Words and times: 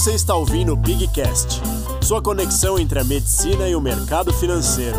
Você 0.00 0.12
está 0.12 0.34
ouvindo 0.34 0.72
o 0.72 0.78
Pigcast, 0.78 1.60
sua 2.00 2.22
conexão 2.22 2.78
entre 2.78 2.98
a 2.98 3.04
medicina 3.04 3.68
e 3.68 3.76
o 3.76 3.82
mercado 3.82 4.32
financeiro. 4.32 4.96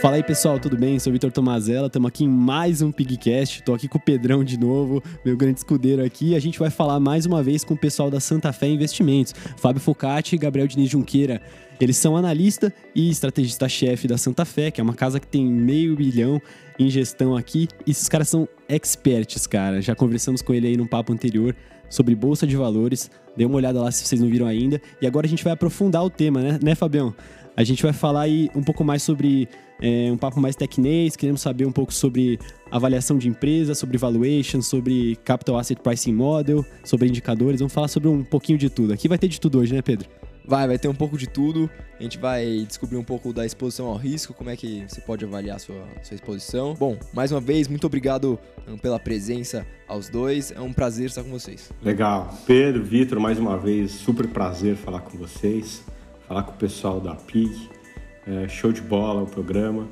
Fala 0.00 0.14
aí 0.14 0.22
pessoal, 0.22 0.60
tudo 0.60 0.76
bem? 0.76 0.96
Sou 1.00 1.12
Vitor 1.12 1.32
Tomazella, 1.32 1.88
estamos 1.88 2.06
aqui 2.06 2.22
em 2.22 2.28
mais 2.28 2.80
um 2.80 2.92
Pigcast. 2.92 3.58
Estou 3.58 3.74
aqui 3.74 3.88
com 3.88 3.98
o 3.98 4.00
Pedrão 4.00 4.44
de 4.44 4.56
novo, 4.56 5.02
meu 5.24 5.36
grande 5.36 5.58
escudeiro 5.58 6.04
aqui. 6.04 6.36
A 6.36 6.38
gente 6.38 6.56
vai 6.56 6.70
falar 6.70 7.00
mais 7.00 7.26
uma 7.26 7.42
vez 7.42 7.64
com 7.64 7.74
o 7.74 7.76
pessoal 7.76 8.08
da 8.08 8.20
Santa 8.20 8.52
Fé 8.52 8.68
Investimentos, 8.68 9.34
Fábio 9.56 9.80
Focati 9.82 10.36
e 10.36 10.38
Gabriel 10.38 10.68
Diniz 10.68 10.88
Junqueira. 10.88 11.42
Eles 11.80 11.96
são 11.96 12.16
analista 12.16 12.72
e 12.94 13.10
estrategista-chefe 13.10 14.06
da 14.06 14.16
Santa 14.16 14.44
Fé, 14.44 14.70
que 14.70 14.80
é 14.80 14.84
uma 14.84 14.94
casa 14.94 15.18
que 15.18 15.26
tem 15.26 15.44
meio 15.44 15.96
bilhão 15.96 16.40
em 16.78 16.88
gestão 16.88 17.36
aqui. 17.36 17.66
E 17.84 17.90
esses 17.90 18.08
caras 18.08 18.28
são 18.28 18.48
experts, 18.68 19.48
cara. 19.48 19.82
Já 19.82 19.96
conversamos 19.96 20.42
com 20.42 20.54
ele 20.54 20.68
aí 20.68 20.76
num 20.76 20.86
papo 20.86 21.12
anterior 21.12 21.56
sobre 21.90 22.14
bolsa 22.14 22.46
de 22.46 22.54
valores. 22.54 23.10
Dê 23.36 23.44
uma 23.44 23.56
olhada 23.56 23.80
lá 23.80 23.90
se 23.90 24.06
vocês 24.06 24.20
não 24.20 24.28
viram 24.28 24.46
ainda. 24.46 24.80
E 25.02 25.08
agora 25.08 25.26
a 25.26 25.28
gente 25.28 25.42
vai 25.42 25.54
aprofundar 25.54 26.04
o 26.04 26.10
tema, 26.10 26.40
né, 26.40 26.58
né 26.62 26.74
Fabião? 26.76 27.12
A 27.56 27.64
gente 27.64 27.82
vai 27.82 27.92
falar 27.92 28.20
aí 28.20 28.48
um 28.54 28.62
pouco 28.62 28.84
mais 28.84 29.02
sobre 29.02 29.48
é, 29.80 30.10
um 30.10 30.16
papo 30.16 30.40
mais 30.40 30.56
tecnês, 30.56 31.16
queremos 31.16 31.40
saber 31.40 31.66
um 31.66 31.72
pouco 31.72 31.92
sobre 31.92 32.38
avaliação 32.70 33.18
de 33.18 33.28
empresa, 33.28 33.74
sobre 33.74 33.96
valuation, 33.96 34.60
sobre 34.60 35.16
capital 35.24 35.58
asset 35.58 35.80
pricing 35.80 36.12
model, 36.12 36.64
sobre 36.84 37.08
indicadores. 37.08 37.60
Vamos 37.60 37.72
falar 37.72 37.88
sobre 37.88 38.08
um 38.08 38.24
pouquinho 38.24 38.58
de 38.58 38.68
tudo. 38.68 38.92
Aqui 38.92 39.08
vai 39.08 39.18
ter 39.18 39.28
de 39.28 39.40
tudo 39.40 39.58
hoje, 39.58 39.74
né, 39.74 39.82
Pedro? 39.82 40.08
Vai, 40.44 40.66
vai 40.66 40.78
ter 40.78 40.88
um 40.88 40.94
pouco 40.94 41.18
de 41.18 41.28
tudo. 41.28 41.68
A 41.98 42.02
gente 42.02 42.16
vai 42.16 42.64
descobrir 42.66 42.96
um 42.96 43.04
pouco 43.04 43.32
da 43.32 43.44
exposição 43.44 43.86
ao 43.86 43.96
risco, 43.96 44.32
como 44.32 44.48
é 44.48 44.56
que 44.56 44.84
você 44.88 45.00
pode 45.00 45.24
avaliar 45.24 45.56
a 45.56 45.58
sua, 45.58 45.84
sua 46.02 46.14
exposição. 46.14 46.74
Bom, 46.74 46.98
mais 47.12 47.30
uma 47.30 47.40
vez, 47.40 47.68
muito 47.68 47.86
obrigado 47.86 48.38
hum, 48.66 48.78
pela 48.78 48.98
presença 48.98 49.66
aos 49.86 50.08
dois. 50.08 50.50
É 50.50 50.60
um 50.60 50.72
prazer 50.72 51.06
estar 51.06 51.22
com 51.22 51.30
vocês. 51.30 51.70
Legal. 51.82 52.34
Pedro, 52.46 52.82
Vitor, 52.82 53.20
mais 53.20 53.38
uma 53.38 53.58
vez, 53.58 53.92
super 53.92 54.26
prazer 54.28 54.76
falar 54.76 55.00
com 55.00 55.18
vocês 55.18 55.84
falar 56.28 56.42
com 56.42 56.52
o 56.52 56.56
pessoal 56.56 57.00
da 57.00 57.14
PIG. 57.14 57.70
É, 58.30 58.46
show 58.46 58.70
de 58.70 58.82
bola 58.82 59.22
o 59.22 59.26
programa. 59.26 59.88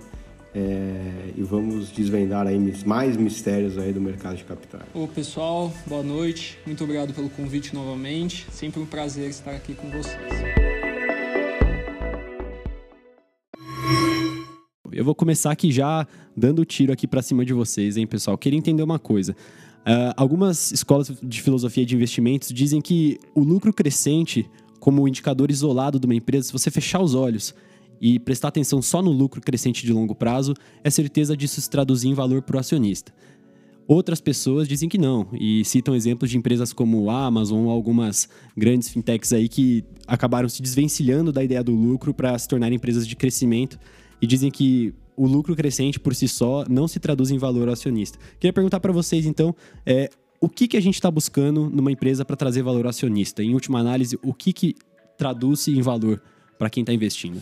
É, 0.54 1.32
e 1.36 1.42
vamos 1.42 1.90
desvendar 1.90 2.46
aí 2.46 2.58
mais 2.84 3.16
mistérios 3.16 3.78
aí 3.78 3.94
do 3.94 4.00
mercado 4.00 4.36
de 4.36 4.44
capitais. 4.44 4.84
Ô 4.92 5.06
pessoal, 5.06 5.72
boa 5.86 6.02
noite. 6.02 6.58
Muito 6.66 6.84
obrigado 6.84 7.14
pelo 7.14 7.30
convite 7.30 7.74
novamente. 7.74 8.46
Sempre 8.50 8.80
um 8.80 8.84
prazer 8.84 9.30
estar 9.30 9.52
aqui 9.52 9.74
com 9.74 9.88
vocês. 9.90 10.32
Eu 14.92 15.04
vou 15.04 15.14
começar 15.14 15.50
aqui 15.50 15.72
já 15.72 16.06
dando 16.36 16.62
tiro 16.64 16.92
aqui 16.92 17.06
para 17.06 17.22
cima 17.22 17.42
de 17.42 17.54
vocês, 17.54 17.96
hein, 17.96 18.06
pessoal. 18.06 18.36
Queria 18.36 18.58
entender 18.58 18.82
uma 18.82 18.98
coisa. 18.98 19.32
Uh, 19.32 20.12
algumas 20.14 20.72
escolas 20.72 21.10
de 21.22 21.40
filosofia 21.40 21.86
de 21.86 21.94
investimentos 21.94 22.48
dizem 22.48 22.82
que 22.82 23.18
o 23.34 23.40
lucro 23.40 23.72
crescente 23.72 24.48
como 24.78 25.06
indicador 25.08 25.50
isolado 25.50 25.98
de 25.98 26.06
uma 26.06 26.14
empresa, 26.14 26.48
se 26.48 26.52
você 26.52 26.70
fechar 26.70 27.00
os 27.00 27.14
olhos 27.14 27.54
e 28.00 28.18
prestar 28.18 28.48
atenção 28.48 28.82
só 28.82 29.00
no 29.00 29.10
lucro 29.10 29.40
crescente 29.40 29.84
de 29.84 29.92
longo 29.92 30.14
prazo, 30.14 30.54
é 30.82 30.90
certeza 30.90 31.36
disso 31.36 31.60
se 31.60 31.70
traduzir 31.70 32.08
em 32.08 32.14
valor 32.14 32.42
para 32.42 32.56
o 32.56 32.60
acionista. 32.60 33.12
Outras 33.88 34.20
pessoas 34.20 34.66
dizem 34.66 34.88
que 34.88 34.98
não 34.98 35.28
e 35.32 35.64
citam 35.64 35.94
exemplos 35.94 36.28
de 36.28 36.36
empresas 36.36 36.72
como 36.72 37.08
a 37.08 37.24
Amazon 37.26 37.66
ou 37.66 37.70
algumas 37.70 38.28
grandes 38.56 38.88
fintechs 38.88 39.32
aí 39.32 39.48
que 39.48 39.84
acabaram 40.06 40.48
se 40.48 40.60
desvencilhando 40.60 41.30
da 41.30 41.44
ideia 41.44 41.62
do 41.62 41.72
lucro 41.72 42.12
para 42.12 42.36
se 42.36 42.48
tornarem 42.48 42.76
empresas 42.76 43.06
de 43.06 43.14
crescimento 43.14 43.78
e 44.20 44.26
dizem 44.26 44.50
que 44.50 44.92
o 45.16 45.26
lucro 45.26 45.54
crescente 45.54 46.00
por 46.00 46.14
si 46.16 46.26
só 46.26 46.64
não 46.68 46.88
se 46.88 46.98
traduz 46.98 47.30
em 47.30 47.38
valor 47.38 47.68
ao 47.68 47.74
acionista. 47.74 48.18
Queria 48.40 48.52
perguntar 48.52 48.80
para 48.80 48.92
vocês 48.92 49.24
então, 49.24 49.54
é, 49.84 50.10
o 50.40 50.48
que, 50.48 50.66
que 50.66 50.76
a 50.76 50.82
gente 50.82 50.94
está 50.94 51.10
buscando 51.10 51.70
numa 51.70 51.92
empresa 51.92 52.24
para 52.24 52.36
trazer 52.36 52.62
valor 52.62 52.86
acionista? 52.88 53.42
Em 53.42 53.54
última 53.54 53.78
análise, 53.78 54.18
o 54.22 54.34
que, 54.34 54.52
que 54.52 54.74
traduz 55.16 55.68
em 55.68 55.80
valor 55.80 56.20
para 56.58 56.68
quem 56.68 56.82
está 56.82 56.92
investindo? 56.92 57.40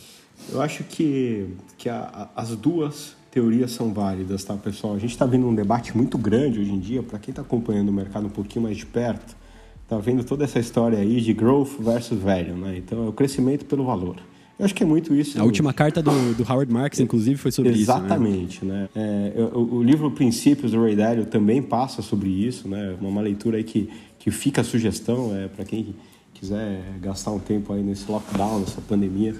Eu 0.52 0.60
acho 0.60 0.84
que, 0.84 1.48
que 1.76 1.88
a, 1.88 2.30
a, 2.34 2.42
as 2.42 2.50
duas 2.56 3.16
teorias 3.30 3.72
são 3.72 3.92
válidas, 3.92 4.44
tá, 4.44 4.54
pessoal? 4.54 4.94
A 4.94 4.98
gente 4.98 5.10
está 5.10 5.26
vendo 5.26 5.46
um 5.46 5.54
debate 5.54 5.96
muito 5.96 6.16
grande 6.16 6.60
hoje 6.60 6.70
em 6.70 6.78
dia, 6.78 7.02
para 7.02 7.18
quem 7.18 7.32
está 7.32 7.42
acompanhando 7.42 7.88
o 7.88 7.92
mercado 7.92 8.26
um 8.26 8.30
pouquinho 8.30 8.62
mais 8.62 8.76
de 8.76 8.86
perto, 8.86 9.34
está 9.82 9.98
vendo 9.98 10.22
toda 10.22 10.44
essa 10.44 10.58
história 10.58 10.98
aí 10.98 11.20
de 11.20 11.32
growth 11.32 11.72
versus 11.80 12.18
value, 12.18 12.54
né? 12.54 12.76
Então, 12.78 13.04
é 13.04 13.08
o 13.08 13.12
crescimento 13.12 13.64
pelo 13.64 13.84
valor. 13.84 14.16
Eu 14.56 14.64
acho 14.64 14.74
que 14.74 14.84
é 14.84 14.86
muito 14.86 15.12
isso. 15.14 15.40
A 15.40 15.44
última 15.44 15.72
carta 15.72 16.00
do, 16.00 16.34
do 16.34 16.44
Howard 16.48 16.72
Marks, 16.72 17.00
inclusive, 17.00 17.36
foi 17.36 17.50
sobre 17.50 17.72
Exatamente, 17.72 18.56
isso. 18.56 18.64
Exatamente, 18.64 18.64
né? 18.64 18.88
É, 18.94 19.50
o, 19.52 19.76
o, 19.76 19.82
livro 19.82 20.10
Princípios 20.12 20.70
do 20.70 20.80
Ray 20.80 20.94
Dalio 20.94 21.26
também 21.26 21.60
passa 21.60 22.02
sobre 22.02 22.28
isso, 22.28 22.68
né? 22.68 22.96
Uma, 23.00 23.08
uma 23.08 23.20
leitura 23.20 23.56
aí 23.56 23.64
que, 23.64 23.90
que 24.16 24.30
fica 24.30 24.60
a 24.60 24.64
sugestão 24.64 25.36
é, 25.36 25.48
para 25.48 25.64
quem 25.64 25.96
quiser 26.32 26.82
gastar 27.00 27.32
um 27.32 27.40
tempo 27.40 27.72
aí 27.72 27.82
nesse 27.82 28.08
lockdown, 28.08 28.60
nessa 28.60 28.80
pandemia, 28.80 29.34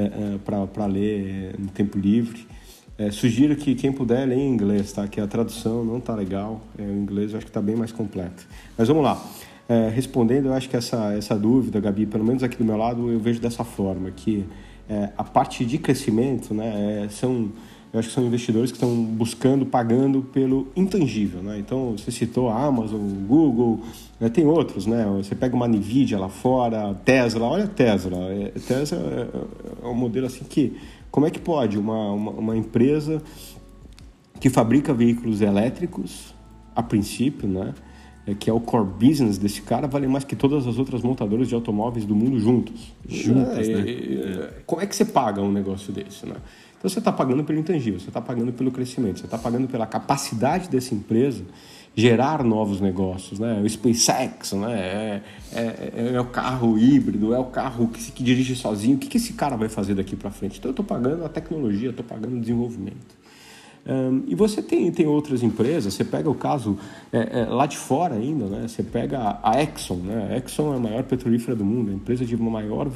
é, 0.00 0.34
é, 0.34 0.66
para 0.72 0.86
ler 0.86 1.54
no 1.58 1.68
tempo 1.68 1.98
livre. 1.98 2.46
É, 2.98 3.10
sugiro 3.10 3.56
que 3.56 3.74
quem 3.74 3.90
puder 3.90 4.26
ler 4.26 4.36
em 4.36 4.48
inglês, 4.48 4.92
tá? 4.92 5.08
Que 5.08 5.20
a 5.20 5.26
tradução 5.26 5.84
não 5.84 6.00
tá 6.00 6.14
legal. 6.14 6.60
É, 6.78 6.82
o 6.82 6.92
inglês 6.92 7.32
eu 7.32 7.38
acho 7.38 7.46
que 7.46 7.50
está 7.50 7.62
bem 7.62 7.74
mais 7.74 7.92
completo. 7.92 8.46
Mas 8.76 8.88
vamos 8.88 9.02
lá. 9.02 9.22
É, 9.68 9.88
respondendo, 9.88 10.46
eu 10.46 10.52
acho 10.52 10.68
que 10.68 10.76
essa, 10.76 11.12
essa 11.14 11.38
dúvida, 11.38 11.78
Gabi, 11.80 12.04
pelo 12.04 12.24
menos 12.24 12.42
aqui 12.42 12.56
do 12.56 12.64
meu 12.64 12.76
lado, 12.76 13.10
eu 13.10 13.20
vejo 13.20 13.40
dessa 13.40 13.62
forma, 13.62 14.10
que 14.10 14.44
é, 14.88 15.10
a 15.16 15.22
parte 15.22 15.64
de 15.64 15.78
crescimento, 15.78 16.52
né, 16.52 17.04
é, 17.04 17.08
são, 17.08 17.52
eu 17.92 17.98
acho 17.98 18.08
que 18.08 18.14
são 18.14 18.24
investidores 18.24 18.70
que 18.70 18.76
estão 18.76 18.94
buscando, 19.04 19.66
pagando 19.66 20.22
pelo 20.22 20.68
intangível, 20.76 21.42
né? 21.42 21.58
Então, 21.58 21.96
você 21.96 22.10
citou 22.12 22.48
a 22.48 22.64
Amazon, 22.64 23.00
o 23.00 23.26
Google, 23.26 23.80
né, 24.20 24.28
tem 24.28 24.46
outros, 24.46 24.86
né? 24.86 25.04
Você 25.16 25.34
pega 25.34 25.56
uma 25.56 25.66
Nvidia 25.66 26.18
lá 26.18 26.28
fora, 26.28 26.94
Tesla, 27.04 27.46
olha 27.46 27.64
a 27.64 27.68
Tesla. 27.68 28.16
É, 28.32 28.48
Tesla 28.60 28.98
é, 28.98 29.84
é 29.84 29.88
um 29.88 29.94
modelo 29.94 30.26
assim 30.26 30.44
que, 30.44 30.76
como 31.10 31.26
é 31.26 31.30
que 31.30 31.40
pode 31.40 31.78
uma, 31.78 32.12
uma, 32.12 32.30
uma 32.30 32.56
empresa 32.56 33.20
que 34.38 34.48
fabrica 34.48 34.94
veículos 34.94 35.40
elétricos, 35.40 36.32
a 36.74 36.82
princípio, 36.82 37.48
né? 37.48 37.74
É, 38.24 38.34
que 38.34 38.48
é 38.48 38.52
o 38.52 38.60
core 38.60 38.86
business 38.86 39.36
desse 39.36 39.62
cara, 39.62 39.88
vale 39.88 40.06
mais 40.06 40.22
que 40.22 40.36
todas 40.36 40.66
as 40.66 40.78
outras 40.78 41.02
montadoras 41.02 41.48
de 41.48 41.54
automóveis 41.56 42.04
do 42.04 42.14
mundo 42.14 42.38
juntos. 42.38 42.92
Juntas, 43.08 43.68
é, 43.68 43.74
né? 43.74 43.90
É, 43.90 44.52
como 44.64 44.80
é 44.80 44.86
que 44.86 44.94
você 44.94 45.04
paga 45.04 45.42
um 45.42 45.50
negócio 45.50 45.92
desse, 45.92 46.24
né? 46.24 46.36
Então 46.80 46.88
você 46.88 46.98
está 46.98 47.12
pagando 47.12 47.44
pelo 47.44 47.58
intangível, 47.58 48.00
você 48.00 48.08
está 48.08 48.22
pagando 48.22 48.54
pelo 48.54 48.70
crescimento, 48.70 49.18
você 49.18 49.26
está 49.26 49.36
pagando 49.36 49.68
pela 49.68 49.86
capacidade 49.86 50.70
dessa 50.70 50.94
empresa 50.94 51.44
gerar 51.94 52.42
novos 52.42 52.80
negócios, 52.80 53.38
né? 53.38 53.60
O 53.62 53.68
SpaceX, 53.68 54.54
né? 54.54 55.20
É, 55.52 55.60
é, 55.60 56.12
é 56.14 56.20
o 56.20 56.24
carro 56.24 56.78
híbrido, 56.78 57.34
é 57.34 57.38
o 57.38 57.44
carro 57.44 57.86
que, 57.88 58.10
que 58.10 58.22
dirige 58.22 58.56
sozinho. 58.56 58.96
O 58.96 58.98
que, 58.98 59.08
que 59.08 59.18
esse 59.18 59.34
cara 59.34 59.58
vai 59.58 59.68
fazer 59.68 59.94
daqui 59.94 60.16
para 60.16 60.30
frente? 60.30 60.58
Então 60.58 60.70
eu 60.70 60.72
estou 60.72 60.84
pagando 60.84 61.22
a 61.22 61.28
tecnologia, 61.28 61.90
estou 61.90 62.04
pagando 62.04 62.38
o 62.38 62.40
desenvolvimento. 62.40 63.20
Um, 63.86 64.22
e 64.26 64.34
você 64.34 64.62
tem, 64.62 64.90
tem 64.90 65.06
outras 65.06 65.42
empresas, 65.42 65.92
você 65.92 66.04
pega 66.04 66.30
o 66.30 66.34
caso 66.34 66.78
é, 67.12 67.40
é, 67.40 67.44
lá 67.46 67.66
de 67.66 67.76
fora 67.76 68.14
ainda, 68.14 68.46
né? 68.46 68.68
você 68.68 68.82
pega 68.82 69.38
a 69.42 69.62
Exxon, 69.62 69.96
né? 69.96 70.28
a 70.30 70.36
Exxon 70.36 70.74
é 70.74 70.76
a 70.76 70.80
maior 70.80 71.02
petrolífera 71.02 71.56
do 71.56 71.64
mundo, 71.64 71.90
a 71.90 71.94
empresa 71.94 72.24
de 72.24 72.36
maior 72.36 72.88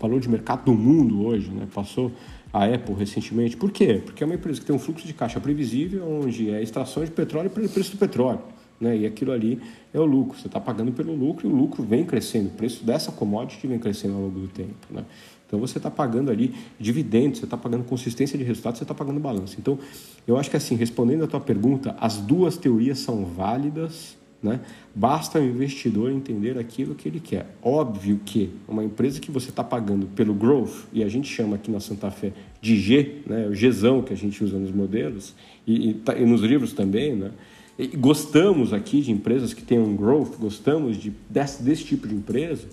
valor 0.00 0.20
de 0.20 0.28
mercado 0.28 0.64
do 0.64 0.74
mundo 0.74 1.24
hoje, 1.24 1.48
né? 1.50 1.68
passou 1.72 2.10
a 2.52 2.64
Apple 2.64 2.94
recentemente. 2.94 3.56
Por 3.56 3.70
quê? 3.70 4.00
Porque 4.04 4.22
é 4.22 4.26
uma 4.26 4.34
empresa 4.34 4.60
que 4.60 4.66
tem 4.66 4.74
um 4.74 4.78
fluxo 4.78 5.06
de 5.06 5.12
caixa 5.12 5.40
previsível, 5.40 6.06
onde 6.08 6.50
é 6.50 6.62
extração 6.62 7.04
de 7.04 7.10
petróleo 7.10 7.50
pelo 7.50 7.68
preço 7.68 7.92
do 7.92 7.98
petróleo. 7.98 8.40
Né? 8.80 8.98
E 8.98 9.06
aquilo 9.06 9.32
ali 9.32 9.60
é 9.92 9.98
o 9.98 10.04
lucro. 10.04 10.38
Você 10.38 10.46
está 10.46 10.60
pagando 10.60 10.92
pelo 10.92 11.14
lucro 11.14 11.48
e 11.48 11.50
o 11.50 11.54
lucro 11.54 11.82
vem 11.82 12.04
crescendo. 12.04 12.48
O 12.48 12.50
preço 12.50 12.84
dessa 12.84 13.10
commodity 13.12 13.66
vem 13.66 13.78
crescendo 13.78 14.14
ao 14.14 14.22
longo 14.22 14.40
do 14.40 14.48
tempo. 14.48 14.74
Né? 14.90 15.04
Então 15.46 15.60
você 15.60 15.78
está 15.78 15.90
pagando 15.90 16.30
ali 16.30 16.54
dividendos, 16.78 17.38
você 17.38 17.44
está 17.44 17.56
pagando 17.56 17.84
consistência 17.84 18.36
de 18.36 18.44
resultados, 18.44 18.78
você 18.78 18.84
está 18.84 18.94
pagando 18.94 19.20
balanço. 19.20 19.56
Então 19.58 19.78
eu 20.26 20.36
acho 20.36 20.50
que 20.50 20.56
assim, 20.56 20.74
respondendo 20.74 21.24
a 21.24 21.26
tua 21.26 21.40
pergunta, 21.40 21.94
as 22.00 22.16
duas 22.18 22.56
teorias 22.56 22.98
são 22.98 23.24
válidas, 23.24 24.16
né? 24.42 24.60
Basta 24.94 25.38
o 25.38 25.44
investidor 25.44 26.10
entender 26.10 26.58
aquilo 26.58 26.94
que 26.94 27.08
ele 27.08 27.20
quer. 27.20 27.56
Óbvio 27.62 28.20
que 28.24 28.50
uma 28.68 28.84
empresa 28.84 29.20
que 29.20 29.30
você 29.30 29.50
está 29.50 29.64
pagando 29.64 30.06
pelo 30.06 30.34
growth, 30.34 30.86
e 30.92 31.02
a 31.02 31.08
gente 31.08 31.28
chama 31.28 31.56
aqui 31.56 31.70
na 31.70 31.80
Santa 31.80 32.10
Fé 32.10 32.32
de 32.60 32.76
G, 32.76 33.22
né? 33.26 33.46
o 33.46 33.50
Gzão 33.50 34.02
que 34.02 34.12
a 34.12 34.16
gente 34.16 34.42
usa 34.42 34.58
nos 34.58 34.70
modelos, 34.70 35.34
e, 35.66 35.90
e, 35.90 35.94
tá, 35.94 36.16
e 36.16 36.24
nos 36.24 36.42
livros 36.42 36.72
também, 36.72 37.14
né? 37.14 37.30
E 37.78 37.86
gostamos 37.88 38.72
aqui 38.72 39.02
de 39.02 39.12
empresas 39.12 39.52
que 39.52 39.62
tenham 39.62 39.94
growth, 39.94 40.38
gostamos 40.38 40.96
de, 40.96 41.12
desse, 41.28 41.62
desse 41.62 41.84
tipo 41.84 42.08
de 42.08 42.14
empresa, 42.14 42.66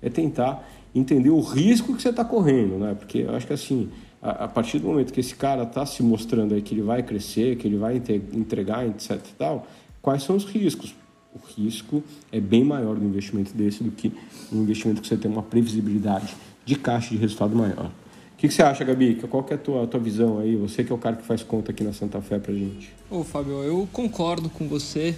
é 0.00 0.08
tentar 0.08 0.66
entender 0.94 1.28
o 1.28 1.40
risco 1.40 1.94
que 1.94 2.00
você 2.00 2.08
está 2.08 2.24
correndo, 2.24 2.78
né? 2.78 2.94
Porque 2.94 3.18
eu 3.18 3.34
acho 3.34 3.46
que 3.46 3.52
assim, 3.52 3.90
a, 4.22 4.44
a, 4.44 4.48
partir 4.48 4.78
do 4.78 4.88
momento 4.88 5.12
que 5.12 5.20
esse 5.20 5.34
cara 5.34 5.64
está 5.64 5.84
se 5.84 6.02
mostrando 6.02 6.54
aí 6.54 6.62
que 6.62 6.72
ele 6.72 6.80
vai 6.80 7.02
crescer, 7.02 7.56
que 7.56 7.66
ele 7.68 7.76
vai 7.76 8.00
entregar, 8.32 8.86
etc 8.86 9.10
e 9.16 9.34
tal, 9.36 9.66
quais 10.00 10.22
são 10.22 10.36
os 10.36 10.44
riscos? 10.44 10.94
O 11.36 11.60
risco 11.60 12.02
é 12.32 12.40
bem 12.40 12.64
maior 12.64 12.96
no 12.96 13.04
investimento 13.04 13.52
desse 13.52 13.84
do 13.84 13.90
que 13.90 14.10
um 14.50 14.62
investimento 14.62 15.02
que 15.02 15.08
você 15.08 15.18
tem 15.18 15.30
uma 15.30 15.42
previsibilidade 15.42 16.34
de 16.64 16.76
caixa 16.76 17.10
de 17.10 17.18
resultado 17.18 17.54
maior. 17.54 17.86
O 17.86 18.38
que, 18.38 18.48
que, 18.48 18.54
você 18.54 18.62
acha, 18.62 18.84
Gabi? 18.84 19.16
Qual 19.28 19.44
que 19.44 19.52
é 19.52 19.56
a 19.56 19.58
tua, 19.58 19.84
a 19.84 19.86
tua 19.86 20.00
visão 20.00 20.38
aí? 20.38 20.56
Você 20.56 20.82
que 20.82 20.90
é 20.90 20.94
o 20.94 20.98
cara 20.98 21.16
que 21.16 21.24
faz 21.24 21.42
conta 21.42 21.72
aqui 21.72 21.84
na 21.84 21.92
Santa 21.92 22.22
Fé 22.22 22.38
pra 22.38 22.54
gente. 22.54 22.90
Ô, 23.10 23.22
Fábio, 23.22 23.62
eu 23.62 23.86
concordo 23.92 24.48
com 24.48 24.66
você 24.66 25.14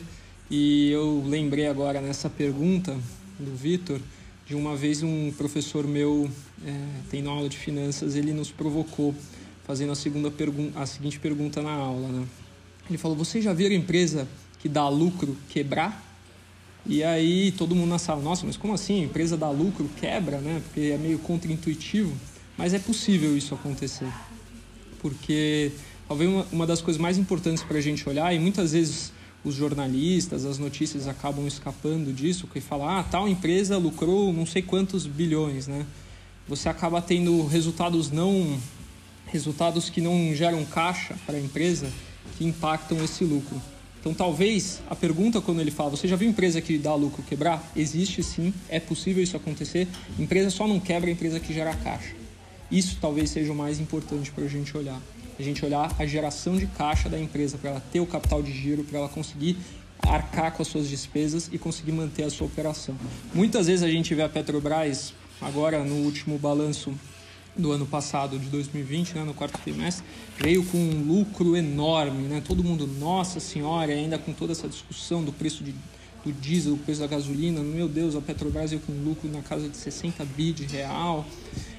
e 0.51 0.91
eu 0.91 1.23
lembrei 1.25 1.69
agora 1.69 2.01
nessa 2.01 2.29
pergunta 2.29 2.97
do 3.39 3.55
Vitor 3.55 4.01
de 4.45 4.57
uma 4.57 4.75
vez 4.75 5.03
um 5.03 5.31
professor 5.33 5.87
meu, 5.87 6.29
é, 6.67 6.73
tendo 7.11 7.29
aula 7.29 7.49
de 7.49 7.57
finanças, 7.57 8.17
ele 8.17 8.33
nos 8.33 8.51
provocou 8.51 9.15
fazendo 9.65 9.93
a, 9.93 9.95
segunda 9.95 10.33
a 10.75 10.87
seguinte 10.87 11.21
pergunta 11.21 11.63
na 11.63 11.73
aula. 11.73 12.09
Né? 12.09 12.27
Ele 12.89 12.99
falou, 12.99 13.17
vocês 13.17 13.45
já 13.45 13.53
viram 13.53 13.77
empresa 13.77 14.27
que 14.59 14.69
dá 14.69 14.89
lucro 14.89 15.37
quebrar? 15.49 16.08
E 16.89 17.05
aí 17.05 17.53
todo 17.53 17.75
mundo 17.75 17.91
na 17.91 17.99
sala, 17.99 18.23
nossa, 18.23 18.47
mas 18.47 18.57
como 18.57 18.73
assim? 18.73 19.03
A 19.03 19.05
empresa 19.05 19.37
dá 19.37 19.51
lucro, 19.51 19.89
quebra, 20.01 20.39
né? 20.39 20.63
Porque 20.65 20.89
é 20.89 20.97
meio 20.97 21.19
contraintuitivo. 21.19 22.13
Mas 22.57 22.73
é 22.73 22.79
possível 22.79 23.37
isso 23.37 23.55
acontecer. 23.55 24.09
Porque 24.99 25.71
talvez 26.09 26.31
uma, 26.31 26.47
uma 26.51 26.67
das 26.67 26.81
coisas 26.81 27.01
mais 27.01 27.19
importantes 27.19 27.63
para 27.63 27.77
a 27.77 27.81
gente 27.81 28.09
olhar, 28.09 28.35
e 28.35 28.39
muitas 28.39 28.73
vezes 28.73 29.13
os 29.45 29.55
jornalistas, 29.55 30.47
as 30.47 30.59
notícias 30.59 31.07
acabam 31.07 31.47
escapando 31.47 32.13
disso, 32.13 32.47
que 32.47 32.61
fala, 32.61 33.01
ah, 33.01 33.03
tal 33.03 33.29
empresa 33.29 33.77
lucrou 33.77 34.33
não 34.33 34.47
sei 34.47 34.63
quantos 34.63 35.07
bilhões, 35.07 35.69
né? 35.69 35.87
Você 36.49 36.71
acaba 36.71 37.03
tendo 37.03 37.47
resultados 37.47 38.11
não 38.11 38.59
resultados 39.27 39.91
que 39.91 40.01
não 40.01 40.35
geram 40.35 40.65
caixa 40.65 41.15
para 41.27 41.37
a 41.37 41.41
empresa 41.41 41.93
que 42.39 42.47
impactam 42.47 43.05
esse 43.05 43.25
lucro. 43.25 43.61
Então, 44.01 44.15
talvez 44.15 44.81
a 44.89 44.95
pergunta 44.95 45.41
quando 45.41 45.61
ele 45.61 45.71
fala, 45.71 45.91
você 45.91 46.07
já 46.07 46.17
viu 46.17 46.29
empresa 46.29 46.61
que 46.61 46.79
dá 46.79 46.95
lucro 46.95 47.23
quebrar? 47.23 47.73
Existe 47.75 48.23
sim, 48.23 48.55
é 48.69 48.79
possível 48.79 49.23
isso 49.23 49.37
acontecer. 49.37 49.89
Empresa 50.19 50.51
só 50.51 50.67
não 50.67 50.79
quebra 50.79 51.09
a 51.09 51.13
empresa 51.13 51.41
que 51.41 51.53
gera 51.53 51.75
caixa. 51.75 52.15
Isso 52.71 52.99
talvez 53.01 53.31
seja 53.31 53.53
o 53.53 53.57
mais 53.57 53.81
importante 53.81 54.31
para 54.31 54.45
a 54.45 54.49
gente 54.49 54.77
olhar. 54.77 55.01
A 55.39 55.43
gente 55.43 55.65
olhar 55.65 55.95
a 55.99 56.07
geração 56.07 56.57
de 56.57 56.67
caixa 56.67 57.09
da 57.09 57.19
empresa 57.19 57.57
para 57.59 57.71
ela 57.71 57.83
ter 57.93 58.01
o 58.01 58.07
capital 58.07 58.43
de 58.43 58.53
giro, 58.53 58.85
para 58.85 58.99
ela 58.99 59.09
conseguir 59.09 59.57
arcar 60.03 60.53
com 60.53 60.63
as 60.63 60.69
suas 60.69 60.89
despesas 60.89 61.49
e 61.53 61.59
conseguir 61.59 61.93
manter 61.93 62.25
a 62.25 62.31
sua 62.31 62.47
operação. 62.47 62.97
Muitas 63.35 63.67
vezes 63.67 63.83
a 63.83 63.91
gente 63.91 64.15
vê 64.15 64.23
a 64.23 64.29
Petrobras, 64.29 65.13
agora 65.41 65.85
no 65.85 65.97
último 66.05 66.39
balanço 66.39 66.93
do 67.59 67.73
ano 67.73 67.85
passado, 67.85 68.39
de 68.39 68.47
2020, 68.47 69.15
né, 69.15 69.25
no 69.25 69.35
quarto 69.35 69.59
trimestre, 69.59 70.05
veio 70.39 70.65
com 70.65 70.79
um 70.79 71.03
lucro 71.03 71.57
enorme. 71.57 72.29
Né? 72.29 72.43
Todo 72.47 72.63
mundo, 72.63 72.87
nossa 72.87 73.41
senhora, 73.41 73.93
ainda 73.93 74.19
com 74.19 74.33
toda 74.33 74.53
essa 74.53 74.69
discussão 74.69 75.25
do 75.25 75.33
preço 75.33 75.65
de, 75.65 75.75
do 76.25 76.33
diesel, 76.33 76.77
do 76.77 76.79
preço 76.79 77.01
da 77.01 77.07
gasolina, 77.07 77.61
meu 77.61 77.89
Deus, 77.89 78.15
a 78.15 78.21
Petrobras 78.21 78.71
veio 78.71 78.83
com 78.83 78.93
um 78.93 79.05
lucro 79.05 79.29
na 79.29 79.43
casa 79.43 79.69
de 79.69 79.77
60 79.77 80.25
bi 80.25 80.53
de 80.53 80.65
real 80.65 81.27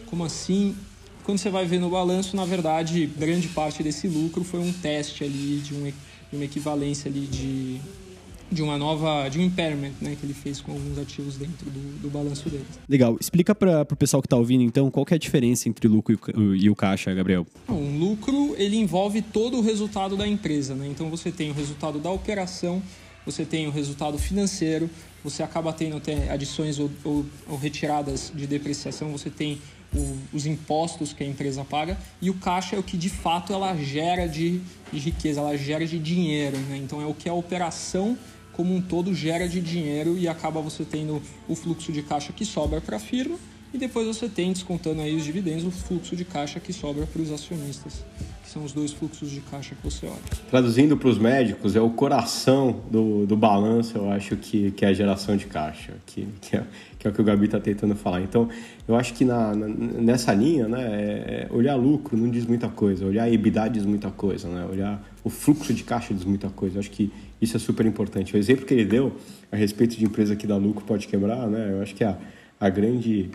como 0.09 0.23
assim? 0.23 0.75
Quando 1.23 1.37
você 1.37 1.49
vai 1.49 1.65
ver 1.65 1.79
no 1.79 1.89
balanço, 1.89 2.35
na 2.35 2.43
verdade, 2.43 3.05
grande 3.05 3.47
parte 3.49 3.83
desse 3.83 4.07
lucro 4.07 4.43
foi 4.43 4.59
um 4.59 4.73
teste 4.73 5.23
ali 5.23 5.59
de, 5.59 5.75
um, 5.75 5.83
de 5.83 6.35
uma 6.35 6.45
equivalência 6.45 7.09
ali 7.09 7.27
de, 7.27 7.79
de 8.51 8.63
uma 8.63 8.77
nova, 8.77 9.29
de 9.29 9.39
um 9.39 9.43
impairment, 9.43 9.93
né, 10.01 10.15
que 10.19 10.25
ele 10.25 10.33
fez 10.33 10.59
com 10.59 10.71
alguns 10.71 10.97
ativos 10.97 11.37
dentro 11.37 11.69
do, 11.69 12.01
do 12.01 12.09
balanço 12.09 12.49
dele. 12.49 12.65
Legal. 12.87 13.17
Explica 13.19 13.53
para 13.53 13.81
o 13.81 13.95
pessoal 13.95 14.21
que 14.21 14.25
está 14.25 14.37
ouvindo, 14.37 14.63
então, 14.63 14.89
qual 14.89 15.05
é 15.09 15.15
a 15.15 15.17
diferença 15.17 15.69
entre 15.69 15.87
o 15.87 15.91
lucro 15.91 16.13
e 16.13 16.39
o, 16.39 16.55
e 16.55 16.69
o 16.69 16.75
caixa, 16.75 17.13
Gabriel? 17.13 17.45
Um 17.67 17.99
lucro, 17.99 18.55
ele 18.57 18.77
envolve 18.77 19.21
todo 19.21 19.57
o 19.57 19.61
resultado 19.61 20.17
da 20.17 20.27
empresa, 20.27 20.73
né? 20.73 20.87
Então, 20.87 21.09
você 21.09 21.31
tem 21.31 21.51
o 21.51 21.53
resultado 21.53 21.99
da 21.99 22.09
operação, 22.09 22.81
você 23.25 23.45
tem 23.45 23.67
o 23.67 23.71
resultado 23.71 24.17
financeiro, 24.17 24.89
você 25.23 25.43
acaba 25.43 25.71
tendo 25.73 25.97
até 25.97 26.31
adições 26.31 26.79
ou, 26.79 26.89
ou, 27.03 27.25
ou 27.47 27.57
retiradas 27.57 28.31
de 28.33 28.47
depreciação, 28.47 29.11
você 29.11 29.29
tem 29.29 29.59
o, 29.93 30.17
os 30.33 30.45
impostos 30.45 31.13
que 31.13 31.23
a 31.23 31.27
empresa 31.27 31.63
paga 31.63 31.97
e 32.21 32.29
o 32.29 32.35
caixa 32.35 32.75
é 32.75 32.79
o 32.79 32.83
que 32.83 32.97
de 32.97 33.09
fato 33.09 33.53
ela 33.53 33.75
gera 33.75 34.27
de, 34.27 34.61
de 34.91 34.99
riqueza, 34.99 35.39
ela 35.41 35.57
gera 35.57 35.85
de 35.85 35.99
dinheiro. 35.99 36.57
Né? 36.57 36.77
Então 36.77 37.01
é 37.01 37.05
o 37.05 37.13
que 37.13 37.27
a 37.27 37.33
operação 37.33 38.17
como 38.59 38.75
um 38.75 38.81
todo 38.81 39.15
gera 39.15 39.47
de 39.47 39.61
dinheiro 39.61 40.17
e 40.17 40.27
acaba 40.27 40.59
você 40.59 40.83
tendo 40.83 41.21
o 41.47 41.55
fluxo 41.55 41.93
de 41.93 42.03
caixa 42.03 42.33
que 42.33 42.43
sobra 42.43 42.81
para 42.81 42.97
a 42.97 42.99
firma 42.99 43.37
e 43.73 43.77
depois 43.77 44.05
você 44.05 44.27
tem, 44.27 44.51
descontando 44.51 44.99
aí 44.99 45.15
os 45.15 45.23
dividendos, 45.23 45.63
o 45.63 45.71
fluxo 45.71 46.13
de 46.13 46.25
caixa 46.25 46.59
que 46.59 46.73
sobra 46.73 47.07
para 47.07 47.21
os 47.21 47.31
acionistas 47.31 48.03
são 48.51 48.63
os 48.63 48.73
dois 48.73 48.91
fluxos 48.91 49.29
de 49.29 49.41
caixa 49.41 49.75
que 49.75 49.83
você 49.83 50.07
olha. 50.07 50.17
Traduzindo 50.49 50.97
para 50.97 51.07
os 51.07 51.19
médicos, 51.19 51.75
é 51.75 51.81
o 51.81 51.91
coração 51.91 52.81
do, 52.89 53.23
do 53.27 53.37
balanço, 53.37 53.95
eu 53.95 54.11
acho 54.11 54.35
que, 54.35 54.71
que 54.71 54.83
é 54.83 54.87
a 54.87 54.93
geração 54.93 55.37
de 55.37 55.45
caixa, 55.45 55.93
que, 56.07 56.27
que, 56.41 56.57
é, 56.57 56.63
que 56.97 57.07
é 57.07 57.11
o 57.11 57.13
que 57.13 57.21
o 57.21 57.23
Gabi 57.23 57.45
está 57.45 57.59
tentando 57.59 57.95
falar. 57.95 58.21
Então, 58.21 58.49
eu 58.87 58.95
acho 58.95 59.13
que 59.13 59.23
na, 59.23 59.55
na 59.55 59.67
nessa 59.67 60.33
linha, 60.33 60.67
né, 60.67 60.81
é, 60.81 61.47
é 61.51 61.53
olhar 61.53 61.75
lucro 61.75 62.17
não 62.17 62.27
diz 62.27 62.43
muita 62.43 62.67
coisa, 62.67 63.05
olhar 63.05 63.31
EBITDA 63.31 63.69
diz 63.69 63.85
muita 63.85 64.09
coisa, 64.09 64.47
né, 64.47 64.65
olhar 64.65 64.99
o 65.23 65.29
fluxo 65.29 65.71
de 65.71 65.83
caixa 65.83 66.11
diz 66.11 66.25
muita 66.25 66.49
coisa. 66.49 66.77
Eu 66.77 66.79
acho 66.79 66.89
que 66.89 67.11
isso 67.39 67.55
é 67.55 67.59
super 67.59 67.85
importante. 67.85 68.35
O 68.35 68.37
exemplo 68.37 68.65
que 68.65 68.73
ele 68.73 68.85
deu 68.85 69.15
a 69.51 69.55
respeito 69.55 69.95
de 69.95 70.05
empresa 70.05 70.35
que 70.35 70.47
dá 70.47 70.57
lucro 70.57 70.83
pode 70.85 71.07
quebrar, 71.07 71.47
né, 71.47 71.73
eu 71.73 71.83
acho 71.83 71.93
que 71.93 72.03
a, 72.03 72.17
a 72.59 72.67
grande 72.67 73.29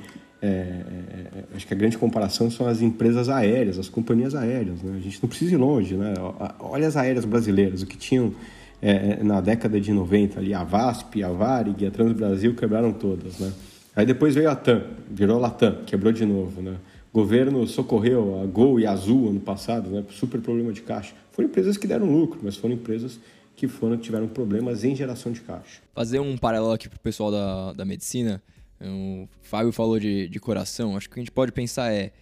é, 0.44 0.46
é, 0.46 1.38
é, 1.38 1.44
acho 1.56 1.66
que 1.66 1.72
a 1.72 1.76
grande 1.76 1.96
comparação 1.96 2.50
são 2.50 2.66
as 2.66 2.82
empresas 2.82 3.30
aéreas, 3.30 3.78
as 3.78 3.88
companhias 3.88 4.34
aéreas. 4.34 4.82
Né? 4.82 4.96
A 4.98 5.00
gente 5.00 5.22
não 5.22 5.28
precisa 5.28 5.54
ir 5.54 5.56
longe. 5.56 5.94
Né? 5.94 6.12
Olha 6.60 6.86
as 6.86 6.96
aéreas 6.96 7.24
brasileiras, 7.24 7.80
o 7.80 7.86
que 7.86 7.96
tinham 7.96 8.34
é, 8.82 9.22
na 9.22 9.40
década 9.40 9.80
de 9.80 9.90
90 9.90 10.38
ali, 10.38 10.52
a 10.52 10.62
VASP, 10.62 11.22
a 11.22 11.30
Varig, 11.30 11.86
a 11.86 11.90
Transbrasil 11.90 12.54
quebraram 12.54 12.92
todas. 12.92 13.38
Né? 13.38 13.50
Aí 13.96 14.04
depois 14.04 14.34
veio 14.34 14.50
a 14.50 14.54
TAM, 14.54 14.82
virou 15.10 15.38
Latam, 15.38 15.78
quebrou 15.86 16.12
de 16.12 16.26
novo. 16.26 16.60
Né? 16.60 16.76
O 17.10 17.18
governo 17.18 17.66
socorreu 17.66 18.42
a 18.42 18.46
Gol 18.46 18.78
e 18.78 18.86
a 18.86 18.92
Azul 18.92 19.30
ano 19.30 19.40
passado, 19.40 19.88
né? 19.88 20.04
super 20.10 20.40
problema 20.42 20.72
de 20.72 20.82
caixa. 20.82 21.14
Foram 21.32 21.48
empresas 21.48 21.78
que 21.78 21.86
deram 21.86 22.06
lucro, 22.06 22.40
mas 22.42 22.56
foram 22.56 22.74
empresas 22.74 23.18
que 23.56 23.66
foram 23.66 23.96
tiveram 23.96 24.28
problemas 24.28 24.84
em 24.84 24.94
geração 24.94 25.32
de 25.32 25.40
caixa. 25.40 25.80
Fazer 25.94 26.20
um 26.20 26.36
paralelo 26.36 26.72
aqui 26.72 26.88
para 26.88 26.96
o 26.96 27.00
pessoal 27.00 27.30
da, 27.30 27.72
da 27.72 27.84
medicina, 27.84 28.42
o 28.80 29.28
Fábio 29.42 29.72
falou 29.72 29.98
de, 29.98 30.28
de 30.28 30.40
coração. 30.40 30.96
Acho 30.96 31.08
que 31.08 31.12
o 31.12 31.14
que 31.14 31.20
a 31.20 31.22
gente 31.22 31.32
pode 31.32 31.52
pensar 31.52 31.92
é: 31.92 32.12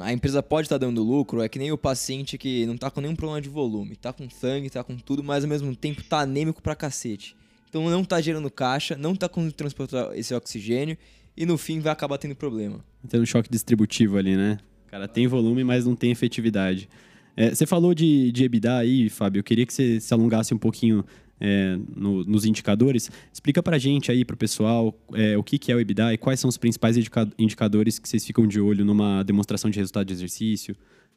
a 0.00 0.12
empresa 0.12 0.42
pode 0.42 0.66
estar 0.66 0.78
tá 0.78 0.86
dando 0.86 1.02
lucro, 1.02 1.42
é 1.42 1.48
que 1.48 1.58
nem 1.58 1.70
o 1.72 1.78
paciente 1.78 2.38
que 2.38 2.64
não 2.66 2.74
está 2.74 2.90
com 2.90 3.00
nenhum 3.00 3.16
problema 3.16 3.40
de 3.40 3.48
volume, 3.48 3.92
está 3.92 4.12
com 4.12 4.28
sangue, 4.30 4.66
está 4.66 4.82
com 4.82 4.96
tudo, 4.96 5.22
mas 5.22 5.44
ao 5.44 5.50
mesmo 5.50 5.74
tempo 5.76 6.00
está 6.00 6.20
anêmico 6.20 6.62
pra 6.62 6.74
cacete. 6.74 7.36
Então 7.68 7.88
não 7.90 8.02
está 8.02 8.20
gerando 8.20 8.50
caixa, 8.50 8.96
não 8.96 9.12
está 9.12 9.28
conseguindo 9.28 9.54
transportar 9.54 10.16
esse 10.16 10.32
oxigênio 10.34 10.96
e 11.36 11.44
no 11.44 11.58
fim 11.58 11.80
vai 11.80 11.92
acabar 11.92 12.18
tendo 12.18 12.34
problema. 12.34 12.84
Tem 13.08 13.20
um 13.20 13.26
choque 13.26 13.50
distributivo 13.50 14.16
ali, 14.16 14.36
né? 14.36 14.58
O 14.86 14.90
cara 14.90 15.08
tem 15.08 15.26
volume, 15.26 15.64
mas 15.64 15.84
não 15.84 15.96
tem 15.96 16.12
efetividade. 16.12 16.88
É, 17.36 17.50
você 17.52 17.66
falou 17.66 17.92
de, 17.92 18.30
de 18.30 18.44
EBITDA 18.44 18.78
aí, 18.78 19.10
Fábio. 19.10 19.40
Eu 19.40 19.44
queria 19.44 19.66
que 19.66 19.74
você 19.74 19.98
se 20.00 20.14
alongasse 20.14 20.54
um 20.54 20.58
pouquinho 20.58 21.04
é, 21.44 21.76
no, 21.94 22.24
nos 22.24 22.46
indicadores. 22.46 23.10
Explica 23.30 23.62
para 23.62 23.76
a 23.76 23.78
gente 23.78 24.10
aí, 24.10 24.24
para 24.24 24.32
o 24.32 24.36
pessoal, 24.36 24.98
é, 25.12 25.36
o 25.36 25.42
que, 25.42 25.58
que 25.58 25.70
é 25.70 25.74
o 25.74 25.80
EBITDA 25.80 26.14
e 26.14 26.16
quais 26.16 26.40
são 26.40 26.48
os 26.48 26.56
principais 26.56 26.96
indicadores 27.38 27.98
que 27.98 28.08
vocês 28.08 28.24
ficam 28.24 28.46
de 28.46 28.58
olho 28.58 28.82
numa 28.82 29.22
demonstração 29.22 29.70
de 29.70 29.78
resultado 29.78 30.06
de 30.06 30.14
exercício 30.14 30.74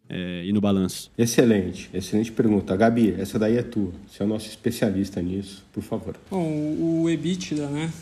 é, 0.10 0.43
e 0.46 0.51
no 0.51 0.60
balanço. 0.60 1.10
Excelente, 1.17 1.89
excelente 1.93 2.34
pergunta. 2.34 2.75
Gabi, 2.75 3.15
essa 3.17 3.39
daí 3.39 3.55
é 3.55 3.63
tua. 3.63 3.93
Você 4.05 4.22
é 4.22 4.25
o 4.25 4.29
nosso 4.29 4.50
especialista 4.50 5.22
nisso, 5.22 5.65
por 5.72 5.81
favor. 5.81 6.17
Bom, 6.29 6.75
o 6.77 7.10
EBITDA, 7.10 7.67
né? 7.67 7.93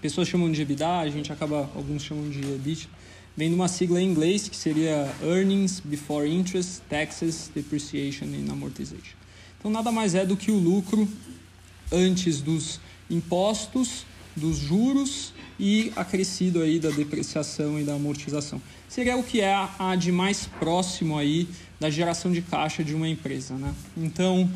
Pessoas 0.00 0.26
chamam 0.28 0.50
de 0.50 0.62
EBITDA, 0.62 1.00
a 1.00 1.08
gente 1.10 1.30
acaba, 1.30 1.70
alguns 1.74 2.02
chamam 2.02 2.30
de 2.30 2.38
EBITDA. 2.38 2.88
Vem 3.36 3.50
de 3.50 3.54
uma 3.54 3.68
sigla 3.68 4.00
em 4.00 4.10
inglês 4.10 4.48
que 4.48 4.56
seria 4.56 5.12
Earnings 5.22 5.80
Before 5.80 6.26
Interest, 6.26 6.80
Taxes, 6.88 7.50
Depreciation 7.54 8.28
and 8.28 8.50
Amortization. 8.50 9.14
Então, 9.58 9.70
nada 9.70 9.92
mais 9.92 10.14
é 10.14 10.24
do 10.24 10.38
que 10.38 10.50
o 10.50 10.58
lucro 10.58 11.06
antes 11.92 12.40
dos 12.40 12.80
impostos, 13.10 14.04
dos 14.34 14.58
juros 14.58 15.32
e 15.58 15.92
acrescido 15.96 16.60
aí 16.60 16.78
da 16.78 16.90
depreciação 16.90 17.80
e 17.80 17.84
da 17.84 17.94
amortização. 17.94 18.60
Seria 18.88 19.16
o 19.16 19.22
que 19.22 19.40
é 19.40 19.54
a 19.78 19.96
de 19.96 20.12
mais 20.12 20.46
próximo 20.58 21.16
aí 21.16 21.48
da 21.80 21.88
geração 21.90 22.30
de 22.30 22.42
caixa 22.42 22.84
de 22.84 22.94
uma 22.94 23.08
empresa, 23.08 23.54
né? 23.54 23.74
Então, 23.96 24.48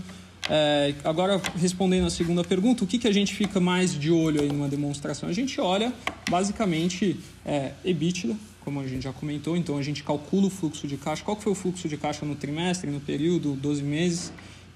é, 0.49 0.94
agora 1.04 1.40
respondendo 1.56 2.06
a 2.06 2.10
segunda 2.10 2.42
pergunta, 2.42 2.84
o 2.84 2.87
que, 2.87 2.99
que 2.99 3.08
a 3.08 3.12
gente 3.12 3.34
fica 3.34 3.60
mais 3.60 3.99
de 3.99 4.10
olho 4.10 4.40
aí 4.40 4.49
numa 4.49 4.68
demonstração? 4.68 5.28
A 5.28 5.32
gente 5.32 5.60
olha 5.60 5.92
basicamente 6.28 7.18
é, 7.44 7.72
EBITDA, 7.84 8.37
como 8.60 8.80
a 8.80 8.87
gente 8.87 9.02
já 9.02 9.12
comentou, 9.12 9.56
então 9.56 9.78
a 9.78 9.82
gente 9.82 10.02
calcula 10.02 10.46
o 10.46 10.50
fluxo 10.50 10.87
de 10.87 10.96
caixa. 10.96 11.25
Qual 11.25 11.38
foi 11.38 11.52
o 11.52 11.54
fluxo 11.54 11.88
de 11.88 11.96
caixa 11.96 12.26
no 12.26 12.34
trimestre, 12.34 12.90
no 12.90 13.00
período, 13.00 13.54
12 13.54 13.82
meses? 13.82 14.32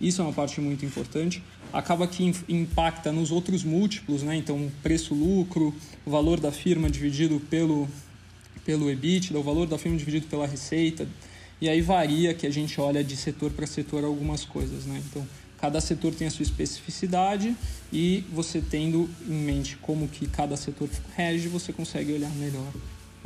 Isso 0.06 0.20
é 0.20 0.24
uma 0.24 0.32
parte 0.32 0.60
muito 0.60 0.84
importante 0.84 1.42
acaba 1.72 2.06
que 2.06 2.32
impacta 2.48 3.10
nos 3.10 3.32
outros 3.32 3.64
múltiplos, 3.64 4.22
né? 4.22 4.36
Então, 4.36 4.70
preço-lucro, 4.80 5.74
o 6.06 6.10
valor 6.10 6.38
da 6.38 6.52
firma 6.52 6.88
dividido 6.88 7.40
pelo, 7.50 7.88
pelo 8.64 8.88
EBITDA, 8.88 9.36
o 9.36 9.42
valor 9.42 9.66
da 9.66 9.76
firma 9.76 9.98
dividido 9.98 10.28
pela 10.28 10.46
receita. 10.46 11.08
E 11.60 11.68
aí 11.68 11.80
varia 11.80 12.32
que 12.32 12.46
a 12.46 12.50
gente 12.50 12.80
olha 12.80 13.02
de 13.02 13.16
setor 13.16 13.50
para 13.50 13.66
setor 13.66 14.04
algumas 14.04 14.44
coisas, 14.44 14.86
né? 14.86 15.02
Então, 15.10 15.26
Cada 15.64 15.80
setor 15.80 16.14
tem 16.14 16.26
a 16.26 16.30
sua 16.30 16.42
especificidade 16.42 17.56
e 17.90 18.22
você 18.30 18.60
tendo 18.60 19.08
em 19.26 19.32
mente 19.32 19.78
como 19.80 20.06
que 20.06 20.26
cada 20.26 20.58
setor 20.58 20.90
rege, 21.16 21.48
você 21.48 21.72
consegue 21.72 22.12
olhar 22.12 22.28
melhor 22.32 22.70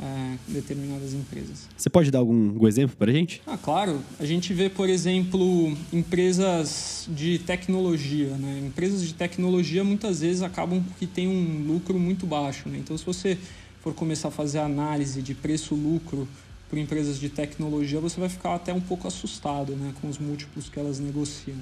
é, 0.01 0.37
determinadas 0.47 1.13
empresas. 1.13 1.67
Você 1.75 1.89
pode 1.89 2.09
dar 2.09 2.19
algum 2.19 2.65
exemplo 2.67 2.95
para 2.95 3.11
a 3.11 3.13
gente? 3.13 3.41
Ah, 3.45 3.57
claro. 3.57 3.99
A 4.19 4.25
gente 4.25 4.53
vê, 4.53 4.69
por 4.69 4.89
exemplo, 4.89 5.75
empresas 5.91 7.07
de 7.09 7.39
tecnologia. 7.39 8.29
Né? 8.37 8.63
Empresas 8.65 9.05
de 9.05 9.13
tecnologia 9.13 9.83
muitas 9.83 10.21
vezes 10.21 10.41
acabam 10.41 10.83
que 10.97 11.05
têm 11.05 11.27
um 11.27 11.67
lucro 11.67 11.99
muito 11.99 12.25
baixo. 12.25 12.69
Né? 12.69 12.77
Então, 12.79 12.97
se 12.97 13.05
você 13.05 13.37
for 13.81 13.93
começar 13.93 14.29
a 14.29 14.31
fazer 14.31 14.59
análise 14.59 15.21
de 15.21 15.33
preço-lucro 15.33 16.27
por 16.69 16.77
empresas 16.77 17.19
de 17.19 17.29
tecnologia, 17.29 17.99
você 17.99 18.19
vai 18.19 18.29
ficar 18.29 18.55
até 18.55 18.73
um 18.73 18.81
pouco 18.81 19.07
assustado 19.07 19.75
né, 19.75 19.93
com 19.99 20.07
os 20.07 20.17
múltiplos 20.17 20.69
que 20.69 20.79
elas 20.79 20.99
negociam. 20.99 21.57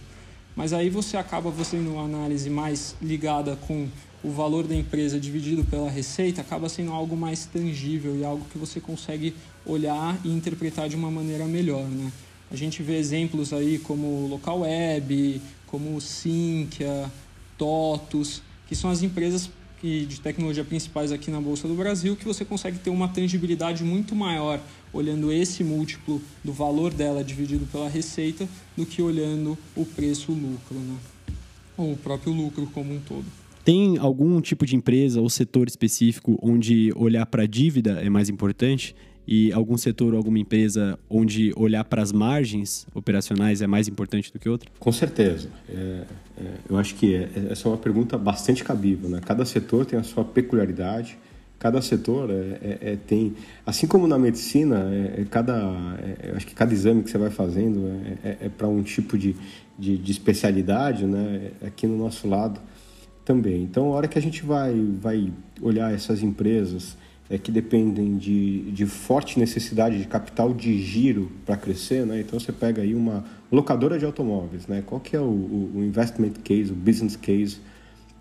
Mas 0.55 0.73
aí 0.73 0.89
você 0.89 1.17
acaba 1.17 1.51
fazendo 1.51 1.93
uma 1.93 2.03
análise 2.03 2.49
mais 2.49 2.95
ligada 3.01 3.55
com 3.67 3.87
o 4.23 4.31
valor 4.31 4.65
da 4.65 4.75
empresa 4.75 5.19
dividido 5.19 5.63
pela 5.63 5.89
receita, 5.89 6.41
acaba 6.41 6.67
sendo 6.67 6.91
algo 6.91 7.15
mais 7.15 7.45
tangível 7.45 8.17
e 8.17 8.23
algo 8.23 8.45
que 8.51 8.57
você 8.57 8.79
consegue 8.79 9.33
olhar 9.65 10.19
e 10.23 10.29
interpretar 10.29 10.89
de 10.89 10.95
uma 10.95 11.11
maneira 11.11 11.45
melhor. 11.45 11.83
Né? 11.83 12.11
A 12.51 12.55
gente 12.55 12.81
vê 12.81 12.97
exemplos 12.97 13.53
aí 13.53 13.77
como 13.79 14.27
Local 14.27 14.61
Web, 14.61 15.41
como 15.67 15.99
Sinqia, 16.01 17.11
TOTUS, 17.57 18.41
que 18.67 18.75
são 18.75 18.89
as 18.89 19.01
empresas 19.01 19.49
de 19.81 20.19
tecnologia 20.21 20.63
principais 20.63 21.11
aqui 21.11 21.29
na 21.29 21.39
Bolsa 21.39 21.67
do 21.67 21.75
Brasil, 21.75 22.15
que 22.15 22.25
você 22.25 22.43
consegue 22.43 22.79
ter 22.79 22.89
uma 22.89 23.07
tangibilidade 23.07 23.83
muito 23.83 24.15
maior 24.15 24.59
olhando 24.91 25.31
esse 25.31 25.63
múltiplo 25.63 26.19
do 26.43 26.51
valor 26.51 26.91
dela 26.91 27.23
dividido 27.23 27.65
pela 27.67 27.87
receita 27.87 28.49
do 28.75 28.85
que 28.85 29.01
olhando 29.01 29.57
o 29.75 29.85
preço-lucro, 29.85 30.79
né? 30.79 30.97
ou 31.77 31.93
o 31.93 31.97
próprio 31.97 32.33
lucro 32.33 32.65
como 32.73 32.95
um 32.95 32.99
todo. 32.99 33.25
Tem 33.67 33.97
algum 33.97 34.39
tipo 34.39 34.65
de 34.65 34.77
empresa 34.77 35.19
ou 35.19 35.29
setor 35.29 35.67
específico 35.67 36.39
onde 36.41 36.89
olhar 36.95 37.25
para 37.25 37.43
a 37.43 37.45
dívida 37.45 37.99
é 38.01 38.09
mais 38.09 38.29
importante? 38.29 38.95
E 39.27 39.51
algum 39.51 39.75
setor 39.75 40.13
ou 40.13 40.17
alguma 40.17 40.39
empresa 40.39 40.97
onde 41.09 41.51
olhar 41.53 41.83
para 41.83 42.01
as 42.01 42.13
margens 42.13 42.87
operacionais 42.95 43.61
é 43.61 43.67
mais 43.67 43.89
importante 43.89 44.31
do 44.31 44.39
que 44.39 44.47
outro? 44.47 44.71
Com 44.79 44.91
certeza. 44.93 45.49
É, 45.67 46.03
é, 46.37 46.53
eu 46.69 46.77
acho 46.77 46.95
que 46.95 47.13
é, 47.13 47.29
essa 47.49 47.67
é 47.67 47.71
uma 47.71 47.77
pergunta 47.77 48.17
bastante 48.17 48.63
cabível. 48.63 49.09
Né? 49.09 49.19
Cada 49.19 49.43
setor 49.43 49.85
tem 49.85 49.99
a 49.99 50.03
sua 50.03 50.23
peculiaridade, 50.23 51.17
cada 51.59 51.81
setor 51.81 52.29
é, 52.31 52.33
é, 52.61 52.79
é 52.93 52.95
tem, 52.95 53.35
assim 53.65 53.85
como 53.85 54.07
na 54.07 54.17
medicina, 54.17 54.89
é, 54.93 55.25
cada, 55.29 55.73
acho 56.37 56.47
que 56.47 56.55
cada 56.55 56.73
exame 56.73 57.03
que 57.03 57.11
você 57.11 57.17
vai 57.17 57.31
fazendo 57.31 57.81
é, 58.23 58.47
para 58.47 58.69
um 58.69 58.81
tipo 58.81 59.17
de, 59.17 59.35
de, 59.77 59.97
de, 59.97 60.11
especialidade, 60.13 61.05
né? 61.05 61.51
Aqui 61.65 61.85
no 61.85 61.97
nosso 61.97 62.29
lado 62.29 62.61
também. 63.27 63.61
Então, 63.61 63.91
a 63.91 63.97
hora 63.97 64.07
que 64.07 64.17
a 64.17 64.21
gente 64.21 64.41
vai, 64.41 64.73
vai 65.01 65.33
olhar 65.61 65.93
essas 65.93 66.23
empresas 66.23 66.95
é, 67.29 67.37
que 67.37 67.51
dependem 67.51 68.15
de, 68.15 68.71
de 68.71 68.85
forte 68.85 69.37
necessidade 69.37 69.97
de 69.97 70.07
capital 70.07 70.53
de 70.53 70.81
giro 70.81 71.29
para 71.45 71.57
crescer, 71.57 72.05
né? 72.05 72.21
Então 72.21 72.39
você 72.39 72.53
pega 72.53 72.81
aí 72.81 72.95
uma 72.95 73.25
locadora 73.51 73.99
de 73.99 74.05
automóveis, 74.05 74.65
né? 74.65 74.81
Qual 74.85 75.01
que 75.01 75.13
é 75.13 75.19
o, 75.19 75.25
o 75.25 75.83
investment 75.83 76.35
case, 76.41 76.71
o 76.71 76.75
business 76.75 77.17
case 77.17 77.57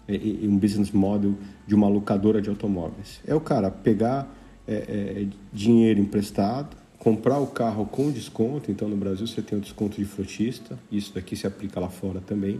e, 0.08 0.40
e 0.42 0.48
um 0.48 0.58
business 0.58 0.90
model 0.90 1.36
de 1.68 1.74
uma 1.76 1.88
locadora 1.88 2.42
de 2.42 2.48
automóveis? 2.48 3.20
É 3.24 3.34
o 3.34 3.40
cara 3.40 3.70
pegar 3.70 4.28
é, 4.66 4.74
é, 4.74 5.26
dinheiro 5.52 6.00
emprestado, 6.00 6.76
comprar 6.98 7.38
o 7.38 7.46
carro 7.46 7.86
com 7.86 8.10
desconto. 8.10 8.72
Então 8.72 8.88
no 8.88 8.96
Brasil 8.96 9.24
você 9.24 9.40
tem 9.40 9.56
o 9.56 9.60
desconto 9.60 9.98
de 9.98 10.04
frotista, 10.04 10.76
isso 10.90 11.14
daqui 11.14 11.36
se 11.36 11.46
aplica 11.46 11.78
lá 11.78 11.88
fora 11.88 12.20
também 12.20 12.58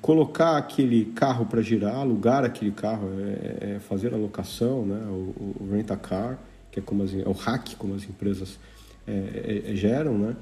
colocar 0.00 0.56
aquele 0.56 1.06
carro 1.06 1.46
para 1.46 1.62
girar, 1.62 1.96
alugar 1.96 2.44
aquele 2.44 2.70
carro, 2.70 3.08
é, 3.18 3.74
é 3.76 3.78
fazer 3.80 4.14
a 4.14 4.16
locação, 4.16 4.84
né? 4.84 5.00
o, 5.08 5.56
o 5.60 5.68
rent 5.70 5.90
a 5.90 5.96
car, 5.96 6.38
que 6.70 6.80
é 6.80 6.82
como 6.82 7.02
as, 7.02 7.14
é 7.14 7.26
o 7.26 7.32
hack 7.32 7.76
como 7.76 7.94
as 7.94 8.02
empresas 8.04 8.58
é, 9.06 9.12
é, 9.66 9.72
é 9.72 9.76
geram, 9.76 10.18
né? 10.18 10.36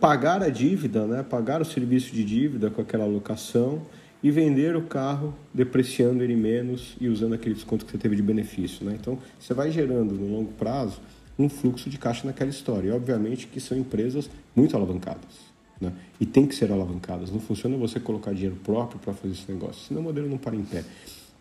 pagar 0.00 0.42
a 0.42 0.48
dívida, 0.48 1.06
né? 1.06 1.22
pagar 1.22 1.60
o 1.60 1.64
serviço 1.64 2.14
de 2.14 2.24
dívida 2.24 2.70
com 2.70 2.80
aquela 2.80 3.04
locação 3.04 3.82
e 4.22 4.30
vender 4.30 4.76
o 4.76 4.82
carro 4.82 5.34
depreciando 5.52 6.22
ele 6.22 6.36
menos 6.36 6.96
e 7.00 7.08
usando 7.08 7.34
aquele 7.34 7.54
desconto 7.54 7.84
que 7.84 7.92
você 7.92 7.98
teve 7.98 8.16
de 8.16 8.22
benefício. 8.22 8.84
Né? 8.84 8.96
Então, 9.00 9.18
você 9.38 9.54
vai 9.54 9.70
gerando 9.70 10.14
no 10.14 10.36
longo 10.36 10.52
prazo 10.52 11.00
um 11.38 11.48
fluxo 11.48 11.90
de 11.90 11.98
caixa 11.98 12.26
naquela 12.26 12.50
história. 12.50 12.88
E, 12.88 12.92
obviamente, 12.92 13.46
que 13.46 13.60
são 13.60 13.76
empresas 13.76 14.30
muito 14.54 14.76
alavancadas. 14.76 15.45
Né? 15.80 15.92
E 16.20 16.26
tem 16.26 16.46
que 16.46 16.54
ser 16.54 16.72
alavancadas. 16.72 17.30
Não 17.30 17.40
funciona 17.40 17.76
você 17.76 18.00
colocar 18.00 18.32
dinheiro 18.32 18.56
próprio 18.64 18.98
para 18.98 19.12
fazer 19.12 19.34
esse 19.34 19.50
negócio, 19.50 19.86
senão 19.86 20.00
o 20.00 20.04
modelo 20.04 20.28
não 20.28 20.38
para 20.38 20.56
em 20.56 20.64
pé. 20.64 20.84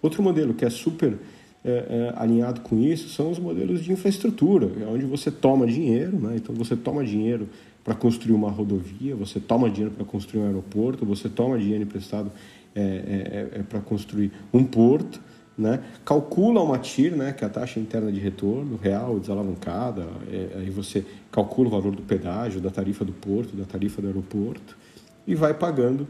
Outro 0.02 0.22
modelo 0.22 0.54
que 0.54 0.66
é 0.66 0.70
super 0.70 1.18
é, 1.64 1.72
é, 1.72 2.14
alinhado 2.16 2.62
com 2.62 2.80
isso 2.80 3.10
são 3.10 3.32
os 3.32 3.40
modelos 3.40 3.84
de 3.84 3.92
infraestrutura, 3.92 4.72
é 4.80 4.86
onde 4.86 5.06
você 5.06 5.32
toma 5.32 5.66
dinheiro, 5.66 6.20
né? 6.20 6.36
então 6.36 6.54
você 6.54 6.76
toma 6.76 7.04
dinheiro 7.04 7.50
para 7.84 7.96
construir 7.96 8.36
uma 8.36 8.52
rodovia, 8.52 9.16
você 9.16 9.40
toma 9.40 9.70
dinheiro 9.70 9.92
para 9.92 10.06
construir 10.06 10.42
um 10.42 10.46
aeroporto, 10.46 11.06
você 11.06 11.28
toma 11.28 11.58
dinheiro 11.58 11.84
emprestado 11.84 12.32
é, 12.76 12.82
é, 12.82 13.60
é 13.60 13.64
para 13.64 13.80
construir 13.80 14.32
um 14.54 14.64
porto, 14.64 15.20
né? 15.58 15.84
calcula 16.04 16.62
uma 16.62 16.78
TIR, 16.78 17.16
né? 17.16 17.32
que 17.32 17.44
é 17.44 17.48
a 17.48 17.50
taxa 17.50 17.80
interna 17.80 18.12
de 18.12 18.20
retorno 18.20 18.78
real, 18.82 19.20
desalavancada, 19.20 20.08
é, 20.30 20.60
aí 20.60 20.70
você 20.70 21.06
calcula 21.32 21.68
o 21.68 21.72
valor 21.72 21.96
do 21.96 22.02
pedágio, 22.02 22.60
da 22.60 22.70
tarifa 22.70 23.06
do 23.06 23.14
porto, 23.14 23.56
da 23.56 23.66
tarifa 23.66 24.02
do 24.02 24.08
aeroporto, 24.08 24.78
e 25.26 25.34
vai 25.34 25.54
pagando 25.54 26.08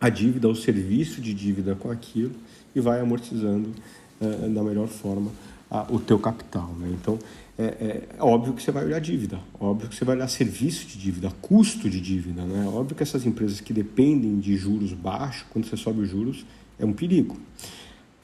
a 0.00 0.08
dívida, 0.08 0.48
o 0.48 0.54
serviço 0.54 1.20
de 1.20 1.34
dívida 1.34 1.74
com 1.74 1.90
aquilo, 1.90 2.32
e 2.74 2.80
vai 2.80 3.00
amortizando 3.00 3.70
é, 4.20 4.48
da 4.48 4.62
melhor 4.62 4.88
forma 4.88 5.30
a, 5.70 5.86
o 5.90 5.98
teu 5.98 6.18
capital. 6.18 6.72
Né? 6.78 6.94
Então, 7.00 7.18
é, 7.58 7.64
é, 7.64 8.02
óbvio 8.18 8.52
que 8.52 8.62
você 8.62 8.70
vai 8.70 8.84
olhar 8.84 9.00
dívida, 9.00 9.38
óbvio 9.58 9.88
que 9.88 9.94
você 9.94 10.04
vai 10.04 10.16
olhar 10.16 10.28
serviço 10.28 10.86
de 10.86 10.98
dívida, 10.98 11.32
custo 11.40 11.88
de 11.88 12.00
dívida. 12.00 12.42
Né? 12.42 12.66
Óbvio 12.66 12.96
que 12.96 13.02
essas 13.02 13.24
empresas 13.26 13.60
que 13.60 13.72
dependem 13.72 14.38
de 14.38 14.56
juros 14.56 14.92
baixos, 14.92 15.44
quando 15.50 15.66
você 15.66 15.76
sobe 15.76 16.00
os 16.00 16.08
juros, 16.08 16.44
é 16.78 16.84
um 16.84 16.92
perigo. 16.92 17.36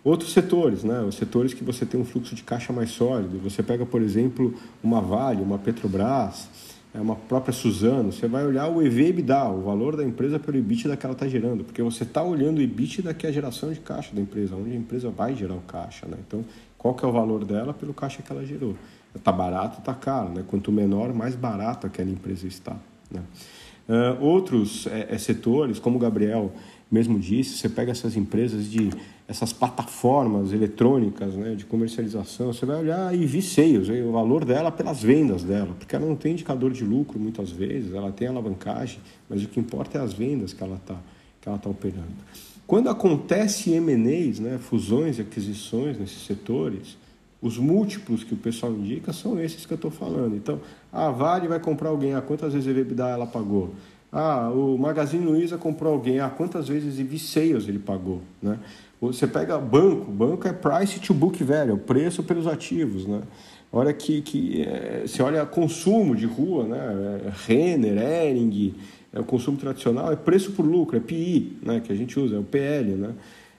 Outros 0.02 0.32
setores, 0.32 0.82
né? 0.82 1.00
os 1.00 1.16
setores 1.16 1.52
que 1.52 1.62
você 1.62 1.84
tem 1.84 2.00
um 2.00 2.04
fluxo 2.04 2.34
de 2.34 2.42
caixa 2.42 2.72
mais 2.72 2.90
sólido. 2.90 3.38
Você 3.40 3.62
pega, 3.62 3.84
por 3.84 4.00
exemplo, 4.00 4.54
uma 4.82 5.00
Vale, 5.00 5.42
uma 5.42 5.58
Petrobras, 5.58 6.48
é 6.94 7.00
uma 7.00 7.14
própria 7.14 7.52
Suzano, 7.52 8.10
você 8.10 8.26
vai 8.26 8.44
olhar 8.44 8.66
o 8.68 8.82
EV/EBITDA, 8.82 9.44
o 9.44 9.62
valor 9.62 9.96
da 9.96 10.04
empresa 10.04 10.38
pelo 10.38 10.56
EBITDA 10.56 10.96
que 10.96 11.06
ela 11.06 11.12
está 11.12 11.28
gerando, 11.28 11.62
porque 11.62 11.82
você 11.82 12.02
está 12.02 12.22
olhando 12.22 12.58
o 12.58 12.62
EBITDA 12.62 13.14
que 13.14 13.26
é 13.26 13.28
a 13.28 13.32
geração 13.32 13.72
de 13.72 13.78
caixa 13.78 14.14
da 14.14 14.20
empresa, 14.20 14.56
onde 14.56 14.72
a 14.72 14.76
empresa 14.76 15.10
vai 15.10 15.36
gerar 15.36 15.54
o 15.54 15.60
caixa. 15.60 16.06
Né? 16.06 16.16
Então, 16.26 16.44
qual 16.76 16.94
que 16.94 17.04
é 17.04 17.08
o 17.08 17.12
valor 17.12 17.44
dela 17.44 17.72
pelo 17.72 17.94
caixa 17.94 18.22
que 18.22 18.32
ela 18.32 18.44
gerou? 18.44 18.74
Está 19.14 19.30
barato, 19.30 19.80
está 19.80 19.94
caro. 19.94 20.30
Né? 20.30 20.44
Quanto 20.46 20.72
menor, 20.72 21.12
mais 21.12 21.36
barato 21.36 21.86
aquela 21.86 22.10
empresa 22.10 22.46
está. 22.46 22.76
Né? 23.10 23.22
Uh, 23.88 24.24
outros 24.24 24.86
é, 24.86 25.08
é, 25.10 25.18
setores, 25.18 25.78
como 25.78 25.96
o 25.96 25.98
Gabriel 25.98 26.52
mesmo 26.90 27.20
disse, 27.20 27.56
você 27.56 27.68
pega 27.68 27.92
essas 27.92 28.16
empresas 28.16 28.68
de 28.68 28.90
essas 29.30 29.52
plataformas 29.52 30.52
eletrônicas 30.52 31.34
né, 31.34 31.54
de 31.54 31.64
comercialização, 31.64 32.52
você 32.52 32.66
vai 32.66 32.80
olhar 32.80 33.14
e 33.14 33.24
vi 33.24 33.40
sales, 33.40 33.88
o 33.88 34.10
valor 34.10 34.44
dela 34.44 34.72
pelas 34.72 35.00
vendas 35.00 35.44
dela, 35.44 35.72
porque 35.78 35.94
ela 35.94 36.04
não 36.04 36.16
tem 36.16 36.32
indicador 36.32 36.72
de 36.72 36.82
lucro 36.82 37.16
muitas 37.16 37.48
vezes, 37.48 37.94
ela 37.94 38.10
tem 38.10 38.26
alavancagem, 38.26 38.98
mas 39.28 39.44
o 39.44 39.46
que 39.46 39.60
importa 39.60 39.98
é 39.98 40.00
as 40.00 40.12
vendas 40.12 40.52
que 40.52 40.64
ela 40.64 40.74
está 40.74 40.96
que 41.40 41.48
ela 41.48 41.56
tá 41.56 41.70
operando. 41.70 42.08
Quando 42.66 42.90
acontece 42.90 43.70
M&As, 43.70 44.40
né, 44.40 44.58
fusões 44.58 45.18
e 45.18 45.22
aquisições 45.22 45.96
nesses 45.96 46.26
setores, 46.26 46.98
os 47.40 47.56
múltiplos 47.56 48.22
que 48.22 48.34
o 48.34 48.36
pessoal 48.36 48.72
indica 48.72 49.12
são 49.12 49.40
esses 49.40 49.64
que 49.64 49.72
eu 49.72 49.76
estou 49.76 49.90
falando. 49.90 50.36
Então, 50.36 50.60
a 50.92 51.08
Vale 51.10 51.48
vai 51.48 51.58
comprar 51.58 51.88
alguém, 51.88 52.14
a 52.14 52.20
quantas 52.20 52.52
vezes 52.52 52.68
a 52.68 52.70
EBITDA 52.72 53.08
ela 53.08 53.26
pagou? 53.26 53.70
Ah, 54.12 54.50
o 54.50 54.76
Magazine 54.76 55.24
Luiza 55.24 55.56
comprou 55.56 55.92
alguém, 55.92 56.20
ah, 56.20 56.28
quantas 56.28 56.68
vezes 56.68 56.98
EV 56.98 57.18
sales 57.18 57.68
ele 57.68 57.78
pagou, 57.78 58.20
né? 58.42 58.58
Você 59.00 59.26
pega 59.26 59.58
banco, 59.58 60.10
banco 60.10 60.46
é 60.46 60.52
price 60.52 61.00
to 61.00 61.14
book 61.14 61.42
value, 61.42 61.74
é 61.74 61.76
preço 61.76 62.22
pelos 62.22 62.46
ativos, 62.46 63.06
né? 63.06 63.22
Olha 63.72 63.92
que, 63.92 64.20
que 64.20 64.62
é, 64.62 65.04
você 65.06 65.22
olha 65.22 65.46
consumo 65.46 66.14
de 66.14 66.26
rua, 66.26 66.64
né? 66.64 67.32
Renner, 67.46 67.96
Ering, 67.96 68.74
é 69.12 69.18
o 69.18 69.24
consumo 69.24 69.56
tradicional, 69.56 70.12
é 70.12 70.16
preço 70.16 70.52
por 70.52 70.66
lucro, 70.66 70.96
é 70.96 71.00
PI, 71.00 71.56
né? 71.62 71.80
Que 71.80 71.92
a 71.92 71.96
gente 71.96 72.18
usa, 72.18 72.36
é 72.36 72.38
o 72.38 72.42
PL, 72.42 72.92
né? 72.92 73.14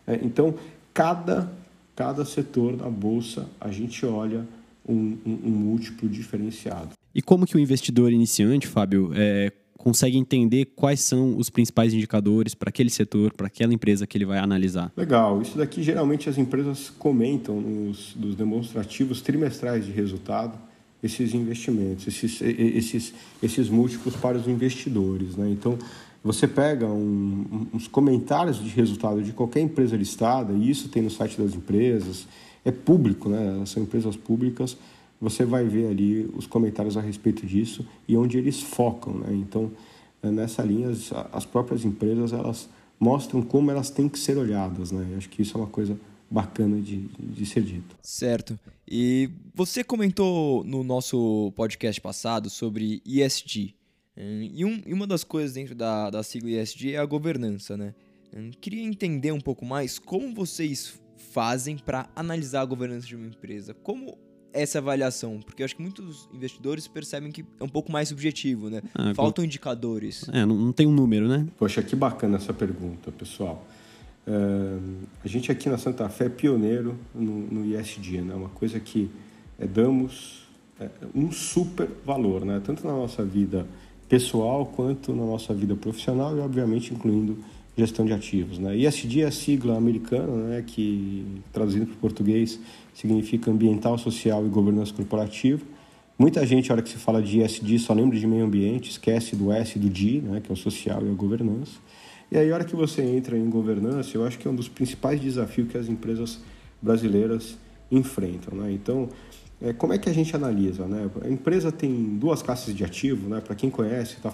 É, 0.05 0.19
então, 0.21 0.53
cada, 0.93 1.51
cada 1.95 2.23
setor 2.23 2.75
da 2.75 2.89
bolsa 2.89 3.47
a 3.59 3.71
gente 3.71 4.05
olha 4.05 4.45
um, 4.87 5.17
um, 5.25 5.39
um 5.45 5.49
múltiplo 5.49 6.07
diferenciado. 6.07 6.91
E 7.13 7.21
como 7.21 7.45
que 7.45 7.55
o 7.55 7.59
investidor 7.59 8.11
iniciante, 8.11 8.67
Fábio, 8.67 9.11
é, 9.15 9.51
consegue 9.81 10.17
entender 10.17 10.65
quais 10.75 11.01
são 11.01 11.35
os 11.37 11.49
principais 11.49 11.91
indicadores 11.91 12.53
para 12.53 12.69
aquele 12.69 12.89
setor, 12.89 13.33
para 13.33 13.47
aquela 13.47 13.73
empresa 13.73 14.05
que 14.05 14.15
ele 14.15 14.25
vai 14.25 14.37
analisar. 14.37 14.91
Legal. 14.95 15.41
Isso 15.41 15.57
daqui 15.57 15.81
geralmente 15.81 16.29
as 16.29 16.37
empresas 16.37 16.89
comentam 16.89 17.59
nos 17.59 18.13
dos 18.15 18.35
demonstrativos 18.35 19.21
trimestrais 19.21 19.85
de 19.85 19.91
resultado 19.91 20.57
esses 21.01 21.33
investimentos, 21.33 22.07
esses, 22.07 22.39
esses, 22.41 23.13
esses 23.41 23.69
múltiplos 23.69 24.15
para 24.15 24.37
os 24.37 24.47
investidores. 24.47 25.35
Né? 25.35 25.49
Então, 25.49 25.77
Você 26.23 26.47
pega 26.47 26.85
um, 26.85 27.67
uns 27.73 27.87
comentários 27.87 28.63
de 28.63 28.69
resultado 28.69 29.23
de 29.23 29.31
qualquer 29.31 29.61
empresa 29.61 29.95
listada, 29.97 30.53
e 30.53 30.69
isso 30.69 30.87
tem 30.87 31.01
no 31.01 31.09
site 31.09 31.41
das 31.41 31.55
empresas, 31.55 32.27
é 32.63 32.71
público, 32.71 33.27
né? 33.27 33.63
são 33.65 33.81
empresas 33.81 34.15
públicas, 34.15 34.77
você 35.21 35.45
vai 35.45 35.65
ver 35.65 35.87
ali 35.87 36.29
os 36.35 36.47
comentários 36.47 36.97
a 36.97 37.01
respeito 37.01 37.45
disso 37.45 37.85
e 38.07 38.17
onde 38.17 38.37
eles 38.37 38.59
focam. 38.59 39.13
Né? 39.13 39.35
Então, 39.35 39.71
é, 40.23 40.31
nessa 40.31 40.63
linha, 40.63 40.89
as, 40.89 41.13
as 41.31 41.45
próprias 41.45 41.85
empresas 41.85 42.33
elas 42.33 42.67
mostram 42.99 43.41
como 43.41 43.69
elas 43.69 43.91
têm 43.91 44.09
que 44.09 44.17
ser 44.17 44.37
olhadas. 44.37 44.91
Né? 44.91 45.07
Eu 45.11 45.17
acho 45.17 45.29
que 45.29 45.43
isso 45.43 45.55
é 45.55 45.61
uma 45.61 45.67
coisa 45.67 45.97
bacana 46.29 46.81
de, 46.81 47.07
de 47.19 47.45
ser 47.45 47.61
dito. 47.61 47.95
Certo. 48.01 48.59
E 48.87 49.29
você 49.53 49.83
comentou 49.83 50.63
no 50.63 50.83
nosso 50.83 51.51
podcast 51.55 52.01
passado 52.01 52.49
sobre 52.49 53.01
ESG. 53.05 53.75
Hum, 54.17 54.49
e, 54.53 54.65
um, 54.65 54.81
e 54.85 54.93
uma 54.93 55.05
das 55.05 55.23
coisas 55.23 55.53
dentro 55.53 55.75
da, 55.75 56.09
da 56.09 56.23
sigla 56.23 56.49
ESG 56.49 56.93
é 56.93 56.97
a 56.97 57.05
governança, 57.05 57.77
né? 57.77 57.93
Hum, 58.35 58.51
queria 58.59 58.83
entender 58.83 59.31
um 59.31 59.39
pouco 59.39 59.65
mais 59.65 59.99
como 59.99 60.33
vocês 60.33 60.99
fazem 61.31 61.77
para 61.77 62.09
analisar 62.15 62.61
a 62.61 62.65
governança 62.65 63.07
de 63.07 63.15
uma 63.15 63.27
empresa. 63.27 63.73
Como 63.73 64.17
essa 64.53 64.79
avaliação? 64.79 65.39
Porque 65.39 65.61
eu 65.61 65.65
acho 65.65 65.75
que 65.75 65.81
muitos 65.81 66.27
investidores 66.33 66.87
percebem 66.87 67.31
que 67.31 67.45
é 67.59 67.63
um 67.63 67.69
pouco 67.69 67.91
mais 67.91 68.09
subjetivo, 68.09 68.69
né? 68.69 68.81
Ah, 68.93 69.13
Faltam 69.13 69.43
indicadores. 69.43 70.27
É, 70.29 70.45
não, 70.45 70.55
não, 70.55 70.71
tem 70.71 70.87
um 70.87 70.91
número, 70.91 71.27
né? 71.27 71.47
Poxa, 71.57 71.81
que 71.81 71.95
bacana 71.95 72.37
essa 72.37 72.53
pergunta, 72.53 73.11
pessoal. 73.11 73.65
É, 74.25 74.31
a 75.23 75.27
gente 75.27 75.51
aqui 75.51 75.69
na 75.69 75.77
Santa 75.77 76.07
Fé 76.09 76.25
é 76.25 76.29
pioneiro 76.29 76.97
no, 77.13 77.39
no 77.47 77.65
ISD, 77.65 78.21
né? 78.21 78.33
Uma 78.35 78.49
coisa 78.49 78.79
que 78.79 79.09
é, 79.59 79.65
damos 79.65 80.47
é, 80.79 80.89
um 81.13 81.31
super 81.31 81.87
valor, 82.05 82.45
né? 82.45 82.61
Tanto 82.63 82.85
na 82.85 82.93
nossa 82.93 83.23
vida 83.23 83.65
pessoal 84.07 84.65
quanto 84.65 85.13
na 85.13 85.25
nossa 85.25 85.53
vida 85.53 85.75
profissional 85.75 86.35
e, 86.35 86.39
obviamente, 86.41 86.93
incluindo 86.93 87.37
gestão 87.77 88.05
de 88.05 88.13
ativos. 88.13 88.59
Né? 88.59 88.77
ISD 88.77 89.21
é 89.21 89.25
a 89.25 89.31
sigla 89.31 89.77
americana, 89.77 90.35
né, 90.47 90.63
que 90.65 91.25
traduzindo 91.51 91.85
para 91.85 91.95
o 91.95 91.97
português 91.97 92.59
significa 92.93 93.49
ambiental, 93.49 93.97
social 93.97 94.45
e 94.45 94.49
governança 94.49 94.93
corporativa. 94.93 95.61
Muita 96.17 96.45
gente, 96.45 96.69
na 96.69 96.75
hora 96.75 96.81
que 96.81 96.89
se 96.89 96.97
fala 96.97 97.21
de 97.21 97.41
ISD, 97.41 97.79
só 97.79 97.93
lembra 97.93 98.17
de 98.19 98.27
meio 98.27 98.45
ambiente, 98.45 98.91
esquece 98.91 99.35
do 99.35 99.51
S 99.51 99.77
e 99.77 99.81
do 99.81 99.89
D, 99.89 100.21
né, 100.21 100.41
que 100.41 100.51
é 100.51 100.53
o 100.53 100.57
social 100.57 101.01
e 101.05 101.09
a 101.09 101.13
governança. 101.13 101.79
E 102.31 102.37
aí, 102.37 102.47
na 102.47 102.55
hora 102.55 102.63
que 102.63 102.75
você 102.75 103.01
entra 103.01 103.37
em 103.37 103.49
governança, 103.49 104.15
eu 104.15 104.25
acho 104.25 104.37
que 104.37 104.47
é 104.47 104.51
um 104.51 104.55
dos 104.55 104.69
principais 104.69 105.19
desafios 105.19 105.69
que 105.69 105.77
as 105.77 105.87
empresas 105.89 106.39
brasileiras 106.81 107.57
enfrentam. 107.91 108.57
Né? 108.57 108.71
Então, 108.71 109.09
é, 109.61 109.73
como 109.73 109.93
é 109.93 109.97
que 109.97 110.09
a 110.09 110.13
gente 110.13 110.33
analisa? 110.35 110.85
Né? 110.87 111.09
A 111.23 111.27
empresa 111.27 111.71
tem 111.71 112.17
duas 112.17 112.41
classes 112.41 112.73
de 112.73 112.83
ativo, 112.85 113.27
né? 113.27 113.41
para 113.41 113.55
quem 113.55 113.69
conhece, 113.69 114.15
está 114.15 114.31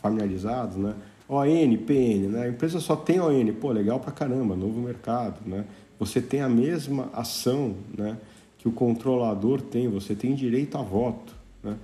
familiarizado, 0.00 0.78
né? 0.78 0.94
ON, 1.32 1.76
PN, 1.86 2.28
né? 2.28 2.42
A 2.42 2.48
empresa 2.48 2.78
só 2.78 2.94
tem 2.94 3.18
ON, 3.18 3.52
pô, 3.54 3.72
legal 3.72 3.98
pra 3.98 4.12
caramba, 4.12 4.54
novo 4.54 4.80
mercado, 4.80 5.40
né? 5.46 5.64
Você 5.98 6.20
tem 6.20 6.42
a 6.42 6.48
mesma 6.48 7.08
ação, 7.14 7.74
né? 7.96 8.18
Que 8.58 8.68
o 8.68 8.72
controlador 8.72 9.62
tem, 9.62 9.88
você 9.88 10.14
tem 10.14 10.34
direito 10.34 10.76
a 10.76 10.82
voto, 10.82 11.34
né? 11.62 11.76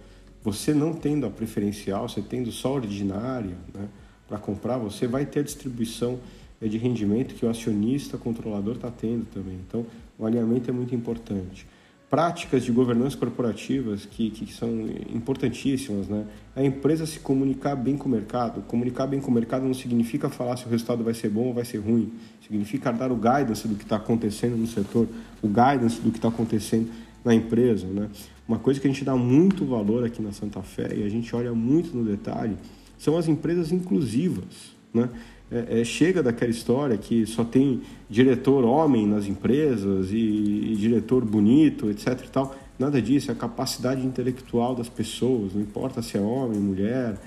Você 0.45 0.75
não 0.75 0.93
tendo 0.93 1.27
a 1.27 1.31
preferencial, 1.31 2.09
você 2.09 2.21
tendo 2.21 2.53
só 2.53 2.75
ordinária, 2.75 3.57
né? 3.75 3.89
Para 4.29 4.37
comprar, 4.37 4.77
você 4.77 5.07
vai 5.07 5.25
ter 5.25 5.41
a 5.41 5.43
distribuição 5.43 6.19
é, 6.61 6.69
de 6.69 6.77
rendimento 6.77 7.35
que 7.35 7.47
o 7.47 7.49
acionista 7.49 8.19
controlador 8.19 8.75
está 8.75 8.91
tendo 8.91 9.25
também. 9.33 9.59
Então, 9.67 9.87
o 10.19 10.27
alinhamento 10.27 10.69
é 10.69 10.73
muito 10.73 10.95
importante 10.95 11.67
práticas 12.11 12.65
de 12.65 12.73
governança 12.73 13.17
corporativas 13.17 14.07
que, 14.07 14.31
que 14.31 14.53
são 14.53 14.69
importantíssimas. 15.13 16.09
Né? 16.09 16.25
A 16.57 16.63
empresa 16.63 17.05
se 17.05 17.21
comunicar 17.21 17.77
bem 17.77 17.97
com 17.97 18.09
o 18.09 18.13
mercado. 18.13 18.63
Comunicar 18.63 19.07
bem 19.07 19.21
com 19.21 19.31
o 19.31 19.35
mercado 19.35 19.65
não 19.65 19.75
significa 19.75 20.29
falar 20.29 20.57
se 20.57 20.67
o 20.67 20.69
resultado 20.69 21.05
vai 21.05 21.15
ser 21.15 21.29
bom 21.29 21.49
ou 21.49 21.55
vai 21.55 21.65
ser 21.65 21.79
ruim. 21.79 22.13
Significa 22.43 22.91
dar 22.91 23.13
o 23.13 23.17
guidance 23.17 23.69
do 23.69 23.75
que 23.75 23.85
está 23.85 23.97
acontecendo 23.97 24.57
no 24.57 24.67
setor, 24.67 25.07
o 25.43 25.49
guidance 25.49 26.01
do 26.01 26.11
que 26.11 26.19
está 26.19 26.29
acontecendo 26.29 26.91
na 27.25 27.35
empresa. 27.35 27.87
Né? 27.87 28.09
Uma 28.47 28.59
coisa 28.59 28.81
que 28.81 28.87
a 28.87 28.91
gente 28.91 29.05
dá 29.05 29.15
muito 29.15 29.67
valor 29.67 30.05
aqui 30.05 30.23
na 30.23 30.33
Santa 30.33 30.63
Fé 30.63 30.95
e 30.97 31.03
a 31.03 31.09
gente 31.09 31.35
olha 31.37 31.53
muito 31.53 31.95
no 31.95 32.05
detalhe 32.05 32.57
são 32.99 33.17
as 33.17 33.29
empresas 33.29 33.71
inclusivas. 33.71 34.73
Né? 34.93 35.09
É, 35.51 35.81
é, 35.81 35.85
chega 35.85 36.23
daquela 36.23 36.51
história 36.51 36.97
que 36.97 37.27
só 37.27 37.43
tem 37.43 37.83
diretor 38.09 38.65
homem 38.65 39.07
nas 39.07 39.27
empresas 39.27 40.11
e, 40.11 40.17
e, 40.17 40.77
diretor 40.77 41.25
bonito, 41.25 41.91
etc. 41.91 42.21
E 42.25 42.29
tal. 42.29 42.55
Nada 42.79 43.01
disso, 43.03 43.31
é 43.31 43.35
a 43.35 43.37
capacidade 43.37 44.07
intelectual 44.07 44.75
das 44.75 44.89
pessoas, 44.89 45.53
não 45.53 45.61
importa 45.61 46.01
se 46.01 46.17
é 46.17 46.21
homem, 46.21 46.61
mulher, 46.61 47.19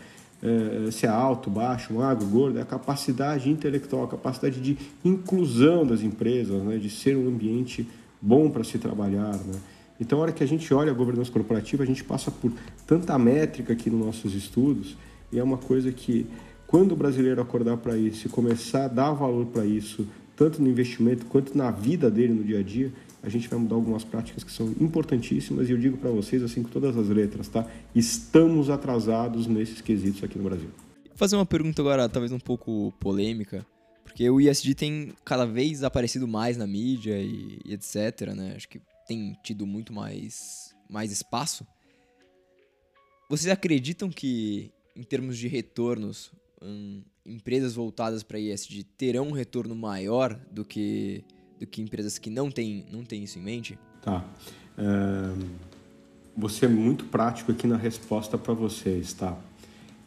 é, 0.42 0.90
se 0.92 1.06
é 1.06 1.10
alto, 1.10 1.50
baixo, 1.50 1.94
magro, 1.94 2.26
gordo, 2.26 2.58
é 2.58 2.62
a 2.62 2.66
capacidade 2.66 3.50
intelectual, 3.50 4.06
a 4.06 4.08
capacidade 4.08 4.62
de 4.62 4.78
inclusão 5.04 5.86
das 5.86 6.02
empresas, 6.02 6.64
né, 6.64 6.78
de 6.78 6.90
ser 6.90 7.18
um 7.18 7.28
ambiente 7.28 7.86
bom 8.22 8.50
para 8.50 8.64
se 8.64 8.78
trabalhar. 8.78 9.34
Né? 9.34 9.60
Então, 10.00 10.20
a 10.20 10.22
hora 10.22 10.32
que 10.32 10.44
a 10.44 10.48
gente 10.48 10.74
olha 10.74 10.92
a 10.92 10.96
governança 10.96 11.32
corporativa, 11.32 11.84
a 11.84 11.86
gente 11.86 12.04
passa 12.04 12.32
por 12.32 12.52
tanta 12.88 13.18
métrica 13.20 13.74
aqui 13.74 13.90
nos 13.90 14.06
nossos 14.06 14.34
estudos 14.34 14.96
e 15.32 15.40
é 15.40 15.44
uma 15.44 15.58
coisa 15.58 15.92
que 15.92 16.26
quando 16.72 16.94
o 16.94 16.96
brasileiro 16.96 17.42
acordar 17.42 17.76
para 17.76 17.98
isso 17.98 18.28
e 18.28 18.30
começar 18.30 18.86
a 18.86 18.88
dar 18.88 19.12
valor 19.12 19.46
para 19.48 19.66
isso, 19.66 20.08
tanto 20.38 20.62
no 20.62 20.70
investimento 20.70 21.26
quanto 21.26 21.56
na 21.56 21.70
vida 21.70 22.10
dele 22.10 22.34
no 22.34 22.46
dia 22.46 22.60
a 22.60 22.64
dia, 22.64 22.94
a 23.22 23.28
gente 23.28 23.50
vai 23.50 23.60
mudar 23.60 23.76
algumas 23.76 24.06
práticas 24.06 24.42
que 24.42 24.52
são 24.52 24.74
importantíssimas 24.80 25.68
e 25.68 25.74
eu 25.74 25.78
digo 25.78 25.98
para 25.98 26.10
vocês 26.10 26.42
assim 26.42 26.64
com 26.64 26.70
todas 26.70 26.96
as 26.96 27.10
letras, 27.10 27.50
tá? 27.50 27.68
Estamos 27.94 28.70
atrasados 28.70 29.48
nesses 29.48 29.82
quesitos 29.82 30.24
aqui 30.24 30.38
no 30.38 30.46
Brasil. 30.46 30.70
Vou 31.10 31.18
fazer 31.18 31.36
uma 31.36 31.46
pergunta 31.46 31.82
agora, 31.82 32.08
talvez 32.08 32.32
um 32.32 32.40
pouco 32.40 32.94
polêmica, 33.02 33.66
porque 34.06 34.28
o 34.30 34.40
ISD 34.40 34.74
tem 34.74 35.14
cada 35.26 35.46
vez 35.46 35.84
aparecido 35.84 36.26
mais 36.26 36.56
na 36.56 36.66
mídia 36.66 37.22
e, 37.22 37.60
e 37.66 37.74
etc, 37.74 38.34
né? 38.34 38.54
Acho 38.56 38.70
que 38.70 38.82
tem 39.06 39.38
tido 39.44 39.68
muito 39.68 39.92
mais 39.92 40.74
mais 40.90 41.12
espaço. 41.12 41.68
Vocês 43.30 43.52
acreditam 43.52 44.10
que 44.10 44.72
em 44.96 45.04
termos 45.04 45.38
de 45.38 45.50
retornos 45.50 46.32
um, 46.62 47.02
empresas 47.26 47.74
voltadas 47.74 48.24
para 48.24 48.40
ESG 48.40 48.84
terão 48.98 49.30
um 49.30 49.32
retorno 49.32 49.76
maior 49.76 50.40
do 50.52 50.64
que, 50.64 51.24
do 51.60 51.66
que 51.66 51.82
empresas 51.82 52.18
que 52.18 52.30
não 52.30 52.52
têm, 52.52 52.86
não 52.92 53.04
têm 53.04 53.24
isso 53.24 53.40
em 53.40 53.42
mente? 53.42 53.80
Tá. 54.02 54.26
É, 54.78 55.62
você 56.36 56.66
é 56.66 56.70
muito 56.70 57.06
prático 57.06 57.52
aqui 57.52 57.68
na 57.68 57.78
resposta 57.78 58.38
para 58.38 58.54
vocês, 58.54 59.14
tá? 59.14 59.38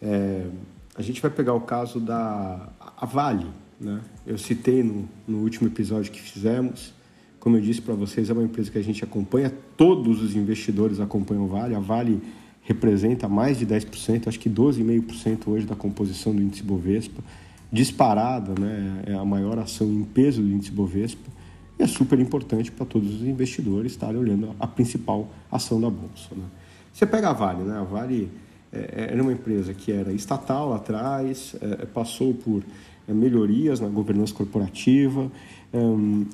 É, 0.00 0.46
a 0.94 1.02
gente 1.02 1.20
vai 1.20 1.30
pegar 1.30 1.54
o 1.54 1.60
caso 1.60 2.00
da 2.00 2.68
a 2.96 3.06
Vale, 3.06 3.46
né? 3.80 4.00
Eu 4.26 4.38
citei 4.38 4.82
no, 4.82 5.08
no 5.26 5.38
último 5.38 5.68
episódio 5.68 6.12
que 6.12 6.20
fizemos. 6.20 6.94
Como 7.40 7.56
eu 7.56 7.60
disse 7.60 7.82
para 7.82 7.94
vocês, 7.94 8.30
é 8.30 8.32
uma 8.32 8.42
empresa 8.42 8.70
que 8.70 8.78
a 8.78 8.82
gente 8.82 9.04
acompanha, 9.04 9.52
todos 9.76 10.22
os 10.22 10.34
investidores 10.34 10.98
acompanham 10.98 11.46
Vale. 11.46 11.74
A 11.74 11.80
Vale 11.80 12.22
representa 12.64 13.28
mais 13.28 13.58
de 13.58 13.66
10%, 13.66 14.26
acho 14.26 14.40
que 14.40 14.50
12,5% 14.50 15.48
hoje 15.48 15.66
da 15.66 15.76
composição 15.76 16.34
do 16.34 16.42
índice 16.42 16.62
Bovespa, 16.62 17.22
disparada, 17.70 18.58
né, 18.58 19.02
é 19.06 19.14
a 19.14 19.24
maior 19.24 19.58
ação 19.58 19.86
em 19.86 20.02
peso 20.02 20.42
do 20.42 20.48
índice 20.48 20.70
Bovespa, 20.70 21.30
e 21.78 21.82
é 21.82 21.86
super 21.86 22.18
importante 22.18 22.70
para 22.72 22.86
todos 22.86 23.14
os 23.14 23.22
investidores 23.22 23.92
estarem 23.92 24.16
olhando 24.16 24.54
a 24.58 24.66
principal 24.66 25.28
ação 25.50 25.80
da 25.80 25.90
Bolsa. 25.90 26.34
Né. 26.34 26.44
Você 26.92 27.04
pega 27.04 27.30
a 27.30 27.32
Vale, 27.32 27.62
né, 27.62 27.78
a 27.78 27.82
Vale 27.82 28.30
é, 28.72 28.78
é 28.78 29.12
era 29.12 29.22
uma 29.22 29.32
empresa 29.32 29.74
que 29.74 29.92
era 29.92 30.12
estatal 30.12 30.70
lá 30.70 30.76
atrás, 30.76 31.54
é, 31.60 31.86
passou 31.86 32.32
por 32.32 32.62
melhorias 33.06 33.80
na 33.80 33.88
governança 33.88 34.32
corporativa, 34.32 35.30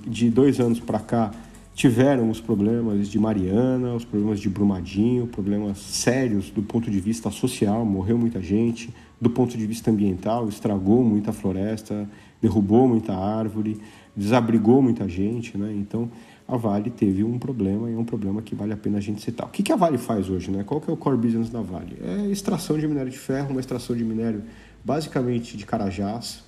de 0.07 0.31
dois 0.31 0.61
anos 0.61 0.79
para 0.79 0.99
cá 0.99 1.33
tiveram 1.81 2.29
os 2.29 2.43
problemas 2.43 3.09
de 3.09 3.19
Mariana, 3.19 3.95
os 3.95 4.05
problemas 4.05 4.39
de 4.39 4.51
Brumadinho, 4.51 5.27
problemas 5.27 5.79
sérios 5.79 6.51
do 6.51 6.63
ponto 6.63 6.91
de 6.91 7.01
vista 7.01 7.31
social, 7.31 7.87
morreu 7.87 8.19
muita 8.19 8.39
gente, 8.43 8.95
do 9.19 9.31
ponto 9.31 9.57
de 9.57 9.67
vista 9.67 9.91
ambiental, 9.91 10.47
estragou 10.47 11.03
muita 11.03 11.33
floresta, 11.33 12.07
derrubou 12.39 12.87
muita 12.87 13.15
árvore, 13.15 13.81
desabrigou 14.15 14.83
muita 14.83 15.09
gente, 15.09 15.57
né? 15.57 15.73
Então, 15.75 16.11
a 16.47 16.55
Vale 16.55 16.91
teve 16.91 17.25
um 17.25 17.39
problema 17.39 17.91
e 17.91 17.95
é 17.95 17.97
um 17.97 18.05
problema 18.05 18.43
que 18.43 18.55
vale 18.55 18.75
a 18.75 18.77
pena 18.77 18.99
a 18.99 19.01
gente 19.01 19.23
citar. 19.23 19.47
O 19.47 19.51
que, 19.51 19.63
que 19.63 19.73
a 19.73 19.77
Vale 19.77 19.97
faz 19.97 20.29
hoje, 20.29 20.51
né? 20.51 20.63
Qual 20.63 20.83
que 20.83 20.91
é 20.91 20.93
o 20.93 20.99
core 20.99 21.17
business 21.17 21.49
da 21.49 21.63
Vale? 21.63 21.97
É 22.03 22.27
extração 22.27 22.79
de 22.79 22.87
minério 22.87 23.11
de 23.11 23.19
ferro, 23.19 23.53
uma 23.53 23.61
extração 23.61 23.97
de 23.97 24.05
minério 24.05 24.43
basicamente 24.85 25.57
de 25.57 25.65
Carajás, 25.65 26.45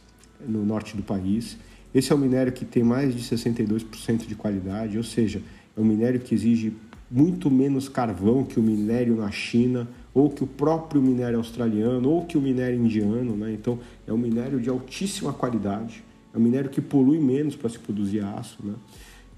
no 0.46 0.62
norte 0.62 0.94
do 0.94 1.02
país, 1.02 1.56
esse 1.94 2.12
é 2.12 2.14
um 2.14 2.18
minério 2.18 2.52
que 2.52 2.64
tem 2.64 2.82
mais 2.82 3.14
de 3.14 3.20
62% 3.20 4.26
de 4.26 4.34
qualidade, 4.34 4.96
ou 4.96 5.04
seja, 5.04 5.42
é 5.76 5.80
um 5.80 5.84
minério 5.84 6.20
que 6.20 6.34
exige 6.34 6.72
muito 7.10 7.50
menos 7.50 7.88
carvão 7.88 8.42
que 8.42 8.58
o 8.58 8.62
minério 8.62 9.16
na 9.16 9.30
China, 9.30 9.86
ou 10.14 10.30
que 10.30 10.42
o 10.42 10.46
próprio 10.46 11.02
minério 11.02 11.38
australiano, 11.38 12.08
ou 12.08 12.24
que 12.24 12.38
o 12.38 12.40
minério 12.40 12.78
indiano. 12.78 13.36
Né? 13.36 13.52
Então, 13.52 13.78
é 14.06 14.12
um 14.12 14.18
minério 14.18 14.58
de 14.58 14.70
altíssima 14.70 15.32
qualidade, 15.32 16.02
é 16.34 16.38
um 16.38 16.40
minério 16.40 16.70
que 16.70 16.80
polui 16.80 17.18
menos 17.18 17.54
para 17.54 17.68
se 17.68 17.78
produzir 17.78 18.24
aço. 18.24 18.58
Né? 18.64 18.74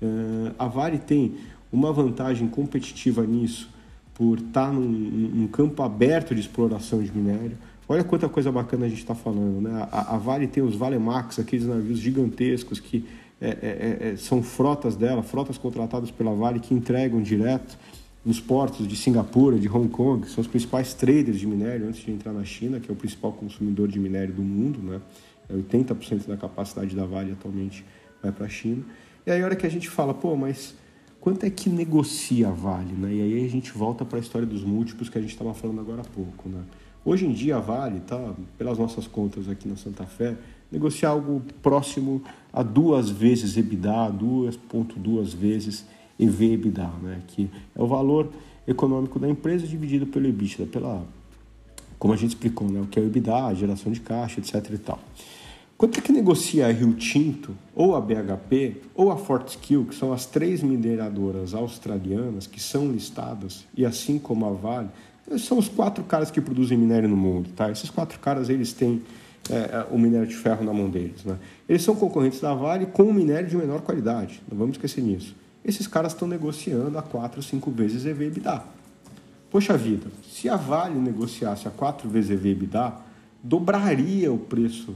Uh, 0.00 0.54
a 0.56 0.68
Vale 0.68 0.98
tem 0.98 1.34
uma 1.72 1.92
vantagem 1.92 2.46
competitiva 2.46 3.26
nisso, 3.26 3.68
por 4.14 4.38
estar 4.38 4.72
num, 4.72 4.80
num 4.80 5.48
campo 5.48 5.82
aberto 5.82 6.32
de 6.32 6.40
exploração 6.40 7.02
de 7.02 7.10
minério, 7.10 7.58
Olha 7.88 8.02
quanta 8.02 8.28
coisa 8.28 8.50
bacana 8.50 8.86
a 8.86 8.88
gente 8.88 9.00
está 9.00 9.14
falando. 9.14 9.60
Né? 9.60 9.88
A, 9.92 10.14
a, 10.14 10.18
Vale 10.18 10.46
tem 10.46 10.62
os 10.62 10.74
Valemax, 10.74 11.38
aqueles 11.38 11.66
navios 11.66 11.98
gigantescos 11.98 12.80
que 12.80 13.04
é, 13.40 13.48
é, 13.48 14.08
é, 14.10 14.16
são 14.16 14.42
frotas 14.42 14.96
dela, 14.96 15.22
frotas 15.22 15.58
contratadas 15.58 16.10
pela 16.10 16.34
Vale 16.34 16.60
que 16.60 16.72
entregam 16.72 17.20
direto 17.20 17.76
nos 18.24 18.40
portos 18.40 18.88
de 18.88 18.96
Singapura, 18.96 19.58
de 19.58 19.68
Hong 19.68 19.88
Kong, 19.88 20.24
que 20.24 20.30
são 20.30 20.40
os 20.40 20.46
principais 20.46 20.94
traders 20.94 21.38
de 21.38 21.46
minério 21.46 21.86
antes 21.86 22.02
de 22.02 22.10
entrar 22.10 22.32
na 22.32 22.44
China, 22.44 22.80
que 22.80 22.90
é 22.90 22.92
o 22.92 22.96
principal 22.96 23.32
consumidor 23.32 23.88
de 23.88 23.98
minério 23.98 24.32
do 24.32 24.42
mundo. 24.42 24.78
Né? 24.82 25.00
80% 25.52 26.24
é 26.24 26.28
da 26.28 26.36
capacidade 26.38 26.96
da 26.96 27.04
Vale 27.04 27.32
atualmente 27.32 27.84
vai 28.22 28.32
para 28.32 28.46
a 28.46 28.48
China. 28.48 28.82
E 29.26 29.30
aí 29.30 29.42
a 29.42 29.44
hora 29.44 29.56
que 29.56 29.66
a 29.66 29.70
gente 29.70 29.90
fala, 29.90 30.14
pô, 30.14 30.34
mas 30.36 30.74
quanto 31.20 31.44
é 31.44 31.50
que 31.50 31.68
negocia 31.68 32.48
a 32.48 32.52
Vale? 32.52 32.92
Né? 32.94 33.12
E 33.12 33.20
aí 33.20 33.44
a 33.44 33.48
gente 33.48 33.72
volta 33.72 34.06
para 34.06 34.18
a 34.18 34.20
história 34.20 34.46
dos 34.46 34.64
múltiplos 34.64 35.10
que 35.10 35.18
a 35.18 35.20
gente 35.20 35.32
estava 35.32 35.52
falando 35.52 35.80
agora 35.80 36.00
há 36.00 36.04
pouco. 36.04 36.48
Né? 36.48 36.62
Hoje 37.06 37.26
em 37.26 37.32
dia 37.32 37.56
a 37.56 37.60
Vale, 37.60 38.00
tá, 38.00 38.18
pelas 38.56 38.78
nossas 38.78 39.06
contas 39.06 39.46
aqui 39.46 39.68
na 39.68 39.76
Santa 39.76 40.04
Fé, 40.04 40.34
negocia 40.72 41.10
algo 41.10 41.42
próximo 41.62 42.22
a 42.50 42.62
duas 42.62 43.10
vezes 43.10 43.58
EBITDA, 43.58 44.10
2,2 44.10 45.34
vezes 45.34 45.84
EV/EBITDA, 46.18 46.90
né? 47.02 47.20
que 47.26 47.50
é 47.76 47.82
o 47.82 47.86
valor 47.86 48.30
econômico 48.66 49.18
da 49.18 49.28
empresa 49.28 49.66
dividido 49.66 50.06
pelo 50.06 50.26
EBITDA, 50.26 50.64
pela, 50.64 51.04
como 51.98 52.14
a 52.14 52.16
gente 52.16 52.30
explicou, 52.30 52.70
né? 52.70 52.80
o 52.80 52.86
que 52.86 52.98
é 52.98 53.02
o 53.02 53.06
EBITDA, 53.06 53.48
a 53.48 53.54
geração 53.54 53.92
de 53.92 54.00
caixa, 54.00 54.40
etc. 54.40 54.70
E 54.72 54.78
tal. 54.78 54.98
Quanto 55.76 55.98
é 55.98 56.00
que 56.00 56.10
negocia 56.10 56.68
a 56.68 56.72
Rio 56.72 56.94
Tinto, 56.94 57.54
ou 57.74 57.94
a 57.94 58.00
BHP, 58.00 58.80
ou 58.94 59.10
a 59.10 59.18
Fortescue, 59.18 59.84
que 59.84 59.94
são 59.94 60.10
as 60.10 60.24
três 60.24 60.62
mineradoras 60.62 61.52
australianas 61.52 62.46
que 62.46 62.60
são 62.60 62.90
listadas, 62.90 63.66
e 63.76 63.84
assim 63.84 64.18
como 64.18 64.46
a 64.46 64.52
Vale, 64.52 64.88
são 65.38 65.58
os 65.58 65.68
quatro 65.68 66.04
caras 66.04 66.30
que 66.30 66.40
produzem 66.40 66.76
minério 66.76 67.08
no 67.08 67.16
mundo, 67.16 67.50
tá? 67.56 67.70
Esses 67.70 67.90
quatro 67.90 68.18
caras, 68.18 68.48
eles 68.48 68.72
têm 68.72 69.02
é, 69.50 69.54
é, 69.54 69.86
o 69.90 69.98
minério 69.98 70.26
de 70.26 70.34
ferro 70.34 70.64
na 70.64 70.72
mão 70.72 70.88
deles, 70.88 71.24
né? 71.24 71.38
Eles 71.68 71.82
são 71.82 71.94
concorrentes 71.94 72.40
da 72.40 72.54
Vale 72.54 72.86
com 72.86 73.04
um 73.04 73.12
minério 73.12 73.48
de 73.48 73.56
menor 73.56 73.80
qualidade, 73.82 74.42
não 74.50 74.56
vamos 74.56 74.76
esquecer 74.76 75.02
nisso. 75.02 75.34
Esses 75.64 75.86
caras 75.86 76.12
estão 76.12 76.28
negociando 76.28 76.96
a 76.98 77.02
quatro, 77.02 77.42
cinco 77.42 77.70
vezes 77.70 78.04
EV/EBITDA. 78.04 78.62
Poxa 79.50 79.76
vida, 79.76 80.06
se 80.28 80.48
a 80.48 80.56
Vale 80.56 80.98
negociasse 80.98 81.68
a 81.68 81.70
quatro 81.70 82.08
vezes 82.08 82.30
EV/EBITDA, 82.30 82.92
dobraria 83.42 84.32
o 84.32 84.38
preço 84.38 84.94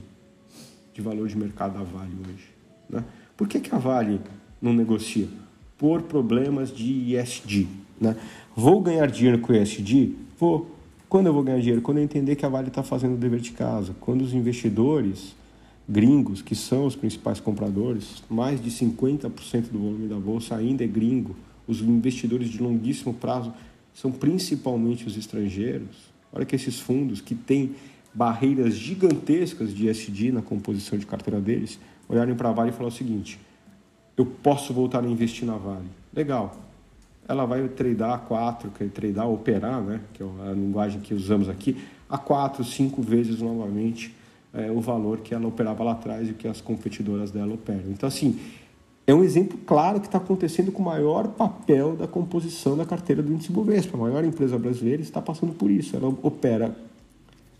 de 0.92 1.00
valor 1.00 1.28
de 1.28 1.36
mercado 1.36 1.78
da 1.78 1.84
Vale 1.84 2.12
hoje, 2.20 2.48
né? 2.88 3.04
Por 3.36 3.46
que, 3.46 3.60
que 3.60 3.74
a 3.74 3.78
Vale 3.78 4.20
não 4.60 4.72
negocia? 4.72 5.28
Por 5.76 6.02
problemas 6.02 6.74
de 6.74 7.14
ESG, 7.14 7.68
né? 8.00 8.16
Vou 8.60 8.80
ganhar 8.80 9.08
dinheiro 9.08 9.38
com 9.38 9.52
o 9.52 9.56
ESG? 9.56 10.16
Vou. 10.36 10.68
Quando 11.08 11.26
eu 11.26 11.32
vou 11.32 11.44
ganhar 11.44 11.60
dinheiro? 11.60 11.80
Quando 11.80 11.98
eu 11.98 12.02
entender 12.02 12.34
que 12.34 12.44
a 12.44 12.48
Vale 12.48 12.66
está 12.66 12.82
fazendo 12.82 13.14
o 13.14 13.16
dever 13.16 13.38
de 13.38 13.52
casa. 13.52 13.94
Quando 14.00 14.22
os 14.22 14.34
investidores 14.34 15.36
gringos, 15.88 16.42
que 16.42 16.56
são 16.56 16.84
os 16.84 16.96
principais 16.96 17.38
compradores, 17.38 18.20
mais 18.28 18.60
de 18.60 18.68
50% 18.68 19.70
do 19.70 19.78
volume 19.78 20.08
da 20.08 20.16
bolsa 20.16 20.56
ainda 20.56 20.82
é 20.82 20.88
gringo. 20.88 21.36
Os 21.68 21.80
investidores 21.82 22.48
de 22.48 22.60
longuíssimo 22.60 23.14
prazo 23.14 23.54
são 23.94 24.10
principalmente 24.10 25.06
os 25.06 25.16
estrangeiros. 25.16 26.10
Olha 26.32 26.44
que 26.44 26.56
esses 26.56 26.80
fundos 26.80 27.20
que 27.20 27.36
têm 27.36 27.76
barreiras 28.12 28.74
gigantescas 28.74 29.72
de 29.72 29.88
ESG 29.88 30.32
na 30.32 30.42
composição 30.42 30.98
de 30.98 31.06
carteira 31.06 31.40
deles, 31.40 31.78
olharem 32.08 32.34
para 32.34 32.48
a 32.48 32.52
Vale 32.52 32.70
e 32.70 32.72
falar 32.72 32.88
o 32.88 32.90
seguinte: 32.90 33.38
eu 34.16 34.26
posso 34.26 34.74
voltar 34.74 35.04
a 35.04 35.06
investir 35.06 35.46
na 35.46 35.56
Vale. 35.56 35.86
Legal 36.12 36.67
ela 37.28 37.44
vai 37.44 37.68
tradar 37.68 38.14
a 38.14 38.18
4, 38.18 38.70
que 38.70 38.84
é 38.84 38.86
tradar, 38.88 39.28
operar, 39.28 39.82
né, 39.82 40.00
que 40.14 40.22
é 40.22 40.26
a 40.48 40.52
linguagem 40.52 41.00
que 41.00 41.12
usamos 41.12 41.48
aqui, 41.48 41.76
a 42.08 42.16
4, 42.16 42.64
5 42.64 43.02
vezes 43.02 43.40
novamente 43.40 44.14
é, 44.54 44.70
o 44.70 44.80
valor 44.80 45.18
que 45.18 45.34
ela 45.34 45.46
operava 45.46 45.84
lá 45.84 45.92
atrás 45.92 46.28
e 46.28 46.32
que 46.32 46.48
as 46.48 46.60
competidoras 46.60 47.30
dela 47.30 47.52
operam. 47.52 47.90
Então, 47.90 48.08
assim, 48.08 48.40
é 49.06 49.14
um 49.14 49.22
exemplo 49.22 49.58
claro 49.66 50.00
que 50.00 50.06
está 50.06 50.18
acontecendo 50.18 50.72
com 50.72 50.82
o 50.82 50.84
maior 50.84 51.28
papel 51.28 51.94
da 51.96 52.06
composição 52.06 52.76
da 52.76 52.84
carteira 52.84 53.22
do 53.22 53.32
índice 53.32 53.52
Bovespa. 53.52 53.96
A 53.96 54.00
maior 54.00 54.24
empresa 54.24 54.58
brasileira 54.58 55.02
está 55.02 55.20
passando 55.20 55.52
por 55.52 55.70
isso. 55.70 55.96
Ela 55.96 56.08
opera 56.22 56.74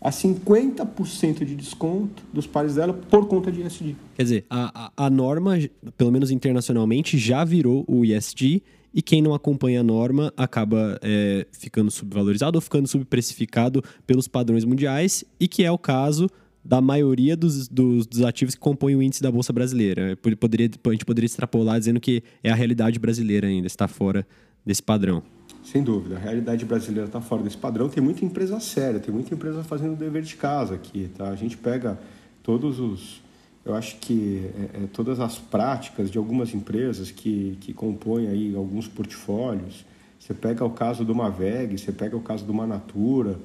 a 0.01 0.11
50% 0.11 1.43
de 1.43 1.55
desconto 1.55 2.23
dos 2.31 2.47
pares 2.47 2.75
dela 2.75 2.93
por 2.93 3.27
conta 3.27 3.51
de 3.51 3.61
ISD. 3.61 3.95
Quer 4.15 4.23
dizer, 4.23 4.45
a, 4.49 4.91
a, 4.95 5.05
a 5.05 5.09
norma, 5.09 5.57
pelo 5.97 6.11
menos 6.11 6.31
internacionalmente, 6.31 7.17
já 7.17 7.43
virou 7.43 7.83
o 7.87 8.05
ISD 8.05 8.63
e 8.93 9.01
quem 9.01 9.21
não 9.21 9.33
acompanha 9.33 9.81
a 9.81 9.83
norma 9.83 10.33
acaba 10.35 10.99
é, 11.01 11.45
ficando 11.51 11.91
subvalorizado 11.91 12.57
ou 12.57 12.61
ficando 12.61 12.87
subprecificado 12.87 13.83
pelos 14.05 14.27
padrões 14.27 14.65
mundiais, 14.65 15.23
e 15.39 15.47
que 15.47 15.63
é 15.63 15.71
o 15.71 15.77
caso 15.77 16.29
da 16.63 16.81
maioria 16.81 17.35
dos, 17.37 17.67
dos, 17.67 18.05
dos, 18.05 18.21
ativos 18.23 18.53
que 18.53 18.61
compõem 18.61 18.95
o 18.95 19.01
índice 19.01 19.23
da 19.23 19.31
Bolsa 19.31 19.53
Brasileira. 19.53 20.17
Poderia, 20.39 20.69
a 20.85 20.91
gente 20.91 21.05
poderia 21.05 21.25
extrapolar 21.25 21.79
dizendo 21.79 21.99
que 21.99 22.21
é 22.43 22.51
a 22.51 22.55
realidade 22.55 22.99
brasileira 22.99 23.47
ainda, 23.47 23.67
está 23.67 23.87
fora 23.87 24.27
desse 24.65 24.83
padrão. 24.83 25.23
Sem 25.63 25.83
dúvida, 25.83 26.15
a 26.15 26.19
realidade 26.19 26.65
brasileira 26.65 27.07
está 27.07 27.21
fora 27.21 27.43
desse 27.43 27.57
padrão. 27.57 27.89
Tem 27.89 28.03
muita 28.03 28.25
empresa 28.25 28.59
séria, 28.59 28.99
tem 28.99 29.13
muita 29.13 29.33
empresa 29.33 29.63
fazendo 29.63 29.95
dever 29.95 30.23
de 30.23 30.35
casa 30.35 30.75
aqui. 30.75 31.09
Tá? 31.15 31.29
A 31.29 31.35
gente 31.35 31.57
pega 31.57 31.97
todos 32.43 32.79
os 32.79 33.21
eu 33.69 33.75
acho 33.75 33.97
que 33.97 34.49
é, 34.73 34.83
é, 34.83 34.87
todas 34.91 35.19
as 35.19 35.37
práticas 35.37 36.09
de 36.09 36.17
algumas 36.17 36.53
empresas 36.53 37.11
que, 37.11 37.57
que 37.61 37.73
compõem 37.73 38.27
aí 38.27 38.55
alguns 38.55 38.87
portfólios, 38.87 39.85
você 40.19 40.33
pega 40.33 40.65
o 40.65 40.71
caso 40.71 41.05
do 41.05 41.13
Maveg, 41.13 41.77
você 41.77 41.91
pega 41.91 42.17
o 42.17 42.21
caso 42.21 42.45
do 42.45 42.53
Manatura, 42.53 43.39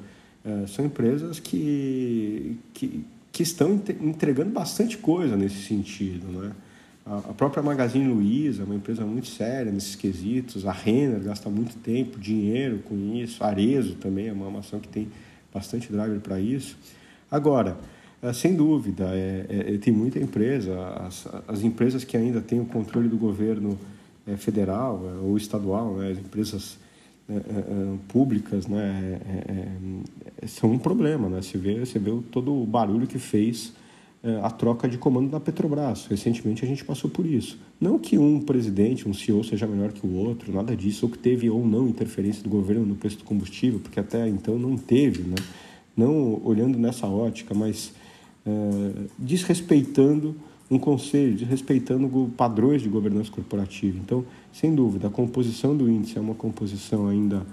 é, 0.44 0.66
são 0.66 0.84
empresas 0.84 1.38
que, 1.38 2.58
que, 2.72 3.04
que 3.30 3.42
estão 3.42 3.80
entregando 4.00 4.50
bastante 4.50 4.96
coisa 4.96 5.36
nesse 5.36 5.62
sentido, 5.62 6.26
né? 6.28 6.52
A 7.06 7.34
própria 7.34 7.62
Magazine 7.62 8.08
Luiza 8.08 8.62
é 8.62 8.64
uma 8.64 8.76
empresa 8.76 9.04
muito 9.04 9.28
séria 9.28 9.70
nesses 9.70 9.94
quesitos. 9.94 10.64
A 10.64 10.72
Renner 10.72 11.20
gasta 11.20 11.50
muito 11.50 11.76
tempo, 11.76 12.18
dinheiro 12.18 12.78
com 12.78 12.96
isso. 13.14 13.44
A 13.44 13.48
Arezo 13.48 13.94
também 13.96 14.28
é 14.28 14.32
uma 14.32 14.60
ação 14.60 14.80
que 14.80 14.88
tem 14.88 15.08
bastante 15.52 15.92
driver 15.92 16.18
para 16.20 16.40
isso. 16.40 16.78
Agora, 17.30 17.76
sem 18.32 18.54
dúvida, 18.54 19.10
é, 19.12 19.74
é, 19.74 19.78
tem 19.78 19.92
muita 19.92 20.18
empresa, 20.18 20.74
as, 21.06 21.28
as, 21.46 21.62
empresas 21.62 22.04
que 22.04 22.16
ainda 22.16 22.40
têm 22.40 22.60
o 22.60 22.64
controle 22.64 23.08
do 23.08 23.16
governo 23.16 23.78
é, 24.26 24.36
federal 24.36 25.02
é, 25.04 25.18
ou 25.20 25.36
estadual, 25.36 25.94
né, 25.96 26.12
as 26.12 26.18
empresas 26.18 26.78
é, 27.28 27.34
públicas, 28.08 28.66
né, 28.66 29.20
são 30.46 30.72
um 30.72 30.78
problema. 30.78 31.28
Né? 31.28 31.42
Você, 31.42 31.58
vê, 31.58 31.80
você 31.80 31.98
vê 31.98 32.10
todo 32.30 32.54
o 32.54 32.64
barulho 32.64 33.06
que 33.06 33.18
fez 33.18 33.72
a 34.42 34.50
troca 34.50 34.88
de 34.88 34.96
comando 34.96 35.30
da 35.30 35.38
Petrobras. 35.38 36.06
Recentemente 36.06 36.64
a 36.64 36.66
gente 36.66 36.82
passou 36.82 37.10
por 37.10 37.26
isso. 37.26 37.58
Não 37.78 37.98
que 37.98 38.16
um 38.16 38.40
presidente, 38.40 39.06
um 39.06 39.12
CEO 39.12 39.44
seja 39.44 39.66
melhor 39.66 39.92
que 39.92 40.06
o 40.06 40.14
outro, 40.14 40.50
nada 40.50 40.74
disso, 40.74 41.04
ou 41.04 41.12
que 41.12 41.18
teve 41.18 41.50
ou 41.50 41.66
não 41.66 41.86
interferência 41.86 42.42
do 42.42 42.48
governo 42.48 42.86
no 42.86 42.94
preço 42.94 43.18
do 43.18 43.24
combustível, 43.24 43.80
porque 43.80 44.00
até 44.00 44.26
então 44.26 44.58
não 44.58 44.78
teve, 44.78 45.24
né? 45.24 45.34
não 45.94 46.40
olhando 46.42 46.78
nessa 46.78 47.06
ótica, 47.06 47.52
mas 47.52 47.92
é, 48.46 49.06
desrespeitando 49.18 50.36
um 50.70 50.78
conselho, 50.78 51.36
desrespeitando 51.36 52.30
padrões 52.36 52.82
de 52.82 52.88
governança 52.88 53.30
corporativa. 53.30 53.98
Então, 53.98 54.24
sem 54.52 54.74
dúvida, 54.74 55.08
a 55.08 55.10
composição 55.10 55.76
do 55.76 55.88
índice 55.88 56.16
é 56.16 56.20
uma 56.20 56.34
composição 56.34 57.06
ainda 57.06 57.46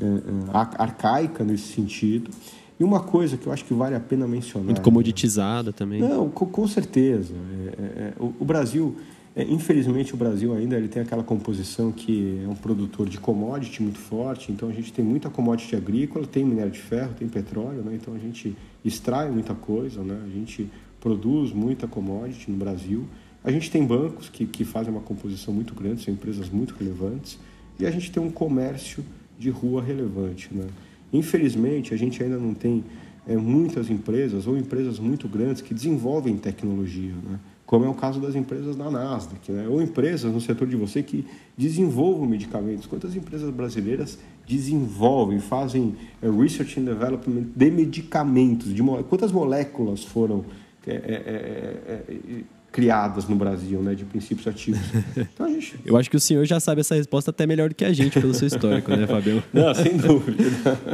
é, 0.00 0.04
é, 0.04 0.78
arcaica 0.78 1.44
nesse 1.44 1.72
sentido. 1.74 2.30
E 2.78 2.82
uma 2.82 3.00
coisa 3.00 3.36
que 3.36 3.46
eu 3.46 3.52
acho 3.52 3.64
que 3.64 3.72
vale 3.72 3.94
a 3.94 4.00
pena 4.00 4.26
mencionar. 4.26 4.66
Muito 4.66 4.80
comoditizada 4.80 5.72
também. 5.72 6.00
Não, 6.00 6.28
com, 6.28 6.46
com 6.46 6.66
certeza. 6.66 7.34
É, 7.78 7.82
é, 7.82 8.12
o, 8.18 8.34
o, 8.40 8.44
Brasil, 8.44 8.96
é, 8.96 9.13
infelizmente, 9.42 10.14
o 10.14 10.16
Brasil 10.16 10.54
ainda 10.54 10.76
ele 10.76 10.86
tem 10.86 11.02
aquela 11.02 11.24
composição 11.24 11.90
que 11.90 12.40
é 12.44 12.48
um 12.48 12.54
produtor 12.54 13.08
de 13.08 13.18
commodity 13.18 13.82
muito 13.82 13.98
forte. 13.98 14.52
Então, 14.52 14.68
a 14.68 14.72
gente 14.72 14.92
tem 14.92 15.04
muita 15.04 15.28
commodity 15.28 15.74
agrícola, 15.74 16.24
tem 16.24 16.44
minério 16.44 16.70
de 16.70 16.78
ferro, 16.78 17.14
tem 17.18 17.28
petróleo. 17.28 17.82
Né? 17.82 17.98
Então, 18.00 18.14
a 18.14 18.18
gente 18.18 18.56
extrai 18.84 19.28
muita 19.28 19.52
coisa, 19.52 20.02
né? 20.02 20.20
a 20.24 20.28
gente 20.28 20.70
produz 21.00 21.52
muita 21.52 21.88
commodity 21.88 22.48
no 22.48 22.56
Brasil. 22.56 23.04
A 23.42 23.50
gente 23.50 23.70
tem 23.70 23.84
bancos 23.84 24.28
que, 24.28 24.46
que 24.46 24.64
fazem 24.64 24.92
uma 24.92 25.02
composição 25.02 25.52
muito 25.52 25.74
grande, 25.74 26.04
são 26.04 26.14
empresas 26.14 26.48
muito 26.48 26.74
relevantes, 26.74 27.38
e 27.78 27.84
a 27.84 27.90
gente 27.90 28.12
tem 28.12 28.22
um 28.22 28.30
comércio 28.30 29.04
de 29.36 29.50
rua 29.50 29.82
relevante. 29.82 30.48
Né? 30.52 30.68
Infelizmente, 31.12 31.92
a 31.92 31.96
gente 31.96 32.22
ainda 32.22 32.38
não 32.38 32.54
tem 32.54 32.84
é, 33.26 33.36
muitas 33.36 33.90
empresas 33.90 34.46
ou 34.46 34.56
empresas 34.56 34.98
muito 34.98 35.26
grandes 35.26 35.60
que 35.60 35.74
desenvolvem 35.74 36.36
tecnologia, 36.36 37.14
né? 37.22 37.40
Como 37.74 37.86
é 37.86 37.88
o 37.88 37.94
caso 37.94 38.20
das 38.20 38.36
empresas 38.36 38.76
da 38.76 38.88
Nasdaq, 38.88 39.50
né? 39.50 39.66
ou 39.68 39.82
empresas 39.82 40.32
no 40.32 40.40
setor 40.40 40.68
de 40.68 40.76
você 40.76 41.02
que 41.02 41.26
desenvolvam 41.58 42.24
medicamentos. 42.24 42.86
Quantas 42.86 43.16
empresas 43.16 43.50
brasileiras 43.50 44.16
desenvolvem, 44.46 45.40
fazem 45.40 45.96
é, 46.22 46.30
research 46.30 46.78
and 46.78 46.84
development 46.84 47.46
de 47.56 47.70
medicamentos, 47.72 48.72
de 48.72 48.80
quantas 49.08 49.32
moléculas 49.32 50.04
foram 50.04 50.44
é, 50.86 50.92
é, 50.92 50.94
é, 50.94 52.04
é 52.12 52.40
criadas 52.70 53.28
no 53.28 53.34
Brasil, 53.34 53.80
né, 53.82 53.94
de 53.96 54.04
princípios 54.04 54.46
ativos. 54.46 54.80
Então, 55.16 55.48
gente... 55.48 55.80
Eu 55.84 55.96
acho 55.96 56.08
que 56.08 56.16
o 56.16 56.20
senhor 56.20 56.44
já 56.44 56.60
sabe 56.60 56.80
essa 56.80 56.94
resposta 56.94 57.32
até 57.32 57.44
melhor 57.44 57.70
do 57.70 57.74
que 57.74 57.84
a 57.84 57.92
gente, 57.92 58.20
pelo 58.20 58.34
seu 58.34 58.46
histórico, 58.46 58.90
né, 58.90 59.04
Fabião? 59.06 59.42
Não, 59.52 59.74
sem 59.74 59.96
dúvida. 59.96 60.44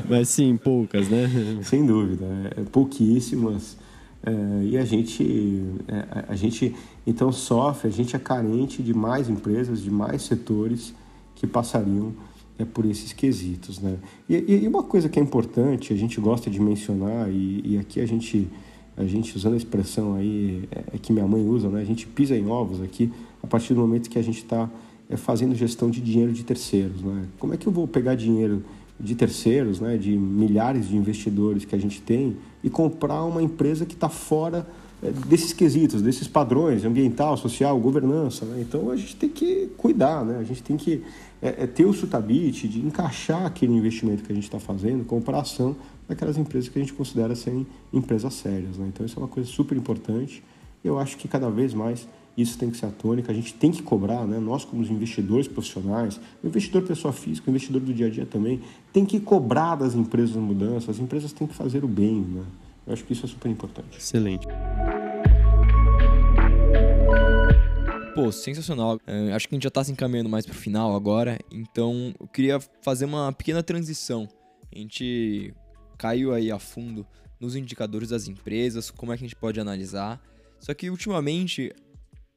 Mas 0.08 0.30
sim, 0.30 0.56
poucas, 0.56 1.08
né? 1.10 1.28
Sem 1.62 1.84
dúvida, 1.84 2.26
é, 2.56 2.62
pouquíssimas. 2.64 3.76
É, 4.22 4.64
e 4.64 4.78
a 4.78 4.84
gente, 4.84 5.62
é, 5.88 6.24
a 6.28 6.36
gente 6.36 6.74
então 7.06 7.32
sofre, 7.32 7.88
a 7.88 7.90
gente 7.90 8.14
é 8.14 8.18
carente 8.18 8.82
de 8.82 8.92
mais 8.92 9.28
empresas, 9.28 9.82
de 9.82 9.90
mais 9.90 10.22
setores 10.22 10.94
que 11.34 11.46
passariam 11.46 12.12
é, 12.58 12.64
por 12.64 12.84
esses 12.84 13.12
quesitos, 13.12 13.80
né? 13.80 13.96
E, 14.28 14.36
e, 14.36 14.68
uma 14.68 14.82
coisa 14.82 15.08
que 15.08 15.18
é 15.18 15.22
importante, 15.22 15.92
a 15.92 15.96
gente 15.96 16.20
gosta 16.20 16.50
de 16.50 16.60
mencionar 16.60 17.30
e, 17.30 17.62
e 17.64 17.78
aqui 17.78 18.00
a 18.00 18.06
gente 18.06 18.48
a 18.96 19.04
gente 19.06 19.34
usando 19.34 19.54
a 19.54 19.56
expressão 19.56 20.14
aí 20.14 20.68
é, 20.70 20.98
que 20.98 21.12
minha 21.12 21.26
mãe 21.26 21.42
usa, 21.42 21.70
né? 21.70 21.80
A 21.80 21.84
gente 21.84 22.06
pisa 22.06 22.36
em 22.36 22.46
ovos 22.46 22.82
aqui 22.82 23.10
a 23.42 23.46
partir 23.46 23.72
do 23.72 23.80
momento 23.80 24.10
que 24.10 24.18
a 24.18 24.22
gente 24.22 24.38
está 24.38 24.68
é, 25.08 25.16
fazendo 25.16 25.54
gestão 25.54 25.88
de 25.88 26.00
dinheiro 26.02 26.32
de 26.32 26.44
terceiros, 26.44 27.00
né? 27.02 27.26
Como 27.38 27.54
é 27.54 27.56
que 27.56 27.66
eu 27.66 27.72
vou 27.72 27.88
pegar 27.88 28.14
dinheiro 28.14 28.62
de 29.00 29.14
terceiros, 29.14 29.80
né? 29.80 29.96
De 29.96 30.16
milhares 30.16 30.88
de 30.88 30.96
investidores 30.96 31.64
que 31.64 31.74
a 31.74 31.78
gente 31.78 32.00
tem 32.00 32.36
e 32.62 32.68
comprar 32.68 33.24
uma 33.24 33.42
empresa 33.42 33.86
que 33.86 33.94
está 33.94 34.08
fora 34.08 34.66
é, 35.02 35.10
desses 35.26 35.52
quesitos, 35.52 36.02
desses 36.02 36.28
padrões 36.28 36.84
ambiental, 36.84 37.36
social, 37.36 37.78
governança, 37.78 38.44
né? 38.44 38.60
Então 38.60 38.90
a 38.90 38.96
gente 38.96 39.16
tem 39.16 39.28
que 39.28 39.70
cuidar, 39.76 40.24
né? 40.24 40.38
A 40.38 40.44
gente 40.44 40.62
tem 40.62 40.76
que 40.76 41.02
é, 41.40 41.64
é 41.64 41.66
ter 41.66 41.86
o 41.86 41.92
sutabite 41.92 42.68
de 42.68 42.80
encaixar 42.80 43.46
aquele 43.46 43.72
investimento 43.72 44.22
que 44.22 44.30
a 44.30 44.34
gente 44.34 44.44
está 44.44 44.60
fazendo, 44.60 45.04
comprar 45.04 45.40
ação 45.40 45.74
daquelas 46.06 46.36
empresas 46.36 46.68
que 46.68 46.78
a 46.78 46.82
gente 46.82 46.92
considera 46.92 47.34
serem 47.34 47.66
empresas 47.92 48.34
sérias. 48.34 48.76
Né? 48.76 48.86
Então, 48.88 49.06
isso 49.06 49.18
é 49.18 49.22
uma 49.22 49.28
coisa 49.28 49.48
super 49.48 49.76
importante. 49.76 50.42
Eu 50.84 50.98
acho 50.98 51.16
que 51.16 51.28
cada 51.28 51.48
vez 51.48 51.72
mais 51.72 52.06
isso 52.36 52.56
tem 52.56 52.70
que 52.70 52.76
ser 52.76 52.86
a 52.86 52.90
tônica. 52.90 53.30
A 53.30 53.34
gente 53.34 53.54
tem 53.54 53.70
que 53.70 53.82
cobrar, 53.82 54.26
né? 54.26 54.38
nós, 54.38 54.64
como 54.64 54.82
os 54.82 54.90
investidores 54.90 55.48
profissionais, 55.48 56.20
o 56.42 56.46
investidor 56.46 56.82
pessoa 56.82 57.12
física, 57.12 57.48
o 57.48 57.50
investidor 57.50 57.80
do 57.80 57.92
dia 57.92 58.06
a 58.06 58.10
dia 58.10 58.26
também, 58.26 58.60
tem 58.92 59.04
que 59.04 59.20
cobrar 59.20 59.76
das 59.76 59.94
empresas 59.94 60.36
mudanças. 60.36 60.90
As 60.90 60.98
empresas 60.98 61.32
têm 61.32 61.46
que 61.46 61.54
fazer 61.54 61.84
o 61.84 61.88
bem. 61.88 62.20
Né? 62.20 62.44
Eu 62.86 62.92
acho 62.92 63.04
que 63.04 63.12
isso 63.12 63.26
é 63.26 63.28
super 63.28 63.50
importante. 63.50 63.98
Excelente. 63.98 64.46
Pô, 68.14 68.32
sensacional. 68.32 68.96
Uh, 68.96 69.34
acho 69.34 69.48
que 69.48 69.54
a 69.54 69.56
gente 69.56 69.62
já 69.62 69.68
está 69.68 69.84
se 69.84 69.92
encaminhando 69.92 70.28
mais 70.28 70.44
para 70.44 70.54
o 70.54 70.58
final 70.58 70.94
agora, 70.94 71.38
então 71.50 72.12
eu 72.18 72.26
queria 72.26 72.58
fazer 72.82 73.04
uma 73.04 73.32
pequena 73.32 73.62
transição. 73.62 74.28
A 74.74 74.78
gente 74.78 75.54
caiu 75.96 76.32
aí 76.32 76.50
a 76.50 76.58
fundo 76.58 77.06
nos 77.38 77.56
indicadores 77.56 78.10
das 78.10 78.28
empresas, 78.28 78.90
como 78.90 79.12
é 79.12 79.16
que 79.16 79.24
a 79.24 79.26
gente 79.26 79.36
pode 79.36 79.58
analisar. 79.58 80.20
Só 80.58 80.74
que 80.74 80.90
ultimamente, 80.90 81.72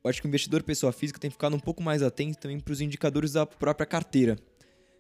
eu 0.03 0.09
acho 0.09 0.21
que 0.21 0.27
o 0.27 0.29
investidor 0.29 0.63
pessoa 0.63 0.91
física 0.91 1.19
tem 1.19 1.29
ficado 1.29 1.55
um 1.55 1.59
pouco 1.59 1.81
mais 1.81 2.01
atento 2.01 2.39
também 2.39 2.59
para 2.59 2.71
os 2.71 2.81
indicadores 2.81 3.33
da 3.33 3.45
própria 3.45 3.85
carteira. 3.85 4.37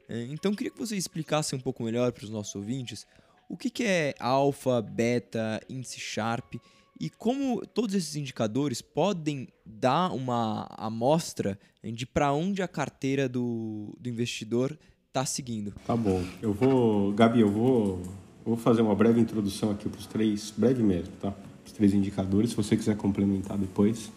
É, 0.07 0.23
então, 0.25 0.53
queria 0.53 0.71
que 0.71 0.79
você 0.79 0.95
explicasse 0.95 1.55
um 1.55 1.59
pouco 1.59 1.83
melhor 1.83 2.11
para 2.11 2.23
os 2.23 2.29
nossos 2.29 2.55
ouvintes 2.55 3.05
o 3.49 3.57
que, 3.57 3.69
que 3.69 3.83
é 3.83 4.15
alfa, 4.19 4.81
beta, 4.81 5.61
índice 5.69 5.99
Sharp 5.99 6.55
e 6.99 7.09
como 7.09 7.65
todos 7.67 7.93
esses 7.95 8.15
indicadores 8.15 8.81
podem 8.81 9.47
dar 9.65 10.11
uma 10.13 10.65
amostra 10.77 11.59
de 11.83 12.05
para 12.05 12.31
onde 12.31 12.61
a 12.61 12.67
carteira 12.67 13.27
do, 13.27 13.95
do 13.99 14.09
investidor 14.09 14.77
está 15.07 15.25
seguindo. 15.25 15.73
Tá 15.85 15.95
bom. 15.95 16.23
Eu 16.41 16.53
vou, 16.53 17.11
Gabi, 17.13 17.41
eu 17.41 17.51
vou 17.51 18.01
vou 18.45 18.57
fazer 18.57 18.81
uma 18.81 18.95
breve 18.95 19.19
introdução 19.19 19.71
aqui 19.71 19.87
para 19.87 19.99
os 19.99 20.05
três, 20.05 20.53
breve 20.55 20.83
mesmo, 20.83 21.13
tá? 21.21 21.33
Os 21.65 21.71
três 21.71 21.93
indicadores, 21.93 22.51
se 22.51 22.55
você 22.55 22.75
quiser 22.75 22.95
complementar 22.97 23.57
depois. 23.57 24.11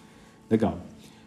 Legal. 0.50 0.80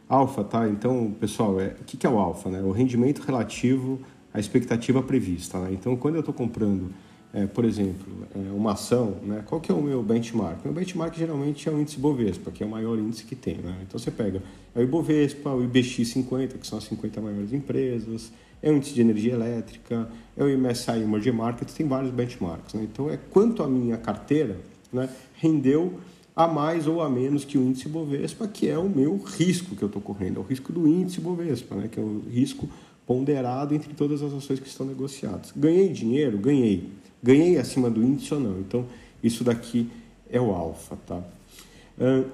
Alfa, 0.07 0.43
tá? 0.43 0.67
Então, 0.67 1.13
pessoal, 1.19 1.59
é, 1.59 1.75
o 1.79 1.83
que, 1.83 1.95
que 1.95 2.07
é 2.07 2.09
o 2.09 2.17
alfa? 2.17 2.49
Né? 2.49 2.61
O 2.61 2.71
rendimento 2.71 3.19
relativo 3.19 3.99
à 4.33 4.39
expectativa 4.39 5.03
prevista. 5.03 5.59
Né? 5.59 5.73
Então, 5.73 5.95
quando 5.95 6.15
eu 6.15 6.21
estou 6.21 6.33
comprando, 6.33 6.91
é, 7.31 7.45
por 7.45 7.63
exemplo, 7.63 8.07
é, 8.33 8.51
uma 8.51 8.71
ação, 8.71 9.17
né? 9.21 9.43
qual 9.45 9.61
que 9.61 9.71
é 9.71 9.75
o 9.75 9.81
meu 9.81 10.01
benchmark? 10.01 10.65
Meu 10.65 10.73
benchmark 10.73 11.15
geralmente 11.15 11.69
é 11.69 11.71
o 11.71 11.79
índice 11.79 11.99
Bovespa, 11.99 12.49
que 12.49 12.63
é 12.63 12.65
o 12.65 12.69
maior 12.69 12.97
índice 12.97 13.23
que 13.23 13.35
tem. 13.35 13.57
Né? 13.57 13.77
Então, 13.87 13.99
você 13.99 14.09
pega 14.09 14.41
o 14.73 14.81
Ibovespa, 14.81 15.51
o 15.51 15.61
IBX50, 15.67 16.57
que 16.57 16.65
são 16.65 16.79
as 16.79 16.85
50 16.85 17.21
maiores 17.21 17.53
empresas, 17.53 18.31
é 18.63 18.71
o 18.71 18.77
índice 18.77 18.93
de 18.93 19.01
energia 19.01 19.33
elétrica, 19.33 20.09
é 20.35 20.43
o 20.43 20.57
MSI 20.57 21.03
Emerging 21.03 21.31
Markets, 21.31 21.73
tem 21.75 21.87
vários 21.87 22.11
benchmarks. 22.11 22.73
Né? 22.73 22.87
Então, 22.91 23.11
é 23.11 23.17
quanto 23.29 23.61
a 23.61 23.67
minha 23.67 23.97
carteira 23.97 24.57
né, 24.91 25.07
rendeu 25.35 25.99
a 26.39 26.47
mais 26.47 26.87
ou 26.87 27.01
a 27.01 27.09
menos 27.09 27.43
que 27.43 27.57
o 27.57 27.61
índice 27.61 27.89
Bovespa, 27.89 28.47
que 28.47 28.69
é 28.69 28.77
o 28.77 28.87
meu 28.87 29.17
risco 29.17 29.75
que 29.75 29.83
eu 29.83 29.87
estou 29.87 30.01
correndo, 30.01 30.37
é 30.37 30.39
o 30.39 30.45
risco 30.45 30.71
do 30.71 30.87
índice 30.87 31.19
Bovespa, 31.19 31.75
né, 31.75 31.89
que 31.91 31.99
é 31.99 32.01
o 32.01 32.23
risco 32.31 32.69
ponderado 33.05 33.75
entre 33.75 33.93
todas 33.93 34.23
as 34.23 34.33
ações 34.33 34.57
que 34.57 34.67
estão 34.69 34.85
negociadas. 34.85 35.51
Ganhei 35.53 35.89
dinheiro? 35.89 36.37
Ganhei. 36.37 36.91
Ganhei 37.21 37.57
acima 37.57 37.89
do 37.89 38.01
índice 38.01 38.33
ou 38.33 38.39
não? 38.39 38.57
Então, 38.61 38.85
isso 39.21 39.43
daqui 39.43 39.89
é 40.31 40.39
o 40.39 40.51
alfa, 40.51 40.95
tá? 41.05 41.21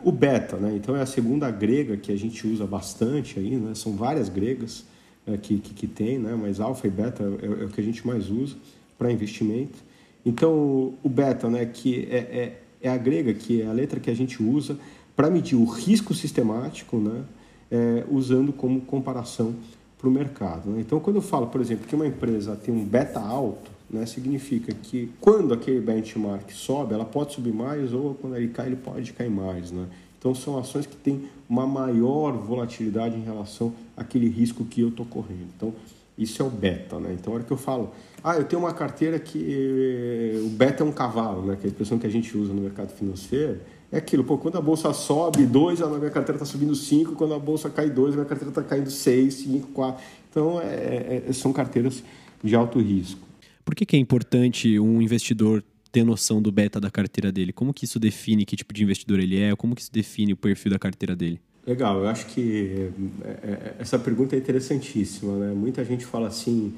O 0.04 0.12
beta, 0.12 0.58
né? 0.58 0.76
Então 0.76 0.96
é 0.96 1.02
a 1.02 1.08
segunda 1.08 1.50
grega 1.50 1.98
que 1.98 2.12
a 2.12 2.16
gente 2.16 2.46
usa 2.46 2.68
bastante 2.68 3.40
aí, 3.40 3.56
né? 3.56 3.74
São 3.74 3.94
várias 3.94 4.30
gregas 4.30 4.86
é, 5.26 5.36
que, 5.36 5.58
que, 5.58 5.74
que, 5.74 5.88
tem, 5.88 6.20
né? 6.20 6.38
mas 6.40 6.60
alfa 6.60 6.86
e 6.86 6.92
beta 6.92 7.24
é, 7.24 7.46
é, 7.46 7.66
o 7.66 7.70
que 7.70 7.82
a 7.82 7.84
gente 7.84 8.06
mais 8.06 8.30
usa 8.30 8.56
para 9.00 9.12
investimento. 9.12 9.80
Então, 10.24 10.94
o 11.02 11.10
beta, 11.10 11.50
né, 11.50 11.66
que 11.66 12.08
é, 12.12 12.18
é, 12.18 12.62
é, 12.86 12.90
a 12.90 12.98
grega, 12.98 13.34
que 13.34 13.62
é 13.62 13.68
a 13.68 13.72
letra 13.72 14.00
que 14.00 14.10
a 14.10 14.14
gente 14.16 14.42
usa 14.42 14.78
para 15.16 15.30
medir 15.30 15.56
o 15.56 15.66
risco 15.66 16.14
sistemático, 16.14 16.98
né, 16.98 17.24
é, 17.72 18.04
usando 18.10 18.54
como 18.54 18.82
comparação 18.82 19.56
para 19.98 20.08
o 20.08 20.12
mercado. 20.12 20.70
Né? 20.70 20.82
Então, 20.82 21.00
quando 21.00 21.16
eu 21.16 21.22
falo, 21.22 21.48
por 21.48 21.62
exemplo, 21.62 21.88
que 21.88 21.96
uma 21.96 22.06
empresa 22.06 22.56
tem 22.56 22.74
um 22.74 22.84
beta 22.84 23.20
alto, 23.20 23.72
né, 23.90 24.06
significa 24.06 24.74
que 24.74 25.12
quando 25.20 25.54
aquele 25.54 25.80
benchmark 25.80 26.52
sobe, 26.52 26.94
ela 26.94 27.06
pode 27.06 27.34
subir 27.34 27.54
mais 27.54 27.94
ou 27.94 28.14
quando 28.16 28.36
ele 28.36 28.50
cai, 28.50 28.68
ele 28.68 28.76
pode 28.76 29.14
cair 29.14 29.32
mais. 29.32 29.72
Né? 29.72 29.88
Então, 30.20 30.36
são 30.36 30.58
ações 30.58 30.86
que 30.86 30.96
têm 30.96 31.28
uma 31.50 31.66
maior 31.66 32.34
volatilidade 32.34 33.16
em 33.16 33.24
relação 33.24 33.74
àquele 33.96 34.28
risco 34.28 34.66
que 34.66 34.82
eu 34.82 34.90
estou 34.90 35.06
correndo. 35.06 35.48
Então, 35.56 35.74
isso 36.18 36.42
é 36.42 36.46
o 36.46 36.50
beta, 36.50 37.00
né? 37.00 37.16
Então, 37.20 37.34
a 37.34 37.36
hora 37.36 37.46
que 37.46 37.52
eu 37.52 37.58
falo, 37.58 37.92
ah, 38.28 38.38
eu 38.38 38.44
tenho 38.44 38.60
uma 38.64 38.74
carteira 38.74 39.20
que 39.20 39.38
eh, 39.38 40.40
o 40.44 40.50
beta 40.50 40.82
é 40.82 40.86
um 40.86 40.92
cavalo, 40.92 41.46
né? 41.46 41.56
Que 41.56 41.62
é 41.62 41.66
a 41.66 41.68
expressão 41.68 42.00
que 42.00 42.08
a 42.08 42.10
gente 42.10 42.36
usa 42.36 42.52
no 42.52 42.60
mercado 42.60 42.90
financeiro. 42.90 43.60
É 43.92 44.00
aquilo, 44.00 44.24
pô, 44.24 44.36
quando 44.36 44.58
a 44.58 44.62
bolsa 44.62 44.92
sobe 44.94 45.46
2, 45.46 45.80
a 45.84 45.88
minha 45.88 46.10
carteira 46.10 46.38
está 46.38 46.46
subindo 46.46 46.74
5, 46.74 47.12
quando 47.12 47.36
a 47.36 47.40
bolsa 47.40 47.70
cai 47.70 47.88
2, 47.88 48.14
a 48.14 48.18
minha 48.18 48.26
carteira 48.26 48.50
está 48.50 48.64
caindo 48.64 48.90
6, 48.90 49.32
5, 49.32 49.68
4. 49.68 50.04
Então, 50.32 50.60
é, 50.60 51.22
é, 51.28 51.34
são 51.34 51.54
carteiras 51.54 52.04
de 52.44 52.56
alto 52.56 52.80
risco. 52.80 53.22
Por 53.64 53.76
que, 53.76 53.86
que 53.86 53.96
é 53.96 54.00
importante 54.00 54.80
um 54.80 55.04
investidor 55.04 55.64
ter 55.92 56.04
noção 56.04 56.42
do 56.42 56.52
beta 56.52 56.82
da 56.82 56.90
carteira 56.90 57.32
dele? 57.32 57.54
Como 57.54 57.72
que 57.76 57.86
isso 57.86 58.00
define 58.00 58.44
que 58.44 58.56
tipo 58.56 58.74
de 58.74 58.84
investidor 58.84 59.20
ele 59.20 59.40
é? 59.40 59.56
Como 59.56 59.76
que 59.76 59.84
isso 59.84 59.94
define 59.94 60.34
o 60.34 60.38
perfil 60.38 60.72
da 60.72 60.80
carteira 60.80 61.16
dele? 61.16 61.40
Legal, 61.68 62.00
eu 62.00 62.08
acho 62.08 62.26
que 62.26 62.90
é, 63.24 63.30
é, 63.30 63.76
essa 63.78 64.00
pergunta 64.00 64.36
é 64.36 64.40
interessantíssima, 64.40 65.38
né? 65.38 65.54
Muita 65.54 65.86
gente 65.86 66.08
fala 66.08 66.28
assim, 66.28 66.74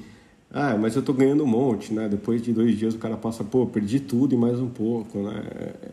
ah, 0.50 0.76
mas 0.78 0.94
eu 0.94 1.00
estou 1.00 1.14
ganhando 1.14 1.44
um 1.44 1.46
monte, 1.46 1.92
né? 1.92 2.08
Depois 2.08 2.42
de 2.42 2.52
dois 2.52 2.78
dias 2.78 2.94
o 2.94 2.98
cara 2.98 3.16
passa, 3.16 3.44
pô, 3.44 3.66
perdi 3.66 4.00
tudo 4.00 4.34
e 4.34 4.38
mais 4.38 4.58
um 4.58 4.68
pouco, 4.68 5.18
né? 5.18 5.42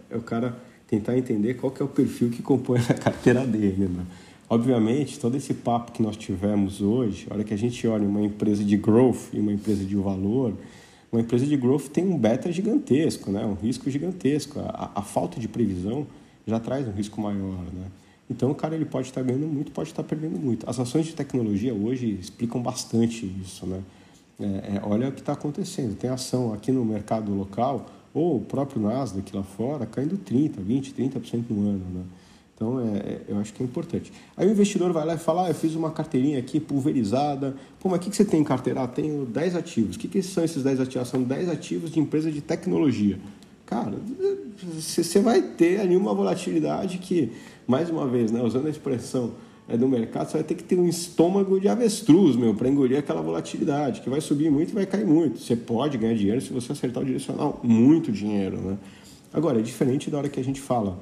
É 0.09 0.15
o 0.15 0.21
cara 0.21 0.55
tentar 0.87 1.17
entender 1.17 1.55
qual 1.55 1.71
que 1.71 1.81
é 1.81 1.85
o 1.85 1.89
perfil 1.89 2.29
que 2.29 2.41
compõe 2.41 2.79
a 2.89 2.93
carteira 2.93 3.45
dele, 3.45 3.87
né? 3.87 4.05
Obviamente, 4.47 5.19
todo 5.19 5.35
esse 5.35 5.55
papo 5.55 5.91
que 5.91 6.03
nós 6.03 6.15
tivemos 6.15 6.79
hoje, 6.79 7.25
a 7.29 7.33
hora 7.33 7.43
que 7.43 7.53
a 7.53 7.57
gente 7.57 7.85
olha 7.87 8.07
uma 8.07 8.21
empresa 8.21 8.63
de 8.63 8.77
growth 8.77 9.33
e 9.33 9.39
uma 9.39 9.51
empresa 9.51 9.83
de 9.83 9.95
valor, 9.95 10.53
uma 11.11 11.21
empresa 11.21 11.45
de 11.45 11.57
growth 11.57 11.87
tem 11.87 12.05
um 12.05 12.17
beta 12.17 12.51
gigantesco, 12.51 13.31
né? 13.31 13.43
um 13.43 13.55
risco 13.55 13.89
gigantesco. 13.89 14.59
A, 14.59 14.91
a 14.95 15.01
falta 15.01 15.39
de 15.39 15.47
previsão 15.47 16.05
já 16.45 16.59
traz 16.59 16.87
um 16.87 16.91
risco 16.91 17.19
maior. 17.19 17.63
Né? 17.73 17.87
Então, 18.29 18.51
o 18.51 18.55
cara 18.55 18.75
ele 18.75 18.85
pode 18.85 19.07
estar 19.07 19.23
ganhando 19.23 19.47
muito, 19.47 19.71
pode 19.71 19.89
estar 19.89 20.03
perdendo 20.03 20.37
muito. 20.37 20.69
As 20.69 20.79
ações 20.79 21.07
de 21.07 21.13
tecnologia 21.13 21.73
hoje 21.73 22.17
explicam 22.21 22.61
bastante 22.61 23.25
isso. 23.41 23.65
Né? 23.65 23.81
É, 24.39 24.43
é, 24.43 24.81
olha 24.83 25.09
o 25.09 25.11
que 25.11 25.21
está 25.21 25.33
acontecendo. 25.33 25.95
Tem 25.95 26.09
ação 26.09 26.53
aqui 26.53 26.71
no 26.71 26.83
mercado 26.83 27.33
local, 27.33 27.85
ou 28.13 28.37
o 28.37 28.41
próprio 28.41 28.81
Nasdaq 28.81 29.35
lá 29.35 29.43
fora, 29.43 29.85
caindo 29.85 30.17
30%, 30.17 30.55
20%, 30.59 30.93
30% 30.93 31.45
no 31.49 31.69
ano. 31.69 31.85
Né? 31.93 32.03
Então, 32.55 32.79
é, 32.79 32.97
é, 32.97 33.21
eu 33.27 33.37
acho 33.37 33.53
que 33.53 33.61
é 33.61 33.65
importante. 33.65 34.13
Aí 34.37 34.47
o 34.47 34.51
investidor 34.51 34.91
vai 34.93 35.05
lá 35.05 35.15
e 35.15 35.17
fala, 35.17 35.45
ah, 35.45 35.49
eu 35.49 35.55
fiz 35.55 35.75
uma 35.75 35.91
carteirinha 35.91 36.39
aqui 36.39 36.59
pulverizada. 36.59 37.55
Pô, 37.79 37.89
mas 37.89 37.99
o 37.99 38.01
que, 38.01 38.09
que 38.09 38.15
você 38.15 38.23
tem 38.23 38.39
em 38.39 38.45
carteira? 38.45 38.83
Ah, 38.83 38.87
tenho 38.87 39.25
10 39.25 39.55
ativos. 39.55 39.95
O 39.97 39.99
que, 39.99 40.07
que 40.07 40.21
são 40.21 40.43
esses 40.43 40.63
10 40.63 40.79
ativos? 40.79 41.07
São 41.09 41.21
10 41.21 41.49
ativos 41.49 41.91
de 41.91 41.99
empresa 41.99 42.31
de 42.31 42.41
tecnologia. 42.41 43.19
Cara, 43.65 43.97
você 44.73 45.19
vai 45.19 45.41
ter 45.41 45.81
ali 45.81 45.97
uma 45.97 46.13
volatilidade 46.13 46.99
que, 46.99 47.31
mais 47.67 47.89
uma 47.89 48.07
vez, 48.07 48.31
né, 48.31 48.41
usando 48.41 48.67
a 48.67 48.69
expressão 48.69 49.31
é, 49.67 49.75
do 49.75 49.87
mercado, 49.87 50.27
você 50.27 50.37
vai 50.37 50.43
ter 50.43 50.55
que 50.55 50.63
ter 50.63 50.77
um 50.77 50.87
estômago 50.87 51.59
de 51.59 51.67
avestruz, 51.67 52.35
meu, 52.35 52.53
para 52.53 52.69
engolir 52.69 52.99
aquela 52.99 53.21
volatilidade, 53.21 54.01
que 54.01 54.09
vai 54.09 54.21
subir 54.21 54.51
muito 54.51 54.71
e 54.71 54.73
vai 54.73 54.85
cair 54.85 55.05
muito. 55.05 55.39
Você 55.39 55.55
pode 55.55 55.97
ganhar 55.97 56.15
dinheiro 56.15 56.39
se 56.41 56.53
você 56.53 56.71
acertar 56.71 57.01
o 57.01 57.05
direcional, 57.05 57.59
muito 57.63 58.11
dinheiro, 58.11 58.57
né? 58.57 58.77
Agora, 59.33 59.59
é 59.59 59.61
diferente 59.61 60.09
da 60.09 60.17
hora 60.17 60.29
que 60.29 60.39
a 60.39 60.43
gente 60.43 60.61
fala 60.61 60.99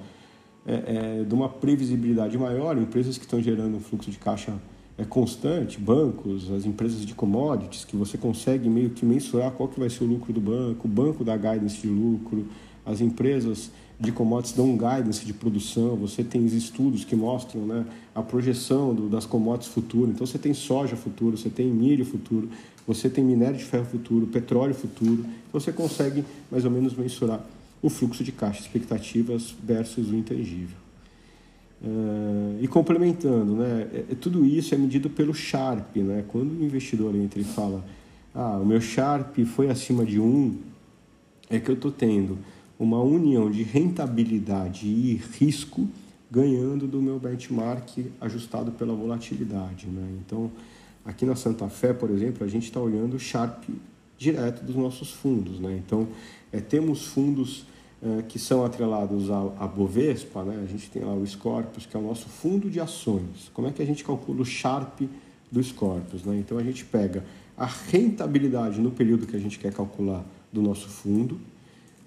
é, 0.65 1.19
é, 1.19 1.23
de 1.23 1.33
uma 1.33 1.49
previsibilidade 1.49 2.37
maior, 2.37 2.77
empresas 2.77 3.17
que 3.17 3.25
estão 3.25 3.41
gerando 3.41 3.75
um 3.75 3.79
fluxo 3.79 4.09
de 4.09 4.17
caixa 4.17 4.53
é 4.97 5.03
constante, 5.03 5.79
bancos, 5.79 6.51
as 6.51 6.65
empresas 6.65 7.05
de 7.05 7.13
commodities, 7.13 7.83
que 7.83 7.95
você 7.95 8.17
consegue 8.17 8.69
meio 8.69 8.91
que 8.91 9.05
mensurar 9.05 9.51
qual 9.51 9.67
que 9.67 9.79
vai 9.79 9.89
ser 9.89 10.03
o 10.03 10.07
lucro 10.07 10.31
do 10.31 10.39
banco, 10.39 10.87
o 10.87 10.89
banco 10.89 11.23
dá 11.23 11.35
guidance 11.35 11.81
de 11.81 11.87
lucro, 11.87 12.47
as 12.85 13.01
empresas 13.01 13.71
de 13.99 14.11
commodities 14.11 14.55
dão 14.55 14.65
um 14.65 14.77
guidance 14.77 15.25
de 15.25 15.33
produção, 15.33 15.95
você 15.95 16.23
tem 16.23 16.45
estudos 16.45 17.05
que 17.05 17.15
mostram 17.15 17.61
né, 17.65 17.85
a 18.13 18.21
projeção 18.21 18.93
do, 18.93 19.07
das 19.07 19.25
commodities 19.25 19.71
futuro, 19.71 20.11
então 20.11 20.25
você 20.25 20.37
tem 20.37 20.53
soja 20.53 20.95
futuro, 20.95 21.37
você 21.37 21.49
tem 21.49 21.67
milho 21.67 22.05
futuro, 22.05 22.49
você 22.85 23.09
tem 23.09 23.23
minério 23.23 23.57
de 23.57 23.63
ferro 23.63 23.85
futuro, 23.85 24.27
petróleo 24.27 24.73
futuro, 24.73 25.25
então 25.47 25.59
você 25.59 25.71
consegue 25.71 26.25
mais 26.51 26.65
ou 26.65 26.71
menos 26.71 26.95
mensurar 26.95 27.45
o 27.81 27.89
fluxo 27.89 28.23
de 28.23 28.31
caixa, 28.31 28.61
expectativas 28.61 29.53
versus 29.63 30.09
o 30.09 30.15
intangível. 30.15 30.83
Uh, 31.83 32.59
e 32.61 32.67
complementando, 32.67 33.55
né, 33.55 33.87
é, 33.93 34.05
é, 34.11 34.15
tudo 34.15 34.45
isso 34.45 34.73
é 34.73 34.77
medido 34.77 35.09
pelo 35.09 35.33
Sharp. 35.33 35.97
Né? 35.97 36.23
Quando 36.29 36.57
o 36.57 36.63
investidor 36.63 37.13
entra 37.13 37.41
e 37.41 37.43
fala, 37.43 37.83
ah, 38.33 38.57
o 38.57 38.65
meu 38.65 38.79
Sharp 38.79 39.37
foi 39.45 39.69
acima 39.69 40.05
de 40.05 40.17
1, 40.17 40.57
é 41.49 41.59
que 41.59 41.69
eu 41.69 41.75
estou 41.75 41.91
tendo 41.91 42.37
uma 42.79 43.01
união 43.01 43.49
de 43.49 43.63
rentabilidade 43.63 44.87
e 44.87 45.21
risco 45.37 45.87
ganhando 46.29 46.87
do 46.87 47.01
meu 47.01 47.19
benchmark 47.19 48.05
ajustado 48.19 48.71
pela 48.71 48.95
volatilidade. 48.95 49.85
Né? 49.87 50.17
Então, 50.25 50.51
aqui 51.05 51.25
na 51.25 51.35
Santa 51.35 51.69
Fé, 51.69 51.93
por 51.93 52.09
exemplo, 52.09 52.43
a 52.43 52.49
gente 52.49 52.63
está 52.63 52.79
olhando 52.79 53.15
o 53.15 53.19
Sharp 53.19 53.63
direto 54.17 54.63
dos 54.63 54.75
nossos 54.75 55.11
fundos. 55.11 55.59
Né? 55.59 55.79
Então, 55.85 56.07
é, 56.51 56.59
temos 56.59 57.05
fundos 57.05 57.65
é, 58.01 58.23
que 58.23 58.39
são 58.39 58.65
atrelados 58.65 59.29
à 59.29 59.67
Bovespa, 59.67 60.43
né? 60.43 60.61
a 60.63 60.65
gente 60.65 60.89
tem 60.89 61.03
lá 61.03 61.13
o 61.13 61.25
Scorpius, 61.25 61.85
que 61.85 61.95
é 61.95 61.99
o 61.99 62.03
nosso 62.03 62.27
fundo 62.27 62.69
de 62.69 62.79
ações. 62.79 63.51
Como 63.53 63.67
é 63.67 63.71
que 63.71 63.81
a 63.81 63.85
gente 63.85 64.03
calcula 64.03 64.41
o 64.41 64.45
Sharp 64.45 65.01
do 65.51 65.63
Scorpius? 65.63 66.23
Né? 66.23 66.37
Então 66.39 66.57
a 66.57 66.63
gente 66.63 66.83
pega 66.83 67.23
a 67.55 67.65
rentabilidade 67.65 68.81
no 68.81 68.91
período 68.91 69.27
que 69.27 69.35
a 69.35 69.39
gente 69.39 69.59
quer 69.59 69.71
calcular 69.71 70.25
do 70.51 70.61
nosso 70.61 70.89
fundo, 70.89 71.39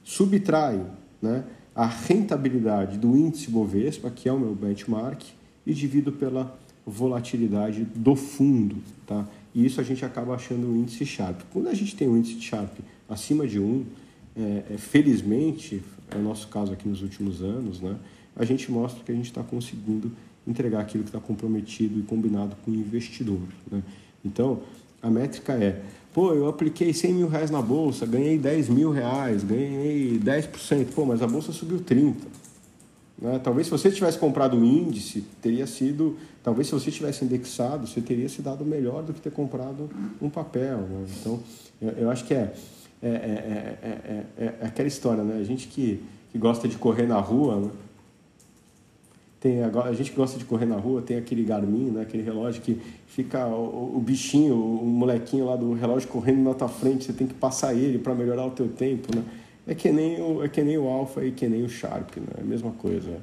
subtrai 0.07 0.81
né, 1.21 1.45
a 1.75 1.85
rentabilidade 1.85 2.97
do 2.97 3.17
índice 3.17 3.51
Bovespa, 3.51 4.09
que 4.09 4.29
é 4.29 4.33
o 4.33 4.39
meu 4.39 4.55
benchmark, 4.55 5.21
e 5.67 5.75
divido 5.75 6.13
pela 6.13 6.57
volatilidade 6.87 7.85
do 7.85 8.15
fundo. 8.15 8.77
Tá? 9.05 9.27
E 9.53 9.67
isso 9.67 9.81
a 9.81 9.85
gente 9.85 10.05
acaba 10.05 10.37
achando 10.37 10.69
o 10.69 10.77
índice 10.77 11.05
Sharp. 11.05 11.41
Quando 11.53 11.69
a 11.69 11.75
gente 11.75 11.97
tem 11.97 12.09
um 12.09 12.17
índice 12.17 12.41
Sharp 12.41 12.79
acima 13.09 13.49
de 13.49 13.59
1, 13.59 13.85
é, 14.37 14.63
é, 14.75 14.79
felizmente, 14.79 15.83
é 16.09 16.17
o 16.17 16.23
nosso 16.23 16.47
caso 16.47 16.73
aqui 16.73 16.89
nos 16.89 17.03
últimos 17.03 17.43
anos, 17.43 17.81
né, 17.81 17.97
a 18.37 18.45
gente 18.45 18.71
mostra 18.71 19.03
que 19.03 19.11
a 19.11 19.15
gente 19.15 19.27
está 19.27 19.43
conseguindo 19.43 20.13
entregar 20.47 20.83
aquilo 20.83 21.03
que 21.03 21.09
está 21.09 21.21
comprometido 21.21 21.99
e 21.99 22.03
combinado 22.05 22.55
com 22.65 22.71
o 22.71 22.75
investidor. 22.75 23.41
Né? 23.69 23.83
Então, 24.25 24.61
a 25.03 25.11
métrica 25.11 25.53
é, 25.53 25.81
pô, 26.13 26.33
eu 26.33 26.49
apliquei 26.49 26.93
100 26.93 27.13
mil 27.13 27.29
reais 27.29 27.51
na 27.51 27.61
bolsa, 27.61 28.07
ganhei 28.07 28.39
10 28.39 28.69
mil 28.69 28.91
reais, 28.91 29.45
ganhei 29.45 30.19
10%, 30.19 30.87
pô, 30.95 31.05
mas 31.05 31.23
a 31.23 31.27
bolsa 31.27 31.53
subiu 31.53 31.79
30%. 31.79 32.15
Né? 33.19 33.41
Talvez 33.43 33.67
se 33.67 33.71
você 33.71 33.91
tivesse 33.91 34.19
comprado 34.19 34.57
um 34.57 34.65
índice, 34.65 35.25
teria 35.41 35.67
sido, 35.67 36.17
talvez 36.43 36.69
se 36.69 36.75
você 36.75 36.91
tivesse 36.91 37.25
indexado, 37.25 37.87
você 37.87 38.01
teria 38.01 38.29
se 38.29 38.43
dado 38.43 38.65
melhor 38.65 39.03
do 39.03 39.13
que 39.13 39.21
ter 39.21 39.33
comprado 39.33 39.89
um 40.21 40.29
papel. 40.29 40.79
Né? 40.79 41.07
Então, 41.21 41.41
eu, 41.81 41.91
eu 41.91 42.11
acho 42.11 42.25
que 42.25 42.35
é 42.35 42.53
é 43.03 43.09
é, 43.09 43.79
é, 43.83 44.25
é, 44.39 44.45
é, 44.45 44.67
aquela 44.67 44.89
história, 44.89 45.23
né? 45.23 45.39
A 45.41 45.45
gente 45.45 45.69
que, 45.69 46.03
que 46.33 46.39
gosta 46.39 46.67
de 46.67 46.77
correr 46.77 47.07
na 47.07 47.21
rua, 47.21 47.61
né? 47.61 47.71
Tem, 49.47 49.63
a 49.63 49.93
gente 49.93 50.11
que 50.11 50.17
gosta 50.17 50.37
de 50.41 50.45
correr 50.45 50.67
na 50.67 50.75
rua 50.75 51.01
tem 51.01 51.17
aquele 51.17 51.45
Garmin, 51.45 51.91
né? 51.93 52.01
aquele 52.01 52.25
relógio 52.25 52.61
que 52.61 52.81
fica 53.07 53.47
o, 53.47 53.97
o, 53.97 54.01
bichinho, 54.01 54.57
o 54.57 54.85
molequinho 54.85 55.45
lá 55.45 55.55
do 55.55 55.73
relógio 55.73 56.09
correndo 56.09 56.43
na 56.43 56.53
tua 56.53 56.67
frente, 56.67 57.05
você 57.05 57.13
tem 57.13 57.29
que 57.29 57.35
passar 57.35 57.73
ele 57.73 57.97
para 57.97 58.13
melhorar 58.13 58.45
o 58.45 58.51
teu 58.51 58.67
tempo, 58.67 59.15
né? 59.15 59.23
É 59.65 59.73
que 59.73 59.93
nem 59.93 60.21
o, 60.21 60.43
é 60.43 60.49
que 60.49 60.61
nem 60.63 60.77
o 60.77 60.89
Alpha 60.89 61.25
e 61.25 61.31
que 61.31 61.47
nem 61.49 61.63
o 61.63 61.69
Sharp, 61.69 62.17
né? 62.17 62.27
É 62.39 62.41
a 62.41 62.45
mesma 62.45 62.73
coisa. 62.73 63.23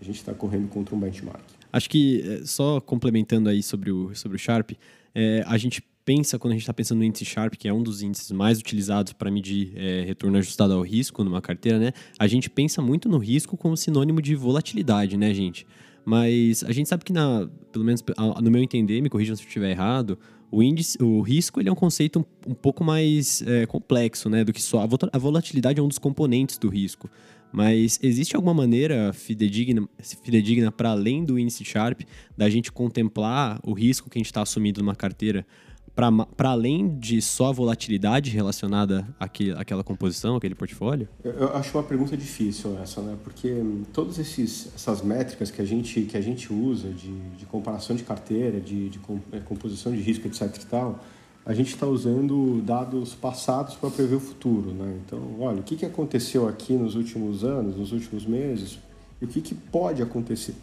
A 0.00 0.04
gente 0.04 0.14
está 0.14 0.32
correndo 0.32 0.68
contra 0.68 0.94
um 0.94 0.98
benchmark. 1.00 1.42
Acho 1.72 1.90
que, 1.90 2.42
só 2.44 2.80
complementando 2.80 3.48
aí 3.48 3.60
sobre 3.60 3.90
o, 3.90 4.14
sobre 4.14 4.36
o 4.36 4.38
Sharp, 4.38 4.72
é, 5.12 5.42
a 5.44 5.58
gente 5.58 5.82
pensa, 6.04 6.38
quando 6.38 6.52
a 6.52 6.54
gente 6.54 6.62
está 6.62 6.74
pensando 6.74 6.98
no 6.98 7.04
índice 7.04 7.24
Sharp, 7.24 7.54
que 7.54 7.66
é 7.66 7.72
um 7.72 7.82
dos 7.82 8.02
índices 8.02 8.30
mais 8.30 8.58
utilizados 8.58 9.12
para 9.12 9.30
medir 9.30 9.72
é, 9.74 10.02
retorno 10.02 10.36
ajustado 10.38 10.74
ao 10.74 10.82
risco 10.82 11.24
numa 11.24 11.40
carteira, 11.40 11.78
né? 11.78 11.92
A 12.18 12.26
gente 12.26 12.50
pensa 12.50 12.82
muito 12.82 13.08
no 13.08 13.18
risco 13.18 13.56
como 13.56 13.76
sinônimo 13.76 14.20
de 14.20 14.34
volatilidade, 14.34 15.16
né, 15.16 15.32
gente? 15.32 15.66
Mas 16.04 16.62
a 16.64 16.72
gente 16.72 16.88
sabe 16.88 17.04
que, 17.04 17.12
na, 17.12 17.48
pelo 17.72 17.84
menos 17.84 18.04
no 18.42 18.50
meu 18.50 18.62
entender, 18.62 19.00
me 19.00 19.08
corrijam 19.08 19.34
se 19.34 19.42
eu 19.42 19.46
estiver 19.46 19.70
errado, 19.70 20.18
o 20.50 20.62
índice, 20.62 21.02
o 21.02 21.20
risco 21.22 21.60
ele 21.60 21.68
é 21.68 21.72
um 21.72 21.76
conceito 21.76 22.20
um, 22.20 22.50
um 22.50 22.54
pouco 22.54 22.84
mais 22.84 23.42
é, 23.42 23.66
complexo, 23.66 24.28
né, 24.28 24.44
do 24.44 24.52
que 24.52 24.62
só 24.62 24.86
a 25.12 25.18
volatilidade 25.18 25.80
é 25.80 25.82
um 25.82 25.88
dos 25.88 25.98
componentes 25.98 26.58
do 26.58 26.68
risco. 26.68 27.10
Mas 27.50 28.00
existe 28.02 28.34
alguma 28.34 28.52
maneira 28.52 29.12
fidedigna, 29.12 29.88
fidedigna 30.24 30.72
para 30.72 30.90
além 30.90 31.24
do 31.24 31.38
índice 31.38 31.64
Sharp 31.64 32.00
da 32.36 32.50
gente 32.50 32.72
contemplar 32.72 33.60
o 33.62 33.72
risco 33.72 34.10
que 34.10 34.18
a 34.18 34.20
gente 34.20 34.26
está 34.26 34.42
assumindo 34.42 34.80
numa 34.80 34.96
carteira 34.96 35.46
para 35.94 36.50
além 36.50 36.98
de 36.98 37.22
só 37.22 37.48
a 37.48 37.52
volatilidade 37.52 38.30
relacionada 38.30 39.06
àque, 39.18 39.52
àquela 39.52 39.84
composição, 39.84 40.34
aquele 40.34 40.54
portfólio? 40.54 41.08
Eu, 41.22 41.32
eu, 41.32 41.56
acho 41.56 41.76
uma 41.76 41.84
pergunta 41.84 42.16
difícil 42.16 42.76
essa, 42.82 43.00
né? 43.00 43.16
Porque 43.22 43.52
hum, 43.52 43.84
todas 43.92 44.18
essas 44.18 45.02
métricas 45.02 45.50
que 45.50 45.62
a 45.62 45.64
gente, 45.64 46.02
que 46.02 46.16
a 46.16 46.20
gente 46.20 46.52
usa 46.52 46.88
de, 46.88 47.12
de 47.38 47.46
comparação 47.46 47.94
de 47.94 48.02
carteira, 48.02 48.60
de, 48.60 48.88
de 48.88 49.00
é, 49.32 49.38
composição 49.38 49.92
de 49.92 50.00
risco, 50.00 50.26
etc 50.26 50.42
e 50.56 50.66
tal, 50.66 50.98
a 51.46 51.54
gente 51.54 51.68
está 51.68 51.86
usando 51.86 52.60
dados 52.62 53.14
passados 53.14 53.74
para 53.76 53.90
prever 53.90 54.16
o 54.16 54.20
futuro, 54.20 54.72
né? 54.72 54.98
Então, 55.04 55.20
olha, 55.38 55.60
o 55.60 55.62
que, 55.62 55.76
que 55.76 55.86
aconteceu 55.86 56.48
aqui 56.48 56.72
nos 56.72 56.96
últimos 56.96 57.44
anos, 57.44 57.76
nos 57.76 57.92
últimos 57.92 58.26
meses, 58.26 58.78
e 59.20 59.26
o 59.26 59.28
que, 59.28 59.40
que 59.40 59.54
pode 59.54 60.02
acontecer 60.02 60.54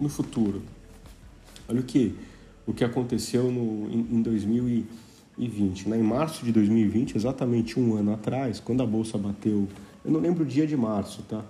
no 0.00 0.08
futuro. 0.08 0.62
Olha 1.68 1.80
o 1.80 1.82
que 1.82 2.14
o 2.66 2.72
que 2.72 2.84
aconteceu 2.84 3.44
no, 3.44 3.88
em, 3.90 4.18
em 4.18 4.22
2020. 4.22 5.88
Né? 5.88 5.98
Em 5.98 6.02
março 6.02 6.44
de 6.44 6.52
2020, 6.52 7.16
exatamente 7.16 7.78
um 7.78 7.96
ano 7.96 8.12
atrás, 8.12 8.60
quando 8.60 8.82
a 8.82 8.86
bolsa 8.86 9.16
bateu, 9.16 9.68
eu 10.04 10.10
não 10.10 10.20
lembro 10.20 10.42
o 10.42 10.46
dia 10.46 10.66
de 10.66 10.76
março, 10.76 11.22
tá? 11.22 11.44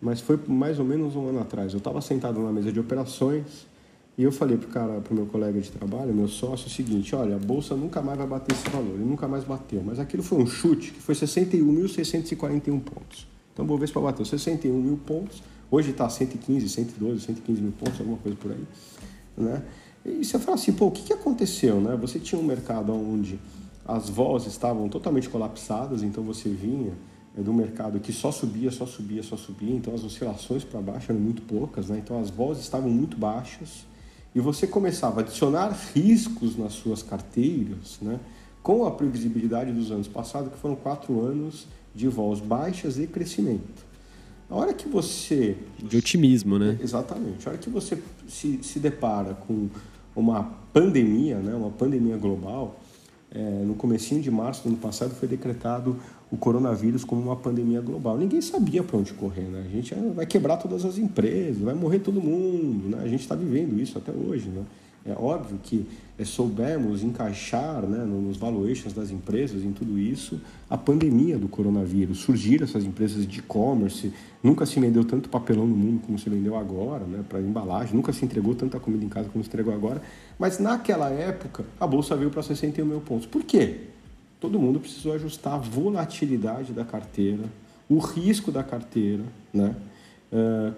Mas 0.00 0.20
foi 0.20 0.38
mais 0.48 0.78
ou 0.78 0.84
menos 0.84 1.14
um 1.14 1.28
ano 1.28 1.40
atrás. 1.40 1.72
Eu 1.72 1.78
estava 1.78 2.00
sentado 2.00 2.40
na 2.40 2.50
mesa 2.50 2.72
de 2.72 2.80
operações 2.80 3.66
e 4.18 4.24
eu 4.24 4.32
falei 4.32 4.56
pro 4.58 4.68
cara, 4.68 5.00
pro 5.00 5.14
meu 5.14 5.26
colega 5.26 5.60
de 5.60 5.70
trabalho, 5.70 6.12
meu 6.12 6.28
sócio, 6.28 6.66
o 6.66 6.70
seguinte: 6.70 7.14
olha, 7.14 7.36
a 7.36 7.38
bolsa 7.38 7.76
nunca 7.76 8.02
mais 8.02 8.18
vai 8.18 8.26
bater 8.26 8.52
esse 8.52 8.68
valor. 8.68 8.94
Ele 8.94 9.04
nunca 9.04 9.28
mais 9.28 9.44
bateu. 9.44 9.82
Mas 9.84 9.98
aquilo 9.98 10.22
foi 10.22 10.38
um 10.38 10.46
chute 10.46 10.90
que 10.90 11.00
foi 11.00 11.14
61.641 11.14 12.80
pontos. 12.80 13.26
Então, 13.52 13.66
vou 13.66 13.78
ver 13.78 13.86
se 13.86 13.94
bateu 13.94 14.24
61 14.24 14.72
mil 14.80 14.96
pontos. 14.96 15.42
Hoje 15.70 15.90
está 15.90 16.08
115, 16.08 16.68
112, 16.68 17.20
115 17.20 17.62
mil 17.62 17.72
pontos, 17.72 18.00
alguma 18.00 18.18
coisa 18.18 18.36
por 18.36 18.50
aí. 18.50 18.64
Né? 19.36 19.62
E 20.04 20.24
você 20.24 20.38
fala 20.38 20.56
assim, 20.56 20.72
pô, 20.72 20.86
o 20.86 20.90
que, 20.90 21.02
que 21.02 21.12
aconteceu, 21.12 21.80
né? 21.80 21.96
Você 21.96 22.18
tinha 22.18 22.40
um 22.40 22.44
mercado 22.44 22.92
onde 22.92 23.38
as 23.86 24.08
vozes 24.08 24.52
estavam 24.52 24.88
totalmente 24.88 25.28
colapsadas, 25.28 26.02
então 26.02 26.22
você 26.22 26.48
vinha 26.48 26.92
é, 27.36 27.40
do 27.40 27.52
mercado 27.52 28.00
que 28.00 28.12
só 28.12 28.30
subia, 28.32 28.70
só 28.70 28.86
subia, 28.86 29.22
só 29.22 29.36
subia, 29.36 29.74
então 29.74 29.94
as 29.94 30.04
oscilações 30.04 30.64
para 30.64 30.80
baixo 30.80 31.12
eram 31.12 31.20
muito 31.20 31.42
poucas, 31.42 31.88
né? 31.88 32.00
Então 32.02 32.20
as 32.20 32.30
vozes 32.30 32.64
estavam 32.64 32.90
muito 32.90 33.16
baixas 33.16 33.84
e 34.34 34.40
você 34.40 34.66
começava 34.66 35.20
a 35.20 35.22
adicionar 35.22 35.70
riscos 35.94 36.56
nas 36.56 36.72
suas 36.72 37.02
carteiras, 37.02 37.98
né? 38.00 38.18
Com 38.62 38.84
a 38.86 38.90
previsibilidade 38.90 39.72
dos 39.72 39.90
anos 39.90 40.08
passados, 40.08 40.52
que 40.52 40.58
foram 40.58 40.76
quatro 40.76 41.20
anos 41.20 41.66
de 41.94 42.08
voz 42.08 42.40
baixas 42.40 42.98
e 42.98 43.06
crescimento. 43.06 43.92
A 44.48 44.54
hora 44.54 44.74
que 44.74 44.88
você... 44.88 45.56
De 45.78 45.96
otimismo, 45.96 46.58
né? 46.58 46.78
Exatamente. 46.80 47.46
A 47.46 47.52
hora 47.52 47.58
que 47.58 47.70
você 47.70 48.00
se, 48.28 48.60
se 48.62 48.78
depara 48.78 49.34
com 49.34 49.68
uma 50.14 50.42
pandemia, 50.72 51.38
né, 51.38 51.54
uma 51.54 51.70
pandemia 51.70 52.16
global, 52.16 52.80
é, 53.34 53.40
no 53.64 53.74
comecinho 53.74 54.20
de 54.20 54.30
março 54.30 54.62
do 54.62 54.68
ano 54.68 54.78
passado 54.78 55.14
foi 55.14 55.26
decretado 55.26 55.96
o 56.30 56.36
coronavírus 56.36 57.02
como 57.02 57.22
uma 57.22 57.36
pandemia 57.36 57.80
global. 57.80 58.18
Ninguém 58.18 58.40
sabia 58.40 58.82
para 58.82 58.98
onde 58.98 59.12
correr, 59.14 59.42
né? 59.42 59.64
A 59.66 59.70
gente 59.70 59.94
vai 60.14 60.26
quebrar 60.26 60.58
todas 60.58 60.84
as 60.84 60.98
empresas, 60.98 61.58
vai 61.58 61.74
morrer 61.74 62.00
todo 62.00 62.20
mundo, 62.20 62.94
né? 62.94 63.02
A 63.02 63.08
gente 63.08 63.20
está 63.20 63.34
vivendo 63.34 63.80
isso 63.80 63.96
até 63.96 64.12
hoje, 64.12 64.48
né? 64.48 64.62
É 65.04 65.12
óbvio 65.12 65.58
que 65.60 65.86
é, 66.16 66.24
soubemos 66.24 67.02
encaixar 67.02 67.82
né, 67.82 68.04
nos 68.04 68.36
valuations 68.36 68.92
das 68.92 69.10
empresas, 69.10 69.64
em 69.64 69.72
tudo 69.72 69.98
isso, 69.98 70.40
a 70.70 70.78
pandemia 70.78 71.36
do 71.36 71.48
coronavírus. 71.48 72.18
Surgiram 72.18 72.64
essas 72.64 72.84
empresas 72.84 73.26
de 73.26 73.40
e-commerce, 73.40 74.12
nunca 74.42 74.64
se 74.64 74.78
vendeu 74.78 75.04
tanto 75.04 75.28
papelão 75.28 75.66
no 75.66 75.76
mundo 75.76 76.02
como 76.06 76.18
se 76.18 76.30
vendeu 76.30 76.56
agora, 76.56 77.04
né, 77.04 77.24
para 77.28 77.40
embalagem, 77.40 77.94
nunca 77.94 78.12
se 78.12 78.24
entregou 78.24 78.54
tanta 78.54 78.78
comida 78.78 79.04
em 79.04 79.08
casa 79.08 79.28
como 79.28 79.42
se 79.42 79.50
entregou 79.50 79.74
agora. 79.74 80.00
Mas 80.38 80.60
naquela 80.60 81.10
época, 81.10 81.64
a 81.80 81.86
bolsa 81.86 82.16
veio 82.16 82.30
para 82.30 82.42
61 82.42 82.86
mil 82.86 83.00
pontos. 83.00 83.26
Por 83.26 83.42
quê? 83.42 83.80
Todo 84.38 84.58
mundo 84.58 84.78
precisou 84.78 85.14
ajustar 85.14 85.54
a 85.54 85.58
volatilidade 85.58 86.72
da 86.72 86.84
carteira, 86.84 87.44
o 87.88 87.98
risco 87.98 88.52
da 88.52 88.62
carteira, 88.62 89.24
né? 89.52 89.74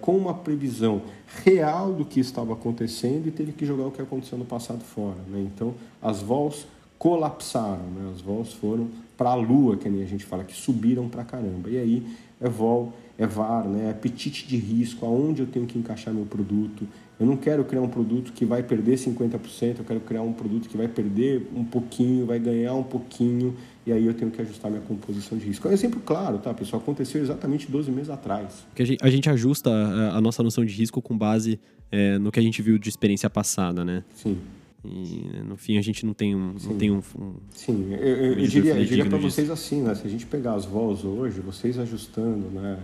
Com 0.01 0.17
uma 0.17 0.33
previsão 0.33 1.01
real 1.43 1.93
do 1.93 2.03
que 2.03 2.19
estava 2.19 2.53
acontecendo 2.53 3.27
e 3.27 3.31
teve 3.31 3.51
que 3.51 3.65
jogar 3.65 3.85
o 3.85 3.91
que 3.91 4.01
aconteceu 4.01 4.37
no 4.37 4.45
passado 4.45 4.83
fora. 4.83 5.17
Né? 5.29 5.49
Então, 5.53 5.73
as 6.01 6.21
vols 6.21 6.67
colapsaram, 6.97 7.85
né? 7.95 8.11
as 8.13 8.21
vols 8.21 8.53
foram 8.53 8.87
para 9.17 9.29
a 9.29 9.35
lua, 9.35 9.77
que 9.77 9.87
a 9.87 9.91
gente 9.91 10.25
fala, 10.25 10.43
que 10.43 10.53
subiram 10.53 11.07
para 11.07 11.23
caramba. 11.23 11.69
E 11.69 11.77
aí 11.77 12.07
é 12.41 12.49
vol, 12.49 12.93
é 13.17 13.25
VAR, 13.25 13.65
né? 13.65 13.87
é 13.87 13.91
apetite 13.91 14.47
de 14.47 14.57
risco, 14.57 15.05
aonde 15.05 15.41
eu 15.41 15.47
tenho 15.47 15.65
que 15.65 15.77
encaixar 15.77 16.13
meu 16.13 16.25
produto. 16.25 16.87
Eu 17.17 17.25
não 17.25 17.37
quero 17.37 17.63
criar 17.63 17.81
um 17.81 17.87
produto 17.87 18.33
que 18.33 18.43
vai 18.43 18.61
perder 18.61 18.97
50%, 18.97 19.79
eu 19.79 19.85
quero 19.85 20.01
criar 20.01 20.21
um 20.21 20.33
produto 20.33 20.67
que 20.67 20.75
vai 20.75 20.87
perder 20.89 21.47
um 21.55 21.63
pouquinho, 21.63 22.25
vai 22.25 22.39
ganhar 22.39 22.73
um 22.73 22.83
pouquinho, 22.83 23.55
e 23.85 23.91
aí 23.91 24.05
eu 24.05 24.13
tenho 24.13 24.31
que 24.31 24.41
ajustar 24.41 24.71
minha 24.71 24.83
composição 24.83 25.37
de 25.37 25.45
risco. 25.45 25.67
É 25.67 25.71
um 25.71 25.73
exemplo 25.73 26.01
claro, 26.03 26.39
tá, 26.39 26.53
pessoal? 26.53 26.81
Aconteceu 26.81 27.21
exatamente 27.21 27.69
12 27.69 27.91
meses 27.91 28.09
atrás. 28.09 28.65
Que 28.73 28.81
a, 28.81 28.85
gente, 28.85 29.03
a 29.03 29.09
gente 29.09 29.29
ajusta 29.29 29.69
a, 29.69 30.17
a, 30.17 30.21
nossa 30.21 30.41
noção 30.41 30.65
de 30.65 30.73
risco 30.73 31.01
com 31.01 31.15
base 31.15 31.59
é, 31.91 32.17
no 32.17 32.31
que 32.31 32.39
a 32.39 32.43
gente 32.43 32.61
viu 32.61 32.79
de 32.79 32.89
experiência 32.89 33.29
passada, 33.29 33.85
né? 33.85 34.03
Sim. 34.15 34.37
E 34.83 35.41
no 35.47 35.55
fim 35.55 35.77
a 35.77 35.81
gente 35.81 36.05
não 36.05 36.13
tem 36.13 36.35
um. 36.35 36.57
Sim, 36.57 36.69
não 36.69 36.77
tem 36.77 36.91
um, 36.91 37.01
um 37.19 37.33
Sim. 37.51 37.93
eu, 37.93 37.99
eu, 37.99 38.33
eu 38.33 38.47
diria, 38.47 38.73
eu 38.73 38.85
diria 38.85 39.05
para 39.05 39.17
vocês 39.17 39.49
assim, 39.49 39.81
né? 39.81 39.95
Se 39.95 40.05
a 40.05 40.09
gente 40.09 40.25
pegar 40.25 40.53
as 40.53 40.65
vols 40.65 41.03
hoje, 41.03 41.39
vocês 41.41 41.79
ajustando 41.79 42.49
né, 42.49 42.77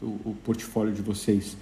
o, 0.00 0.30
o 0.30 0.36
portfólio 0.44 0.92
de 0.92 1.02
vocês, 1.02 1.56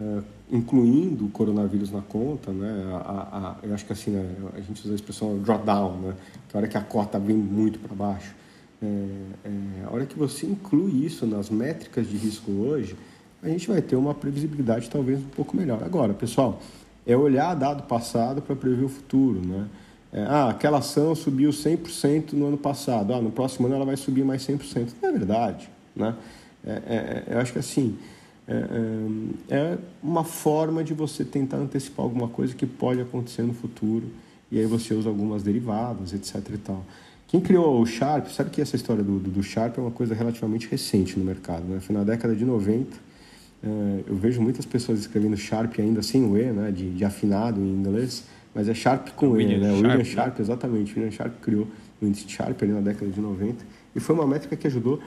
uh, 0.00 0.22
incluindo 0.50 1.26
o 1.26 1.28
coronavírus 1.28 1.90
na 1.90 2.00
conta, 2.00 2.50
né? 2.52 2.90
A, 2.92 3.56
a, 3.62 3.66
eu 3.66 3.74
acho 3.74 3.84
que 3.84 3.92
assim, 3.92 4.10
né, 4.10 4.28
a 4.54 4.60
gente 4.60 4.80
usa 4.82 4.92
a 4.92 4.94
expressão 4.94 5.38
drawdown, 5.38 5.98
né? 5.98 6.14
Que 6.48 6.56
a 6.56 6.60
hora 6.60 6.68
que 6.68 6.76
a 6.76 6.80
cota 6.80 7.18
vem 7.18 7.36
muito 7.36 7.78
para 7.78 7.94
baixo. 7.94 8.34
É, 8.82 8.86
é, 9.44 9.50
a 9.86 9.94
hora 9.94 10.06
que 10.06 10.18
você 10.18 10.46
inclui 10.46 11.04
isso 11.04 11.26
nas 11.26 11.50
métricas 11.50 12.08
de 12.08 12.16
risco 12.16 12.50
hoje, 12.50 12.96
a 13.42 13.48
gente 13.48 13.68
vai 13.68 13.80
ter 13.82 13.96
uma 13.96 14.14
previsibilidade 14.14 14.88
talvez 14.88 15.20
um 15.20 15.28
pouco 15.28 15.56
melhor. 15.56 15.82
Agora, 15.82 16.14
pessoal 16.14 16.60
é 17.06 17.16
olhar 17.16 17.54
dado 17.54 17.82
passado 17.84 18.42
para 18.42 18.54
prever 18.54 18.84
o 18.84 18.88
futuro, 18.88 19.40
né? 19.44 19.66
É, 20.12 20.22
ah, 20.22 20.48
aquela 20.50 20.78
ação 20.78 21.14
subiu 21.14 21.50
100% 21.50 22.32
no 22.32 22.46
ano 22.46 22.58
passado, 22.58 23.14
ah, 23.14 23.20
no 23.20 23.30
próximo 23.30 23.66
ano 23.66 23.76
ela 23.76 23.84
vai 23.84 23.96
subir 23.96 24.24
mais 24.24 24.42
100%. 24.42 24.88
Não 25.00 25.08
é 25.08 25.12
verdade, 25.12 25.70
né? 25.94 26.16
É, 26.66 26.70
é, 26.70 27.24
é, 27.28 27.34
eu 27.34 27.38
acho 27.38 27.52
que 27.52 27.58
assim, 27.58 27.96
é, 28.48 28.54
é, 29.48 29.54
é, 29.54 29.78
uma 30.02 30.24
forma 30.24 30.82
de 30.82 30.92
você 30.92 31.24
tentar 31.24 31.58
antecipar 31.58 32.04
alguma 32.04 32.28
coisa 32.28 32.54
que 32.54 32.66
pode 32.66 33.00
acontecer 33.00 33.42
no 33.42 33.54
futuro 33.54 34.06
e 34.50 34.58
aí 34.58 34.66
você 34.66 34.94
usa 34.94 35.08
algumas 35.08 35.42
derivadas, 35.42 36.12
etc 36.12 36.36
e 36.54 36.58
tal. 36.58 36.84
Quem 37.28 37.40
criou 37.40 37.80
o 37.80 37.86
Sharp, 37.86 38.26
sabe 38.26 38.50
que 38.50 38.60
essa 38.60 38.74
história 38.74 39.04
do, 39.04 39.20
do, 39.20 39.30
do 39.30 39.42
Sharp 39.42 39.78
é 39.78 39.80
uma 39.80 39.92
coisa 39.92 40.14
relativamente 40.14 40.66
recente 40.68 41.16
no 41.16 41.24
mercado, 41.24 41.62
né? 41.62 41.78
Foi 41.78 41.94
na 41.94 42.02
década 42.02 42.34
de 42.34 42.44
90, 42.44 42.96
é, 43.62 44.04
eu 44.06 44.16
vejo 44.16 44.40
muitas 44.40 44.64
pessoas 44.64 45.00
escrevendo 45.00 45.36
Sharp 45.36 45.78
ainda 45.78 46.02
sem 46.02 46.24
o 46.24 46.36
E, 46.36 46.50
né, 46.50 46.70
de, 46.70 46.90
de 46.90 47.04
afinado 47.04 47.60
em 47.60 47.68
inglês, 47.68 48.24
mas 48.54 48.68
é 48.68 48.74
Sharp 48.74 49.10
com 49.10 49.40
E, 49.40 49.58
né? 49.58 49.70
O 49.70 49.76
William 49.76 49.98
né? 49.98 50.04
Sharp, 50.04 50.38
né? 50.38 50.44
exatamente. 50.44 50.94
William 50.98 51.10
Sharp 51.10 51.34
criou 51.40 51.68
o 52.00 52.06
índice 52.06 52.28
Sharp 52.28 52.60
ali 52.62 52.72
na 52.72 52.80
década 52.80 53.10
de 53.10 53.20
90 53.20 53.64
e 53.94 54.00
foi 54.00 54.14
uma 54.14 54.26
métrica 54.26 54.56
que 54.56 54.66
ajudou 54.66 54.98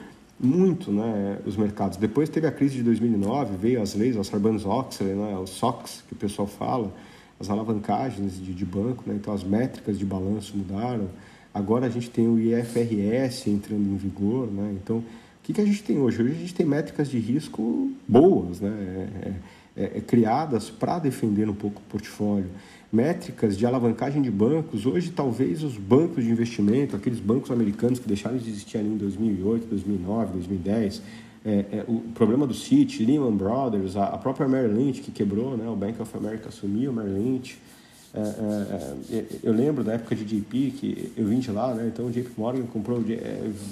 muito 0.44 0.92
né, 0.92 1.38
os 1.46 1.56
mercados. 1.56 1.96
Depois 1.96 2.28
teve 2.28 2.46
a 2.46 2.52
crise 2.52 2.76
de 2.76 2.82
2009, 2.82 3.56
veio 3.56 3.82
as 3.82 3.94
leis, 3.94 4.16
o 4.16 4.22
Sarbanes-Oxley, 4.22 5.14
né, 5.14 5.38
os 5.38 5.50
SOX, 5.50 6.04
que 6.06 6.14
o 6.14 6.16
pessoal 6.16 6.46
fala, 6.46 6.92
as 7.40 7.50
alavancagens 7.50 8.34
de, 8.34 8.52
de 8.52 8.64
banco, 8.64 9.04
né, 9.06 9.14
então 9.16 9.32
as 9.32 9.42
métricas 9.42 9.98
de 9.98 10.04
balanço 10.04 10.56
mudaram. 10.56 11.08
Agora 11.52 11.86
a 11.86 11.90
gente 11.90 12.10
tem 12.10 12.28
o 12.28 12.38
IFRS 12.38 13.48
entrando 13.48 13.88
em 13.88 13.96
vigor, 13.96 14.46
né, 14.46 14.74
então 14.80 15.02
que, 15.44 15.52
que 15.52 15.60
a 15.60 15.64
gente 15.64 15.82
tem 15.82 15.98
hoje? 15.98 16.22
Hoje 16.22 16.32
a 16.32 16.38
gente 16.38 16.54
tem 16.54 16.64
métricas 16.64 17.08
de 17.08 17.18
risco 17.18 17.92
boas, 18.08 18.60
né? 18.60 18.70
É, 19.22 19.32
é, 19.76 19.84
é, 19.98 20.00
criadas 20.00 20.70
para 20.70 20.98
defender 20.98 21.48
um 21.48 21.54
pouco 21.54 21.80
o 21.80 21.90
portfólio. 21.90 22.48
Métricas 22.92 23.56
de 23.56 23.66
alavancagem 23.66 24.22
de 24.22 24.30
bancos. 24.30 24.86
Hoje, 24.86 25.10
talvez 25.10 25.62
os 25.62 25.76
bancos 25.76 26.24
de 26.24 26.30
investimento, 26.30 26.94
aqueles 26.94 27.20
bancos 27.20 27.50
americanos 27.50 27.98
que 27.98 28.06
deixaram 28.06 28.36
de 28.36 28.48
existir 28.48 28.78
ali 28.78 28.88
em 28.88 28.96
2008, 28.96 29.66
2009, 29.68 30.32
2010, 30.32 31.02
é, 31.46 31.84
o 31.86 32.00
problema 32.14 32.46
do 32.46 32.54
Citi, 32.54 33.04
Lehman 33.04 33.36
Brothers, 33.36 33.96
a, 33.96 34.04
a, 34.04 34.18
própria 34.18 34.48
Merrill 34.48 34.74
Lynch 34.74 35.02
que 35.02 35.10
quebrou, 35.10 35.58
né? 35.58 35.68
o 35.68 35.76
Bank 35.76 36.00
of 36.00 36.16
America 36.16 36.48
assumiu, 36.48 36.90
Merrill 36.90 37.18
Lynch. 37.18 37.58
É, 38.14 38.20
é, 38.20 39.16
é, 39.16 39.24
eu 39.42 39.52
lembro 39.52 39.84
da 39.84 39.92
época 39.94 40.14
de 40.14 40.24
JP, 40.24 40.70
que 40.70 41.12
eu 41.16 41.26
vim 41.26 41.40
de 41.40 41.50
lá, 41.50 41.74
né? 41.74 41.90
Então 41.92 42.06
o 42.06 42.10
JP 42.10 42.30
Morgan 42.38 42.62
comprou, 42.62 43.02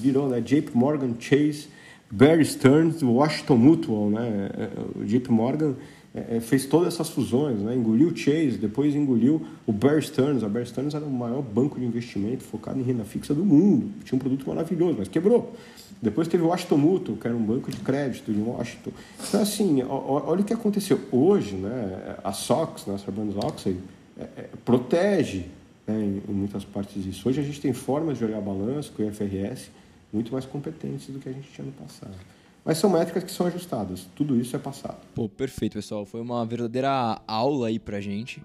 virou, 0.01 0.29
né? 0.29 0.41
JP 0.41 0.77
Morgan 0.77 1.15
Chase, 1.19 1.69
Bear 2.11 2.45
Stearns, 2.45 3.03
Washington 3.03 3.57
Mutual, 3.57 4.11
né? 4.11 4.51
O 4.97 5.05
JP 5.05 5.31
Morgan 5.31 5.75
fez 6.43 6.67
todas 6.67 6.93
essas 6.93 7.09
fusões, 7.09 7.59
né? 7.61 7.75
Engoliu 7.75 8.09
o 8.09 8.17
Chase, 8.17 8.59
depois 8.59 8.95
engoliu 8.95 9.47
o 9.67 9.73
Bear 9.73 10.03
Stearns. 10.03 10.45
A 10.45 10.49
Bear 10.49 10.67
Stearns 10.67 10.95
era 10.95 11.05
o 11.05 11.11
maior 11.11 11.41
banco 11.41 11.81
de 11.81 11.87
investimento 11.87 12.43
focado 12.45 12.79
em 12.79 12.83
renda 12.83 13.03
fixa 13.05 13.33
do 13.33 13.45
mundo. 13.45 13.91
Tinha 14.05 14.17
um 14.17 14.19
produto 14.19 14.47
maravilhoso, 14.47 14.97
mas 14.99 15.09
quebrou. 15.09 15.55
Depois 16.03 16.29
teve 16.29 16.43
o 16.43 16.49
Washington 16.49 16.77
Mutual, 16.79 17.17
que 17.17 17.27
era 17.27 17.37
um 17.37 17.43
banco 17.43 17.71
de 17.71 17.79
crédito 17.79 18.33
de 18.33 18.41
Washington. 18.41 18.91
Então, 19.27 19.41
assim, 19.41 19.83
olha 19.83 20.41
o 20.41 20.45
que 20.45 20.53
aconteceu. 20.53 21.01
Hoje, 21.11 21.55
né? 21.55 22.17
A 22.23 22.33
SOX, 22.33 22.87
né? 22.87 22.97
A 22.97 22.99
Sarbanes-Oxley, 22.99 23.79
é, 24.19 24.23
é, 24.23 24.49
protege 24.65 25.47
né, 25.87 25.95
em, 25.95 26.23
em, 26.29 26.35
muitas 26.35 26.65
partes 26.65 27.03
disso. 27.03 27.29
Hoje 27.29 27.41
a 27.41 27.45
gente 27.45 27.61
tem 27.61 27.73
formas 27.73 28.19
de 28.19 28.25
olhar 28.25 28.41
balanço 28.41 28.93
com 28.93 29.03
o 29.03 29.07
IFRS 29.07 29.71
muito 30.13 30.33
mais 30.33 30.45
competentes 30.45 31.07
do 31.07 31.19
que 31.19 31.29
a 31.29 31.33
gente 31.33 31.49
tinha 31.51 31.65
no 31.65 31.73
passado. 31.73 32.15
Mas 32.65 32.79
são 32.79 32.91
métricas 32.91 33.25
que 33.25 33.31
são 33.33 33.47
ajustadas. 33.47 34.07
Tudo 34.15 34.39
isso 34.41 34.55
é 34.55 34.59
passado. 34.59 34.99
Pô, 35.15 35.29
perfeito, 35.29 35.75
pessoal. 35.75 36.07
Foi 36.07 36.21
uma 36.21 36.45
verdadeira 36.47 37.21
aula 37.27 37.69
aí 37.69 37.79
pra 37.79 38.01
gente. 38.01 38.45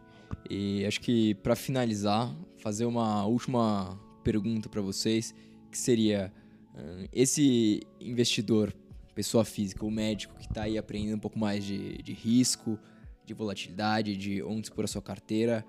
E 0.49 0.86
acho 0.86 0.99
que 1.01 1.36
para 1.36 1.55
finalizar, 1.55 2.34
fazer 2.57 2.86
uma 2.86 3.26
última 3.26 3.99
pergunta 4.24 4.68
para 4.68 4.82
vocês, 4.82 5.36
que 5.72 5.78
seria 5.78 6.34
hum, 6.76 7.05
esse 7.13 7.82
investidor, 7.99 8.74
pessoa 9.13 9.45
física, 9.45 9.86
o 9.86 9.91
médico 9.91 10.36
que 10.36 10.47
está 10.47 10.63
aí 10.63 10.78
aprendendo 10.78 11.18
um 11.18 11.20
pouco 11.20 11.38
mais 11.38 11.63
de, 11.63 11.97
de 12.01 12.13
risco, 12.13 12.78
de 13.26 13.34
volatilidade, 13.34 14.15
de 14.15 14.41
onde 14.41 14.68
expor 14.68 14.86
a 14.86 14.88
sua 14.88 15.01
carteira. 15.01 15.65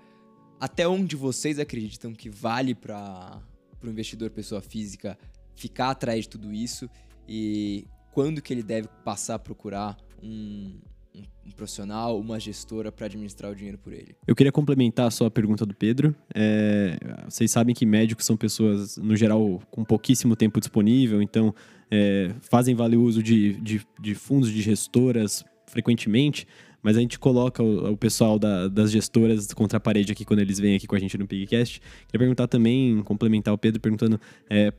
Até 0.59 0.87
onde 0.87 1.15
vocês 1.15 1.59
acreditam 1.59 2.13
que 2.13 2.29
vale 2.29 2.73
para 2.73 3.41
o 3.83 3.87
investidor 3.87 4.29
pessoa 4.31 4.61
física 4.61 5.17
ficar 5.55 5.91
atrás 5.91 6.23
de 6.23 6.29
tudo 6.29 6.53
isso 6.53 6.89
e 7.27 7.85
quando 8.19 8.41
que 8.41 8.53
ele 8.53 8.61
deve 8.61 8.89
passar 9.05 9.35
a 9.35 9.39
procurar 9.39 9.95
um, 10.21 10.73
um, 11.15 11.21
um 11.47 11.51
profissional, 11.51 12.19
uma 12.19 12.37
gestora 12.37 12.91
para 12.91 13.05
administrar 13.05 13.49
o 13.49 13.55
dinheiro 13.55 13.77
por 13.77 13.93
ele. 13.93 14.13
Eu 14.27 14.35
queria 14.35 14.51
complementar 14.51 15.07
a 15.07 15.09
sua 15.09 15.31
pergunta 15.31 15.65
do 15.65 15.73
Pedro. 15.73 16.13
É, 16.35 16.97
vocês 17.29 17.49
sabem 17.49 17.73
que 17.73 17.85
médicos 17.85 18.25
são 18.25 18.35
pessoas, 18.35 18.97
no 18.97 19.15
geral, 19.15 19.61
com 19.71 19.85
pouquíssimo 19.85 20.35
tempo 20.35 20.59
disponível, 20.59 21.21
então 21.21 21.55
é, 21.89 22.35
fazem 22.41 22.75
valer 22.75 22.97
uso 22.97 23.23
de, 23.23 23.53
de, 23.61 23.87
de 23.97 24.15
fundos 24.15 24.51
de 24.51 24.61
gestoras 24.61 25.45
frequentemente 25.65 26.45
mas 26.81 26.95
a 26.95 27.01
gente 27.01 27.19
coloca 27.19 27.61
o, 27.61 27.91
o 27.91 27.97
pessoal 27.97 28.39
da, 28.39 28.69
das 28.69 28.89
gestoras 28.89 29.53
contra 29.53 29.77
a 29.77 29.79
parede 29.81 30.13
aqui 30.13 30.23
quando 30.23 30.39
eles 30.39 30.59
vêm 30.59 30.77
aqui 30.77 30.87
com 30.87 30.95
a 30.95 30.99
gente 30.99 31.17
no 31.17 31.27
Pigcast. 31.27 31.81
Queria 32.07 32.19
perguntar 32.19 32.47
também, 32.47 33.01
complementar 33.03 33.53
o 33.53 33.57
Pedro 33.57 33.81
perguntando 33.81 34.17
é, 34.49 34.73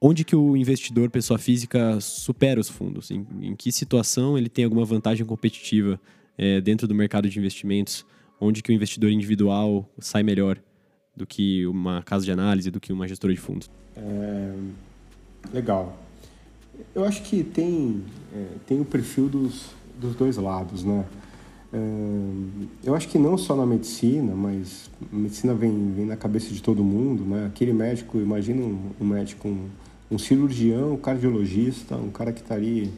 onde 0.00 0.24
que 0.24 0.34
o 0.34 0.56
investidor, 0.56 1.10
pessoa 1.10 1.38
física, 1.38 2.00
supera 2.00 2.60
os 2.60 2.68
fundos? 2.68 3.10
Em, 3.10 3.26
em 3.42 3.54
que 3.54 3.70
situação 3.70 4.38
ele 4.38 4.48
tem 4.48 4.64
alguma 4.64 4.84
vantagem 4.84 5.26
competitiva 5.26 6.00
é, 6.38 6.60
dentro 6.60 6.88
do 6.88 6.94
mercado 6.94 7.28
de 7.28 7.38
investimentos? 7.38 8.06
Onde 8.40 8.62
que 8.62 8.70
o 8.70 8.74
investidor 8.74 9.10
individual 9.10 9.86
sai 9.98 10.22
melhor 10.22 10.58
do 11.14 11.26
que 11.26 11.66
uma 11.66 12.02
casa 12.02 12.24
de 12.24 12.32
análise, 12.32 12.70
do 12.70 12.80
que 12.80 12.92
uma 12.92 13.06
gestora 13.06 13.34
de 13.34 13.40
fundos? 13.40 13.70
É, 13.94 14.54
legal. 15.52 15.98
Eu 16.94 17.04
acho 17.04 17.22
que 17.22 17.44
tem, 17.44 18.02
é, 18.34 18.46
tem 18.66 18.80
o 18.80 18.84
perfil 18.84 19.28
dos, 19.28 19.66
dos 20.00 20.14
dois 20.14 20.38
lados, 20.38 20.82
né? 20.82 21.04
Eu 22.82 22.96
acho 22.96 23.06
que 23.08 23.16
não 23.16 23.38
só 23.38 23.54
na 23.54 23.64
medicina, 23.64 24.34
mas 24.34 24.90
a 25.12 25.16
medicina 25.16 25.54
vem, 25.54 25.92
vem 25.92 26.04
na 26.04 26.16
cabeça 26.16 26.52
de 26.52 26.60
todo 26.60 26.82
mundo, 26.82 27.24
né? 27.24 27.46
Aquele 27.46 27.72
médico, 27.72 28.18
imagina 28.18 28.60
um, 28.60 28.90
um 29.00 29.04
médico, 29.04 29.46
um, 29.46 29.68
um, 30.10 30.18
cirurgião, 30.18 30.94
um 30.94 30.96
cardiologista, 30.96 31.96
um 31.96 32.10
cara 32.10 32.32
que 32.32 32.40
está 32.40 32.54
ali 32.54 32.92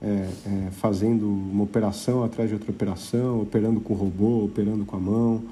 é, 0.00 0.06
é, 0.06 0.70
fazendo 0.72 1.28
uma 1.28 1.64
operação 1.64 2.22
atrás 2.22 2.48
de 2.48 2.54
outra 2.54 2.70
operação, 2.70 3.40
operando 3.40 3.80
com 3.80 3.94
robô, 3.94 4.44
operando 4.44 4.84
com 4.84 4.96
a 4.96 5.00
mão. 5.00 5.42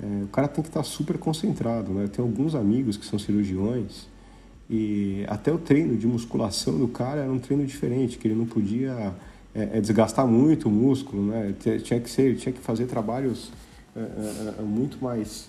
É, 0.00 0.24
o 0.24 0.28
cara 0.28 0.46
tem 0.46 0.62
que 0.62 0.68
estar 0.68 0.80
tá 0.80 0.84
super 0.84 1.16
concentrado, 1.18 1.92
né? 1.92 2.04
Eu 2.04 2.08
tenho 2.08 2.28
alguns 2.28 2.54
amigos 2.54 2.96
que 2.96 3.06
são 3.06 3.18
cirurgiões 3.18 4.06
e 4.68 5.24
até 5.28 5.52
o 5.52 5.58
treino 5.58 5.96
de 5.96 6.06
musculação 6.06 6.78
do 6.78 6.88
cara 6.88 7.22
era 7.22 7.32
um 7.32 7.38
treino 7.38 7.64
diferente, 7.64 8.18
que 8.18 8.28
ele 8.28 8.34
não 8.34 8.46
podia 8.46 9.14
é, 9.54 9.78
é 9.78 9.80
desgastar 9.80 10.26
muito 10.26 10.68
o 10.68 10.70
músculo, 10.70 11.22
né? 11.28 11.54
Tinha 11.82 11.98
que 12.00 12.10
ser, 12.10 12.36
tinha 12.36 12.52
que 12.52 12.60
fazer 12.60 12.86
trabalhos 12.86 13.50
é, 13.96 14.62
muito 14.62 15.02
mais 15.02 15.48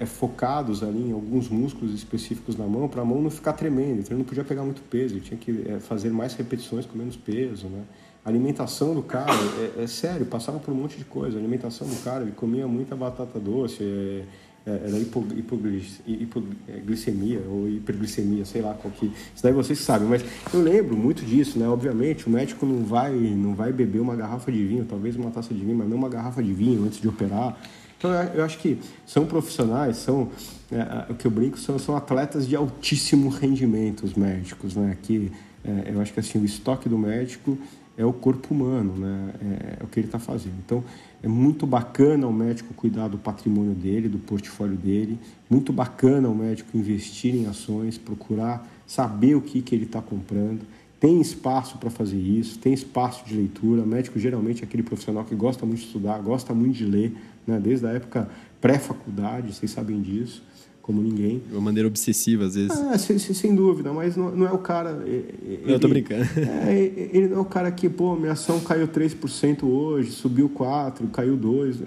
é, 0.00 0.06
focados 0.06 0.82
ali 0.82 1.08
em 1.08 1.12
alguns 1.12 1.48
músculos 1.48 1.94
específicos 1.94 2.56
na 2.56 2.66
mão 2.66 2.88
para 2.88 3.02
a 3.02 3.04
mão 3.04 3.20
não 3.20 3.30
ficar 3.30 3.52
tremendo. 3.52 4.00
Então 4.00 4.12
ele 4.12 4.18
não 4.18 4.24
podia 4.24 4.44
pegar 4.44 4.62
muito 4.62 4.82
peso, 4.82 5.14
ele 5.14 5.20
tinha 5.20 5.38
que 5.38 5.52
fazer 5.80 6.10
mais 6.10 6.34
repetições 6.34 6.86
com 6.86 6.96
menos 6.96 7.16
peso, 7.16 7.68
né? 7.68 7.84
A 8.24 8.30
alimentação 8.30 8.94
do 8.94 9.02
cara, 9.02 9.34
é, 9.76 9.82
é, 9.82 9.86
sério, 9.86 10.24
passava 10.24 10.58
por 10.58 10.72
um 10.72 10.74
monte 10.74 10.96
de 10.96 11.04
coisa. 11.04 11.36
A 11.36 11.40
alimentação 11.40 11.86
do 11.86 11.94
cara, 12.02 12.22
ele 12.22 12.32
comia 12.32 12.66
muita 12.66 12.96
batata 12.96 13.38
doce, 13.38 13.82
é, 13.82 14.24
é 14.66 14.70
era 14.86 14.98
hipoglicemia 14.98 17.42
ou 17.46 17.68
hiperglicemia, 17.68 18.46
sei 18.46 18.62
lá 18.62 18.72
qual 18.72 18.90
que. 18.94 19.12
Isso 19.34 19.42
daí 19.42 19.52
vocês 19.52 19.78
sabem, 19.78 20.08
mas 20.08 20.24
eu 20.54 20.62
lembro 20.62 20.96
muito 20.96 21.22
disso, 21.22 21.58
né? 21.58 21.68
Obviamente, 21.68 22.26
o 22.26 22.30
médico 22.30 22.64
não 22.64 22.82
vai, 22.82 23.12
não 23.12 23.54
vai 23.54 23.74
beber 23.74 24.00
uma 24.00 24.16
garrafa 24.16 24.50
de 24.50 24.64
vinho, 24.64 24.86
talvez 24.86 25.16
uma 25.16 25.30
taça 25.30 25.52
de 25.52 25.60
vinho, 25.60 25.76
mas 25.76 25.86
não 25.86 25.98
uma 25.98 26.08
garrafa 26.08 26.42
de 26.42 26.54
vinho 26.54 26.86
antes 26.86 27.02
de 27.02 27.08
operar. 27.08 27.60
Então, 28.04 28.12
eu 28.34 28.44
acho 28.44 28.58
que 28.58 28.78
são 29.06 29.24
profissionais, 29.24 29.96
são 29.96 30.28
é, 30.70 31.10
o 31.10 31.14
que 31.14 31.26
eu 31.26 31.30
brinco 31.30 31.58
são, 31.58 31.78
são 31.78 31.96
atletas 31.96 32.46
de 32.46 32.54
altíssimo 32.54 33.30
rendimento, 33.30 34.04
os 34.04 34.12
médicos, 34.12 34.76
né? 34.76 34.94
Que 35.02 35.32
é, 35.64 35.90
eu 35.90 36.02
acho 36.02 36.12
que 36.12 36.20
assim 36.20 36.38
o 36.38 36.44
estoque 36.44 36.86
do 36.86 36.98
médico 36.98 37.56
é 37.96 38.04
o 38.04 38.12
corpo 38.12 38.52
humano, 38.52 38.94
né? 38.94 39.30
É, 39.40 39.76
é 39.80 39.84
o 39.84 39.86
que 39.86 40.00
ele 40.00 40.08
está 40.08 40.18
fazendo. 40.18 40.56
Então, 40.62 40.84
é 41.22 41.28
muito 41.28 41.66
bacana 41.66 42.26
o 42.26 42.32
médico 42.32 42.74
cuidar 42.74 43.08
do 43.08 43.16
patrimônio 43.16 43.72
dele, 43.72 44.06
do 44.06 44.18
portfólio 44.18 44.76
dele. 44.76 45.18
Muito 45.48 45.72
bacana 45.72 46.28
o 46.28 46.34
médico 46.34 46.76
investir 46.76 47.34
em 47.34 47.46
ações, 47.46 47.96
procurar 47.96 48.70
saber 48.86 49.34
o 49.34 49.40
que, 49.40 49.62
que 49.62 49.74
ele 49.74 49.84
está 49.84 50.02
comprando. 50.02 50.60
Tem 51.04 51.20
espaço 51.20 51.76
para 51.76 51.90
fazer 51.90 52.16
isso, 52.16 52.58
tem 52.58 52.72
espaço 52.72 53.26
de 53.26 53.34
leitura. 53.34 53.82
O 53.82 53.86
médico 53.86 54.18
geralmente 54.18 54.62
é 54.62 54.64
aquele 54.64 54.82
profissional 54.82 55.22
que 55.22 55.34
gosta 55.34 55.66
muito 55.66 55.80
de 55.80 55.84
estudar, 55.84 56.18
gosta 56.22 56.54
muito 56.54 56.78
de 56.78 56.86
ler, 56.86 57.14
né? 57.46 57.60
desde 57.62 57.86
a 57.86 57.90
época 57.90 58.26
pré-faculdade, 58.58 59.54
vocês 59.54 59.70
sabem 59.70 60.00
disso 60.00 60.42
como 60.80 61.02
ninguém. 61.02 61.40
De 61.40 61.52
uma 61.52 61.60
maneira 61.60 61.86
obsessiva, 61.86 62.46
às 62.46 62.54
vezes. 62.54 62.70
Ah, 62.70 62.96
sem, 62.96 63.18
sem 63.18 63.54
dúvida, 63.54 63.92
mas 63.92 64.16
não, 64.16 64.34
não, 64.34 64.46
é 64.46 64.52
o 64.52 64.58
cara. 64.58 65.02
Ele, 65.04 65.64
eu 65.66 65.78
tô 65.78 65.88
brincando. 65.88 66.24
É, 66.66 66.74
ele 67.12 67.28
não 67.28 67.36
é 67.36 67.40
o 67.40 67.44
cara 67.44 67.70
que, 67.70 67.86
pô, 67.90 68.16
minha 68.16 68.32
ação 68.32 68.58
caiu 68.60 68.88
3% 68.88 69.62
hoje, 69.64 70.10
subiu 70.10 70.48
4%, 70.48 71.10
caiu 71.10 71.36
2%. 71.36 71.82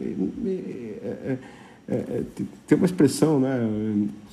É, 0.46 1.08
é, 1.08 1.40
é, 1.90 1.96
é, 1.96 2.24
tem 2.68 2.78
uma 2.78 2.86
expressão, 2.86 3.40
né? 3.40 3.58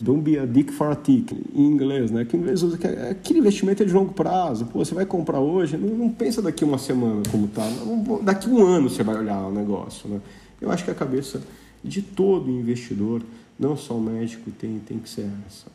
Don't 0.00 0.20
be 0.22 0.38
a 0.38 0.44
dick 0.44 0.72
for 0.72 0.90
a 0.90 0.96
tick, 0.96 1.32
em 1.55 1.66
inglês, 1.66 2.11
né? 2.11 2.24
Que 2.24 2.36
em 2.36 2.40
inglês 2.40 2.62
usa 2.62 2.76
que 2.76 2.86
é, 2.86 3.11
aquele 3.11 3.38
investimento 3.38 3.82
é 3.82 3.86
de 3.86 3.92
longo 3.92 4.12
prazo. 4.12 4.66
Pô, 4.66 4.84
você 4.84 4.94
vai 4.94 5.07
comprar 5.07 5.38
hoje, 5.38 5.76
não, 5.76 5.88
não 5.96 6.11
pensa 6.11 6.42
daqui 6.42 6.64
uma 6.64 6.78
semana 6.78 7.22
como 7.30 7.46
tá. 7.46 7.64
Não, 7.86 8.22
daqui 8.22 8.48
um 8.48 8.64
ano 8.64 8.90
você 8.90 9.02
vai 9.05 9.16
olhar 9.16 9.46
o 9.46 9.52
negócio, 9.52 10.09
né? 10.09 10.20
Eu 10.61 10.70
acho 10.70 10.84
que 10.84 10.90
a 10.90 10.94
cabeça 10.94 11.42
de 11.82 12.02
todo 12.02 12.50
investidor 12.50 13.22
não 13.59 13.76
só 13.76 13.94
o 13.94 14.00
médico 14.00 14.50
tem, 14.50 14.80
tem 14.80 14.98
que 14.98 15.09
ser 15.09 15.28
essa. 15.46 15.66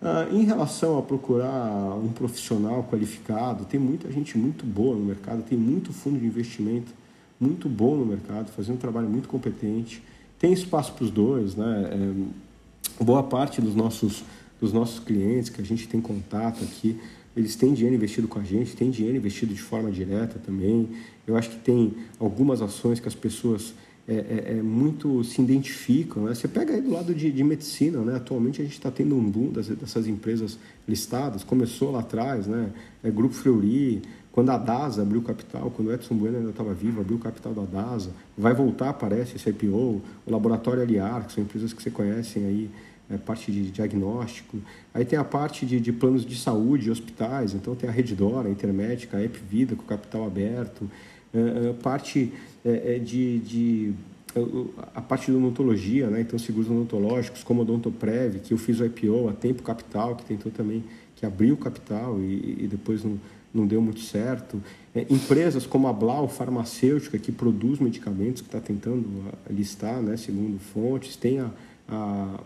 Ah, 0.00 0.28
em 0.30 0.44
relação 0.44 0.96
a 0.96 1.02
procurar 1.02 1.96
um 1.96 2.08
profissional 2.08 2.86
qualificado, 2.90 3.64
tem 3.64 3.78
muita 3.78 4.10
gente 4.10 4.38
muito 4.38 4.64
boa 4.64 4.96
no 4.96 5.04
mercado, 5.04 5.42
tem 5.42 5.58
muito 5.58 5.92
fundo 5.92 6.18
de 6.18 6.24
investimento 6.24 6.92
muito 7.40 7.68
bom 7.68 7.96
no 7.96 8.04
mercado, 8.04 8.50
fazendo 8.50 8.76
um 8.76 8.78
trabalho 8.78 9.08
muito 9.08 9.28
competente. 9.28 10.02
Tem 10.38 10.52
espaço 10.52 10.92
para 10.92 11.04
os 11.04 11.10
dois, 11.10 11.54
né? 11.54 11.90
É, 13.00 13.04
boa 13.04 13.22
parte 13.22 13.60
dos 13.60 13.74
nossos, 13.74 14.22
dos 14.60 14.72
nossos 14.72 14.98
clientes 14.98 15.50
que 15.50 15.60
a 15.60 15.64
gente 15.64 15.88
tem 15.88 16.00
contato 16.00 16.62
aqui, 16.62 16.98
eles 17.36 17.54
têm 17.54 17.72
dinheiro 17.72 17.94
investido 17.94 18.26
com 18.26 18.38
a 18.38 18.42
gente, 18.42 18.74
têm 18.74 18.90
dinheiro 18.90 19.16
investido 19.16 19.54
de 19.54 19.62
forma 19.62 19.90
direta 19.90 20.40
também. 20.44 20.88
Eu 21.26 21.36
acho 21.36 21.50
que 21.50 21.56
tem 21.56 21.94
algumas 22.18 22.60
ações 22.60 22.98
que 22.98 23.06
as 23.06 23.14
pessoas 23.14 23.74
é, 24.08 24.14
é, 24.14 24.44
é, 24.58 24.62
muito 24.62 25.22
se 25.22 25.40
identificam. 25.40 26.24
Né? 26.24 26.34
Você 26.34 26.48
pega 26.48 26.72
aí 26.72 26.80
do 26.80 26.90
lado 26.90 27.14
de, 27.14 27.30
de 27.30 27.44
medicina, 27.44 28.00
né? 28.00 28.16
atualmente 28.16 28.60
a 28.60 28.64
gente 28.64 28.72
está 28.72 28.90
tendo 28.90 29.14
um 29.14 29.30
boom 29.30 29.52
das, 29.52 29.68
dessas 29.68 30.06
empresas 30.06 30.58
listadas, 30.88 31.44
começou 31.44 31.92
lá 31.92 32.00
atrás, 32.00 32.46
né? 32.46 32.70
é, 33.04 33.10
Grupo 33.10 33.34
Fleury, 33.34 34.02
quando 34.32 34.50
a 34.50 34.58
DASA 34.58 35.02
abriu 35.02 35.22
capital, 35.22 35.70
quando 35.70 35.88
o 35.88 35.92
Edson 35.92 36.14
Bueno 36.14 36.38
ainda 36.38 36.50
estava 36.50 36.72
vivo, 36.72 37.00
abriu 37.00 37.18
capital 37.18 37.52
da 37.52 37.62
DASA, 37.62 38.10
vai 38.36 38.54
voltar, 38.54 38.92
parece, 38.92 39.36
esse 39.36 39.48
IPO, 39.50 39.66
o 39.66 40.02
Laboratório 40.26 40.82
Aliar, 40.82 41.26
que 41.26 41.32
são 41.32 41.42
empresas 41.42 41.72
que 41.72 41.82
você 41.82 41.90
conhecem 41.90 42.44
aí, 42.44 42.70
é, 43.10 43.16
parte 43.16 43.50
de 43.50 43.70
diagnóstico. 43.70 44.58
Aí 44.92 45.04
tem 45.04 45.18
a 45.18 45.24
parte 45.24 45.64
de, 45.64 45.80
de 45.80 45.92
planos 45.92 46.26
de 46.26 46.36
saúde, 46.36 46.90
hospitais, 46.90 47.54
então 47.54 47.74
tem 47.74 47.88
a 47.88 47.92
Reddora, 47.92 48.48
a 48.48 48.50
Intermédica, 48.50 49.16
a 49.16 49.24
Epvida 49.24 49.74
com 49.74 49.82
capital 49.84 50.26
aberto, 50.26 50.88
é, 51.32 51.70
é, 51.70 51.72
parte 51.72 52.32
é, 52.64 52.96
é, 52.96 52.98
de, 52.98 53.38
de 53.40 53.94
a 54.94 55.00
parte 55.00 55.32
de 55.32 55.36
odontologia, 55.36 56.08
né? 56.08 56.20
então 56.20 56.38
seguros 56.38 56.70
odontológicos, 56.70 57.42
como 57.42 57.62
Odontoprev, 57.62 58.38
que 58.40 58.52
eu 58.52 58.58
fiz 58.58 58.78
o 58.78 58.84
IPO, 58.84 59.28
a 59.28 59.32
Tempo 59.32 59.62
Capital, 59.62 60.14
que 60.14 60.24
tentou 60.24 60.52
também, 60.52 60.84
que 61.16 61.26
abriu 61.26 61.56
capital 61.56 62.20
e, 62.20 62.64
e 62.64 62.68
depois 62.68 63.02
não, 63.02 63.18
não 63.52 63.66
deu 63.66 63.80
muito 63.80 64.00
certo. 64.00 64.62
É, 64.94 65.06
empresas 65.10 65.66
como 65.66 65.86
a 65.86 65.92
Blau 65.92 66.28
Farmacêutica, 66.28 67.18
que 67.18 67.32
produz 67.32 67.78
medicamentos, 67.78 68.42
que 68.42 68.48
está 68.48 68.60
tentando 68.60 69.06
listar, 69.50 70.00
né? 70.02 70.16
segundo 70.16 70.58
fontes. 70.58 71.16
Tem 71.16 71.40
a, 71.40 71.50
a, 71.88 72.40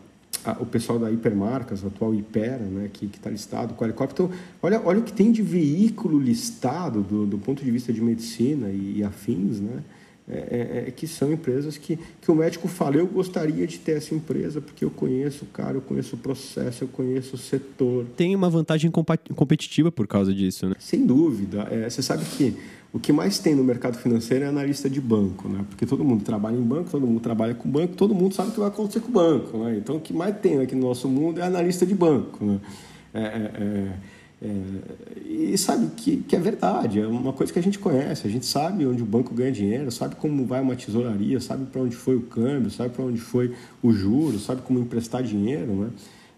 a, 0.44 0.53
o 0.61 0.66
pessoal 0.66 0.98
da 0.98 1.11
Hipermarcas, 1.11 1.84
a 1.84 1.88
atual 1.88 2.14
Hipera, 2.14 2.64
né? 2.64 2.90
que 2.92 3.07
está 3.07 3.30
listado, 3.30 3.74
Qualicop. 3.74 4.12
Então, 4.12 4.30
olha, 4.62 4.80
olha 4.84 5.00
o 5.00 5.03
que 5.03 5.12
tem 5.12 5.32
de 5.32 5.42
veículo 5.42 6.18
listado 6.18 7.03
do, 7.03 7.26
do 7.26 7.38
ponto 7.38 7.64
de 7.64 7.70
vista 7.70 7.92
de 7.92 8.00
medicina 8.00 8.68
e, 8.68 8.98
e 8.98 9.05
afins, 9.05 9.61
né? 9.61 9.82
É, 10.28 10.36
é, 10.36 10.84
é, 10.86 10.90
que 10.92 11.04
são 11.08 11.32
empresas 11.32 11.76
que, 11.76 11.98
que 12.20 12.30
o 12.30 12.34
médico 12.34 12.68
fala, 12.68 12.94
eu 12.94 13.06
gostaria 13.08 13.66
de 13.66 13.78
ter 13.80 13.96
essa 13.96 14.14
empresa 14.14 14.60
porque 14.60 14.84
eu 14.84 14.90
conheço 14.90 15.44
o 15.44 15.48
cara, 15.48 15.76
eu 15.76 15.80
conheço 15.80 16.14
o 16.14 16.18
processo, 16.18 16.84
eu 16.84 16.88
conheço 16.88 17.34
o 17.34 17.38
setor. 17.38 18.06
Tem 18.16 18.34
uma 18.34 18.48
vantagem 18.48 18.88
competitiva 19.34 19.90
por 19.90 20.06
causa 20.06 20.32
disso, 20.32 20.68
né? 20.68 20.76
Sem 20.78 21.04
dúvida. 21.04 21.66
É, 21.72 21.90
você 21.90 22.00
sabe 22.02 22.24
que 22.24 22.56
o 22.92 23.00
que 23.00 23.12
mais 23.12 23.40
tem 23.40 23.54
no 23.56 23.64
mercado 23.64 23.98
financeiro 23.98 24.44
é 24.44 24.48
analista 24.48 24.88
de 24.88 25.00
banco, 25.00 25.48
né? 25.48 25.64
Porque 25.68 25.84
todo 25.84 26.04
mundo 26.04 26.22
trabalha 26.22 26.56
em 26.56 26.62
banco, 26.62 26.90
todo 26.90 27.04
mundo 27.04 27.20
trabalha 27.20 27.54
com 27.54 27.68
banco, 27.68 27.96
todo 27.96 28.14
mundo 28.14 28.32
sabe 28.32 28.50
o 28.50 28.52
que 28.52 28.60
vai 28.60 28.68
acontecer 28.68 29.00
com 29.00 29.08
o 29.08 29.12
banco, 29.12 29.58
né? 29.58 29.76
Então, 29.76 29.96
o 29.96 30.00
que 30.00 30.12
mais 30.12 30.36
tem 30.38 30.60
aqui 30.60 30.76
no 30.76 30.82
nosso 30.82 31.08
mundo 31.08 31.40
é 31.40 31.42
analista 31.42 31.84
de 31.84 31.96
banco, 31.96 32.44
né? 32.44 32.60
É, 33.12 33.92
é, 34.43 35.53
e 35.53 35.57
sabe 35.57 35.86
que, 35.97 36.16
que 36.16 36.34
é 36.34 36.38
verdade, 36.40 36.99
é 36.99 37.07
uma 37.07 37.32
coisa 37.32 37.53
que 37.53 37.59
a 37.59 37.62
gente 37.62 37.78
conhece, 37.78 38.26
a 38.26 38.30
gente 38.30 38.45
sabe 38.45 38.84
onde 38.84 39.01
o 39.01 39.07
banco 39.07 39.32
ganha 39.32 39.53
dinheiro, 39.53 39.90
sabe 39.93 40.16
como 40.16 40.45
vai 40.45 40.61
uma 40.61 40.74
tesouraria, 40.74 41.40
sabe 41.40 41.66
para 41.66 41.80
onde 41.80 41.95
foi 41.95 42.16
o 42.16 42.22
câmbio, 42.22 42.68
sabe 42.68 42.90
para 42.90 43.05
onde 43.05 43.20
foi 43.20 43.55
o 43.80 43.93
juro, 43.93 44.40
sabe 44.40 44.62
como 44.62 44.80
emprestar 44.80 45.22
dinheiro, 45.22 45.72
né? 45.72 45.90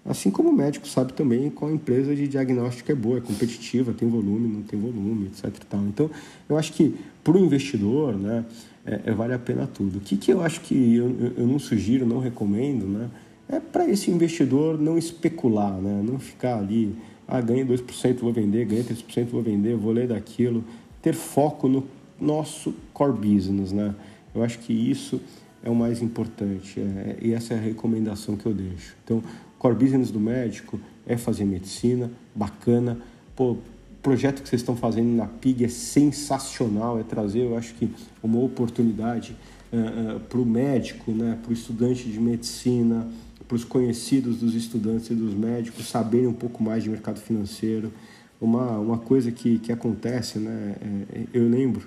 Assim 0.05 0.31
como 0.31 0.51
o 0.51 0.53
médico 0.53 0.87
sabe 0.87 1.15
também 1.15 1.49
qual 1.49 1.73
empresa 1.73 2.15
de 2.15 2.29
diagnóstico 2.29 2.93
é 2.93 2.95
boa, 2.95 3.17
é 3.17 3.21
competitiva, 3.23 3.95
tem 3.95 4.07
volume, 4.07 4.49
não 4.49 4.63
tem 4.63 4.79
volume, 4.79 5.29
etc. 5.29 5.51
Então, 5.89 6.11
eu 6.47 6.59
acho 6.59 6.75
que 6.75 6.95
para 7.23 7.33
o 7.33 7.39
investidor, 7.39 8.15
né, 8.15 8.45
é, 8.85 9.01
é, 9.07 9.13
vale 9.13 9.33
a 9.33 9.39
pena 9.39 9.67
tudo. 9.67 9.97
O 9.97 10.01
que, 10.03 10.19
que 10.19 10.31
eu 10.31 10.43
acho 10.43 10.61
que 10.61 10.97
eu, 10.97 11.33
eu 11.39 11.47
não 11.47 11.59
sugiro, 11.59 12.05
não 12.05 12.19
recomendo, 12.19 12.85
né, 12.87 13.09
é 13.49 13.59
para 13.59 13.89
esse 13.89 14.11
investidor 14.11 14.79
não 14.79 14.99
especular, 14.99 15.73
né, 15.73 16.03
não 16.07 16.19
ficar 16.19 16.59
ali 16.59 16.95
ah, 17.27 17.41
ganhei 17.41 17.65
2%, 17.65 18.19
vou 18.19 18.33
vender, 18.33 18.65
ganhei 18.67 18.85
3%, 18.85 19.27
vou 19.27 19.43
vender, 19.43 19.77
vou 19.77 19.93
ler 19.93 20.09
daquilo. 20.09 20.65
Ter 21.01 21.15
foco 21.15 21.69
no 21.69 21.85
nosso 22.21 22.75
core 22.93 23.13
business, 23.13 23.73
né? 23.73 23.95
Eu 24.35 24.43
acho 24.43 24.59
que 24.59 24.73
isso 24.73 25.21
é 25.63 25.71
o 25.71 25.75
mais 25.75 26.03
importante 26.03 26.81
é, 26.81 27.17
e 27.23 27.33
essa 27.33 27.55
é 27.55 27.57
a 27.57 27.61
recomendação 27.61 28.37
que 28.37 28.47
eu 28.47 28.53
deixo. 28.53 28.95
Então, 29.05 29.23
core 29.59 29.75
business 29.75 30.11
do 30.11 30.21
médico 30.21 30.79
é 31.07 31.17
fazer 31.17 31.45
medicina, 31.45 32.11
bacana. 32.35 32.99
Pô, 33.35 33.57
projeto 34.05 34.43
que 34.43 34.49
vocês 34.49 34.61
estão 34.61 34.77
fazendo 34.77 35.17
na 35.17 35.27
PIG 35.27 35.65
é 35.65 35.69
sensacional, 35.69 37.01
é 37.01 37.03
trazer, 37.03 37.41
eu 37.41 37.57
acho 37.57 37.75
que, 37.75 37.91
uma 38.23 38.39
oportunidade 38.39 39.35
uh, 39.73 40.17
uh, 40.17 40.21
para 40.21 40.39
o 40.39 40.45
médico, 40.45 41.11
né, 41.11 41.39
para 41.43 41.51
o 41.51 41.55
estudante 41.55 42.07
de 42.09 42.21
medicina, 42.21 43.09
para 43.47 43.57
os 43.57 43.65
conhecidos 43.65 44.39
dos 44.39 44.55
estudantes 44.55 45.11
e 45.11 45.15
dos 45.15 45.35
médicos 45.35 45.89
saberem 45.89 46.27
um 46.27 46.33
pouco 46.33 46.63
mais 46.63 46.83
de 46.83 46.91
mercado 46.91 47.21
financeiro. 47.21 47.93
Uma, 48.41 48.79
uma 48.79 48.99
coisa 48.99 49.31
que, 49.31 49.59
que 49.59 49.73
acontece, 49.73 50.39
né? 50.39 50.77
É, 50.81 51.21
é 51.21 51.27
eu 51.33 51.49
lembro 51.49 51.87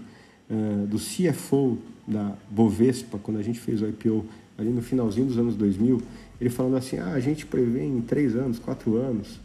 uh, 0.50 0.88
do 0.88 0.98
CFO 0.98 1.78
da 2.08 2.34
Bovespa, 2.50 3.18
quando 3.18 3.38
a 3.38 3.44
gente 3.44 3.60
fez 3.60 3.82
o 3.82 3.88
IPO 3.88 4.26
ali 4.58 4.70
no 4.70 4.82
finalzinho 4.82 5.28
dos 5.28 5.38
anos 5.38 5.56
2000, 5.56 6.02
ele 6.40 6.50
falando 6.50 6.78
assim, 6.78 6.98
ah, 6.98 7.14
a 7.14 7.20
gente 7.20 7.46
prevê 7.46 7.84
em 7.84 8.02
três 8.02 8.36
anos, 8.36 8.58
quatro 8.58 8.96
anos, 8.96 9.40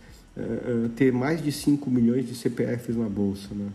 ter 0.96 1.12
mais 1.12 1.42
de 1.42 1.52
5 1.52 1.90
milhões 1.90 2.26
de 2.26 2.34
CPFs 2.34 2.96
na 2.96 3.08
Bolsa, 3.08 3.54
né? 3.54 3.68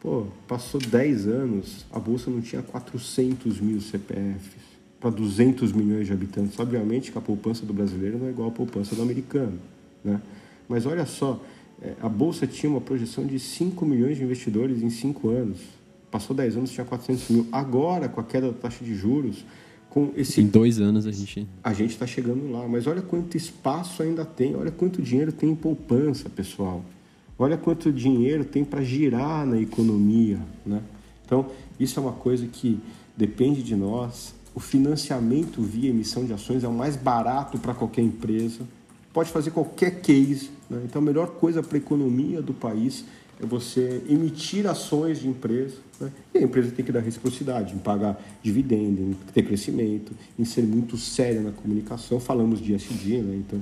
Pô, 0.00 0.26
passou 0.48 0.80
10 0.80 1.28
anos, 1.28 1.86
a 1.92 2.00
Bolsa 2.00 2.28
não 2.28 2.40
tinha 2.40 2.62
400 2.62 3.60
mil 3.60 3.80
CPFs 3.80 4.71
para 5.02 5.10
200 5.10 5.72
milhões 5.72 6.06
de 6.06 6.12
habitantes. 6.12 6.56
Obviamente 6.60 7.10
que 7.10 7.18
a 7.18 7.20
poupança 7.20 7.66
do 7.66 7.72
brasileiro 7.72 8.18
não 8.18 8.28
é 8.28 8.30
igual 8.30 8.48
à 8.48 8.52
poupança 8.52 8.94
do 8.94 9.02
americano. 9.02 9.58
Né? 10.04 10.22
Mas 10.68 10.86
olha 10.86 11.04
só, 11.04 11.42
é, 11.82 11.94
a 12.00 12.08
Bolsa 12.08 12.46
tinha 12.46 12.70
uma 12.70 12.80
projeção 12.80 13.26
de 13.26 13.36
5 13.40 13.84
milhões 13.84 14.16
de 14.16 14.22
investidores 14.22 14.80
em 14.80 14.88
5 14.88 15.28
anos. 15.28 15.58
Passou 16.08 16.36
10 16.36 16.56
anos, 16.56 16.70
tinha 16.70 16.86
400 16.86 17.28
mil. 17.30 17.46
Agora, 17.50 18.08
com 18.08 18.20
a 18.20 18.24
queda 18.24 18.46
da 18.46 18.56
taxa 18.56 18.84
de 18.84 18.94
juros, 18.94 19.44
com 19.90 20.12
esse... 20.16 20.40
Em 20.40 20.46
dois 20.46 20.80
anos 20.80 21.04
a 21.04 21.10
gente... 21.10 21.48
A 21.64 21.72
gente 21.72 21.90
está 21.90 22.06
chegando 22.06 22.52
lá. 22.52 22.68
Mas 22.68 22.86
olha 22.86 23.02
quanto 23.02 23.36
espaço 23.36 24.04
ainda 24.04 24.24
tem. 24.24 24.54
Olha 24.54 24.70
quanto 24.70 25.02
dinheiro 25.02 25.32
tem 25.32 25.50
em 25.50 25.56
poupança, 25.56 26.30
pessoal. 26.30 26.84
Olha 27.36 27.56
quanto 27.56 27.90
dinheiro 27.90 28.44
tem 28.44 28.64
para 28.64 28.84
girar 28.84 29.44
na 29.44 29.60
economia, 29.60 30.38
né? 30.64 30.80
Então, 31.26 31.46
isso 31.80 31.98
é 31.98 32.02
uma 32.02 32.12
coisa 32.12 32.46
que 32.46 32.78
depende 33.16 33.64
de 33.64 33.74
nós. 33.74 34.34
O 34.54 34.60
financiamento 34.60 35.62
via 35.62 35.90
emissão 35.90 36.24
de 36.24 36.32
ações 36.32 36.62
é 36.62 36.68
o 36.68 36.72
mais 36.72 36.96
barato 36.96 37.58
para 37.58 37.74
qualquer 37.74 38.02
empresa. 38.02 38.60
Pode 39.12 39.30
fazer 39.30 39.50
qualquer 39.50 40.00
case. 40.00 40.50
Né? 40.68 40.82
Então, 40.84 41.00
a 41.00 41.04
melhor 41.04 41.28
coisa 41.28 41.62
para 41.62 41.76
a 41.76 41.80
economia 41.80 42.42
do 42.42 42.52
país 42.52 43.04
é 43.42 43.46
você 43.46 44.02
emitir 44.08 44.66
ações 44.66 45.20
de 45.20 45.28
empresa. 45.28 45.76
Né? 46.00 46.12
E 46.34 46.38
a 46.38 46.42
empresa 46.42 46.70
tem 46.70 46.84
que 46.84 46.92
dar 46.92 47.00
reciprocidade, 47.00 47.74
em 47.74 47.78
pagar 47.78 48.22
dividendo, 48.42 49.00
em 49.00 49.16
ter 49.32 49.42
crescimento, 49.42 50.12
em 50.38 50.44
ser 50.44 50.62
muito 50.62 50.96
séria 50.96 51.40
na 51.40 51.50
comunicação. 51.50 52.20
Falamos 52.20 52.60
de 52.60 52.74
SD, 52.74 53.22
né? 53.22 53.36
então 53.36 53.60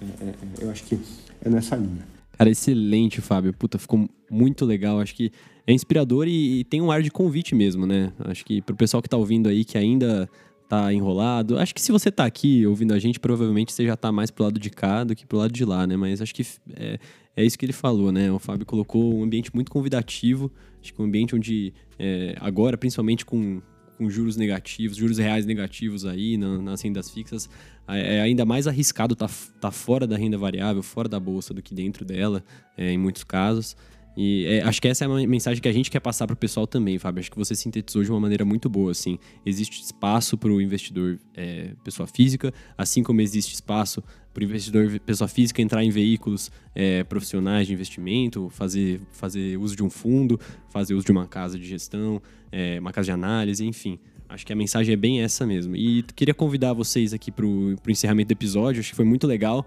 é, 0.00 0.24
é, 0.24 0.28
é, 0.28 0.64
eu 0.64 0.70
acho 0.70 0.84
que 0.84 0.98
é 1.44 1.48
nessa 1.48 1.76
linha. 1.76 2.19
Cara, 2.40 2.48
excelente, 2.48 3.20
Fábio. 3.20 3.52
Puta, 3.52 3.78
ficou 3.78 4.08
muito 4.30 4.64
legal. 4.64 4.98
Acho 4.98 5.14
que 5.14 5.30
é 5.66 5.74
inspirador 5.74 6.26
e, 6.26 6.60
e 6.60 6.64
tem 6.64 6.80
um 6.80 6.90
ar 6.90 7.02
de 7.02 7.10
convite 7.10 7.54
mesmo, 7.54 7.86
né? 7.86 8.14
Acho 8.20 8.46
que 8.46 8.62
pro 8.62 8.74
pessoal 8.74 9.02
que 9.02 9.10
tá 9.10 9.18
ouvindo 9.18 9.46
aí, 9.46 9.62
que 9.62 9.76
ainda 9.76 10.26
tá 10.66 10.90
enrolado. 10.90 11.58
Acho 11.58 11.74
que 11.74 11.82
se 11.82 11.92
você 11.92 12.10
tá 12.10 12.24
aqui 12.24 12.66
ouvindo 12.66 12.94
a 12.94 12.98
gente, 12.98 13.20
provavelmente 13.20 13.74
você 13.74 13.84
já 13.84 13.94
tá 13.94 14.10
mais 14.10 14.30
pro 14.30 14.44
lado 14.44 14.58
de 14.58 14.70
cá 14.70 15.04
do 15.04 15.14
que 15.14 15.26
pro 15.26 15.36
lado 15.36 15.52
de 15.52 15.66
lá, 15.66 15.86
né? 15.86 15.98
Mas 15.98 16.22
acho 16.22 16.34
que 16.34 16.42
é, 16.76 16.98
é 17.36 17.44
isso 17.44 17.58
que 17.58 17.66
ele 17.66 17.74
falou, 17.74 18.10
né? 18.10 18.32
O 18.32 18.38
Fábio 18.38 18.64
colocou 18.64 19.18
um 19.18 19.22
ambiente 19.22 19.54
muito 19.54 19.70
convidativo. 19.70 20.50
Acho 20.80 20.94
que 20.94 21.02
um 21.02 21.04
ambiente 21.04 21.36
onde, 21.36 21.74
é, 21.98 22.36
agora, 22.40 22.78
principalmente 22.78 23.26
com, 23.26 23.60
com 24.00 24.08
juros 24.08 24.34
negativos, 24.34 24.96
juros 24.96 25.18
reais 25.18 25.44
negativos 25.44 26.06
aí 26.06 26.38
na, 26.38 26.56
nas 26.56 26.80
rendas 26.80 27.10
fixas, 27.10 27.50
é 27.86 28.22
ainda 28.22 28.46
mais 28.46 28.66
arriscado 28.66 29.12
estar 29.12 29.28
tá, 29.28 29.34
tá 29.60 29.70
fora 29.70 30.06
da 30.06 30.16
renda 30.16 30.38
variável, 30.38 30.82
fora 30.82 31.06
da 31.06 31.20
bolsa 31.20 31.52
do 31.52 31.60
que 31.60 31.74
dentro 31.74 32.02
dela, 32.02 32.42
é, 32.78 32.92
em 32.92 32.96
muitos 32.96 33.24
casos. 33.24 33.76
E 34.16 34.44
é, 34.46 34.62
acho 34.62 34.80
que 34.80 34.88
essa 34.88 35.04
é 35.04 35.08
uma 35.08 35.24
mensagem 35.26 35.62
que 35.62 35.68
a 35.68 35.72
gente 35.72 35.90
quer 35.90 36.00
passar 36.00 36.26
para 36.26 36.34
o 36.34 36.36
pessoal 36.36 36.66
também, 36.66 36.98
Fábio. 36.98 37.20
Acho 37.20 37.30
que 37.30 37.36
você 37.38 37.54
sintetizou 37.54 38.02
de 38.02 38.10
uma 38.10 38.20
maneira 38.20 38.44
muito 38.44 38.68
boa. 38.68 38.90
Assim, 38.90 39.18
existe 39.44 39.82
espaço 39.82 40.36
para 40.36 40.50
o 40.50 40.60
investidor 40.60 41.18
é, 41.34 41.70
pessoa 41.84 42.06
física, 42.06 42.52
assim 42.76 43.02
como 43.02 43.20
existe 43.20 43.54
espaço 43.54 44.02
para 44.32 44.42
o 44.42 44.44
investidor 44.44 45.00
pessoa 45.00 45.26
física 45.26 45.60
entrar 45.60 45.82
em 45.82 45.90
veículos 45.90 46.50
é, 46.74 47.02
profissionais 47.04 47.66
de 47.66 47.72
investimento, 47.72 48.48
fazer, 48.50 49.00
fazer 49.12 49.56
uso 49.56 49.74
de 49.74 49.82
um 49.82 49.90
fundo, 49.90 50.38
fazer 50.70 50.94
uso 50.94 51.04
de 51.04 51.12
uma 51.12 51.26
casa 51.26 51.58
de 51.58 51.66
gestão, 51.66 52.22
é, 52.52 52.78
uma 52.78 52.92
casa 52.92 53.06
de 53.06 53.12
análise, 53.12 53.64
enfim. 53.64 53.98
Acho 54.28 54.46
que 54.46 54.52
a 54.52 54.56
mensagem 54.56 54.92
é 54.92 54.96
bem 54.96 55.22
essa 55.22 55.44
mesmo. 55.44 55.74
E 55.74 56.04
queria 56.14 56.32
convidar 56.32 56.72
vocês 56.72 57.12
aqui 57.12 57.32
para 57.32 57.44
o 57.44 57.76
encerramento 57.88 58.28
do 58.28 58.32
episódio. 58.32 58.78
Acho 58.78 58.90
que 58.90 58.96
foi 58.96 59.04
muito 59.04 59.26
legal. 59.26 59.66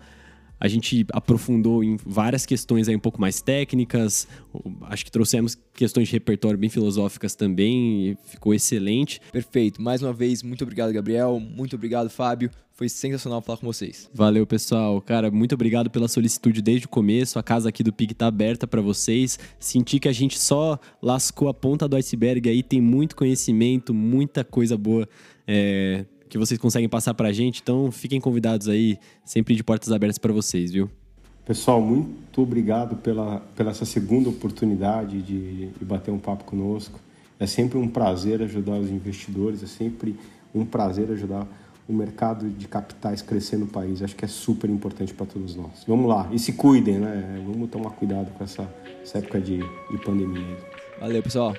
A 0.64 0.70
gente 0.70 1.06
aprofundou 1.12 1.84
em 1.84 1.98
várias 2.06 2.46
questões 2.46 2.88
aí 2.88 2.96
um 2.96 3.00
pouco 3.00 3.20
mais 3.20 3.42
técnicas. 3.42 4.26
Acho 4.84 5.04
que 5.04 5.12
trouxemos 5.12 5.58
questões 5.74 6.08
de 6.08 6.14
repertório 6.14 6.58
bem 6.58 6.70
filosóficas 6.70 7.36
também. 7.36 8.18
ficou 8.24 8.54
excelente. 8.54 9.20
Perfeito. 9.30 9.82
Mais 9.82 10.02
uma 10.02 10.14
vez, 10.14 10.42
muito 10.42 10.64
obrigado, 10.64 10.94
Gabriel. 10.94 11.38
Muito 11.38 11.76
obrigado, 11.76 12.10
Fábio. 12.10 12.50
Foi 12.72 12.88
sensacional 12.88 13.42
falar 13.42 13.58
com 13.58 13.66
vocês. 13.66 14.10
Valeu, 14.14 14.48
pessoal. 14.48 15.02
Cara, 15.02 15.30
muito 15.30 15.54
obrigado 15.54 15.90
pela 15.90 16.08
solicitude 16.08 16.62
desde 16.62 16.86
o 16.86 16.90
começo. 16.90 17.38
A 17.38 17.44
casa 17.44 17.68
aqui 17.68 17.84
do 17.84 17.92
Pig 17.92 18.14
tá 18.14 18.28
aberta 18.28 18.66
para 18.66 18.80
vocês. 18.80 19.38
Senti 19.60 20.00
que 20.00 20.08
a 20.08 20.14
gente 20.14 20.40
só 20.40 20.80
lascou 21.02 21.50
a 21.50 21.54
ponta 21.54 21.90
do 21.90 21.98
iceberg 21.98 22.50
aí. 22.50 22.64
Tem 22.64 22.80
muito 22.80 23.18
conhecimento, 23.18 23.94
muita 23.94 24.46
coisa 24.46 24.78
boa 24.78 25.10
é, 25.46 26.06
que 26.34 26.38
vocês 26.40 26.60
conseguem 26.60 26.90
passar 26.90 27.14
pra 27.14 27.32
gente. 27.32 27.62
Então, 27.62 27.92
fiquem 27.92 28.20
convidados 28.20 28.68
aí, 28.68 28.98
sempre 29.24 29.56
de 29.56 29.64
portas 29.64 29.92
abertas 29.92 30.18
para 30.18 30.34
vocês, 30.34 30.72
viu? 30.72 30.90
Pessoal, 31.46 31.80
muito 31.80 32.42
obrigado 32.42 32.96
pela, 32.96 33.40
pela 33.56 33.70
essa 33.70 33.86
segunda 33.86 34.30
oportunidade 34.30 35.22
de, 35.22 35.68
de 35.68 35.86
bater 35.86 36.10
um 36.10 36.18
papo 36.18 36.44
conosco. 36.44 37.00
É 37.40 37.46
sempre 37.46 37.78
um 37.78 37.88
prazer 37.88 38.42
ajudar 38.42 38.80
os 38.80 38.90
investidores, 38.90 39.62
é 39.62 39.68
sempre 39.68 40.16
um 40.56 40.66
prazer 40.66 41.12
ajudar 41.12 41.48
o 41.88 41.94
mercado 41.94 42.50
de 42.50 42.68
capitais 42.68 43.22
crescer 43.22 43.58
no 43.58 43.68
país. 43.68 44.02
Acho 44.02 44.16
que 44.16 44.26
é 44.26 44.28
super 44.28 44.72
importante 44.72 45.14
para 45.14 45.28
todos 45.28 45.56
nós. 45.56 45.84
Vamos 45.88 46.10
lá, 46.10 46.28
e 46.32 46.40
se 46.40 46.54
cuidem, 46.54 46.98
né? 46.98 47.44
Vamos 47.46 47.70
tomar 47.70 47.92
cuidado 47.92 48.32
com 48.36 48.44
essa, 48.44 48.68
essa 49.04 49.20
época 49.20 49.40
de, 49.40 49.58
de 49.58 49.98
pandemia. 50.04 50.58
Valeu, 51.00 51.22
pessoal. 51.22 51.54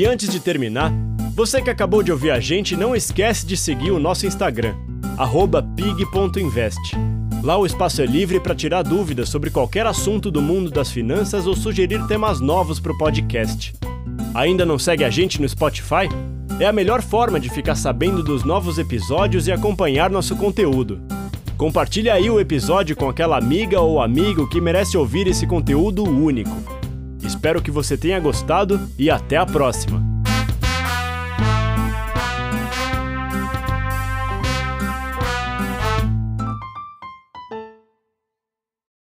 E 0.00 0.06
antes 0.06 0.30
de 0.30 0.40
terminar, 0.40 0.90
você 1.34 1.60
que 1.60 1.68
acabou 1.68 2.02
de 2.02 2.10
ouvir 2.10 2.30
a 2.30 2.40
gente, 2.40 2.74
não 2.74 2.96
esquece 2.96 3.44
de 3.44 3.54
seguir 3.54 3.90
o 3.90 3.98
nosso 3.98 4.26
Instagram, 4.26 4.74
pig.invest. 5.76 6.96
Lá 7.42 7.58
o 7.58 7.66
espaço 7.66 8.00
é 8.00 8.06
livre 8.06 8.40
para 8.40 8.54
tirar 8.54 8.82
dúvidas 8.82 9.28
sobre 9.28 9.50
qualquer 9.50 9.86
assunto 9.86 10.30
do 10.30 10.40
mundo 10.40 10.70
das 10.70 10.90
finanças 10.90 11.46
ou 11.46 11.54
sugerir 11.54 12.02
temas 12.06 12.40
novos 12.40 12.80
para 12.80 12.92
o 12.92 12.96
podcast. 12.96 13.74
Ainda 14.32 14.64
não 14.64 14.78
segue 14.78 15.04
a 15.04 15.10
gente 15.10 15.38
no 15.38 15.46
Spotify? 15.46 16.08
É 16.58 16.64
a 16.64 16.72
melhor 16.72 17.02
forma 17.02 17.38
de 17.38 17.50
ficar 17.50 17.74
sabendo 17.74 18.22
dos 18.22 18.42
novos 18.42 18.78
episódios 18.78 19.48
e 19.48 19.52
acompanhar 19.52 20.08
nosso 20.08 20.34
conteúdo. 20.34 20.98
Compartilhe 21.58 22.08
aí 22.08 22.30
o 22.30 22.40
episódio 22.40 22.96
com 22.96 23.06
aquela 23.06 23.36
amiga 23.36 23.78
ou 23.82 24.00
amigo 24.00 24.48
que 24.48 24.62
merece 24.62 24.96
ouvir 24.96 25.26
esse 25.26 25.46
conteúdo 25.46 26.04
único. 26.04 26.79
Espero 27.22 27.62
que 27.62 27.70
você 27.70 27.96
tenha 27.96 28.18
gostado 28.20 28.80
e 28.98 29.10
até 29.10 29.36
a 29.36 29.46
próxima! 29.46 30.19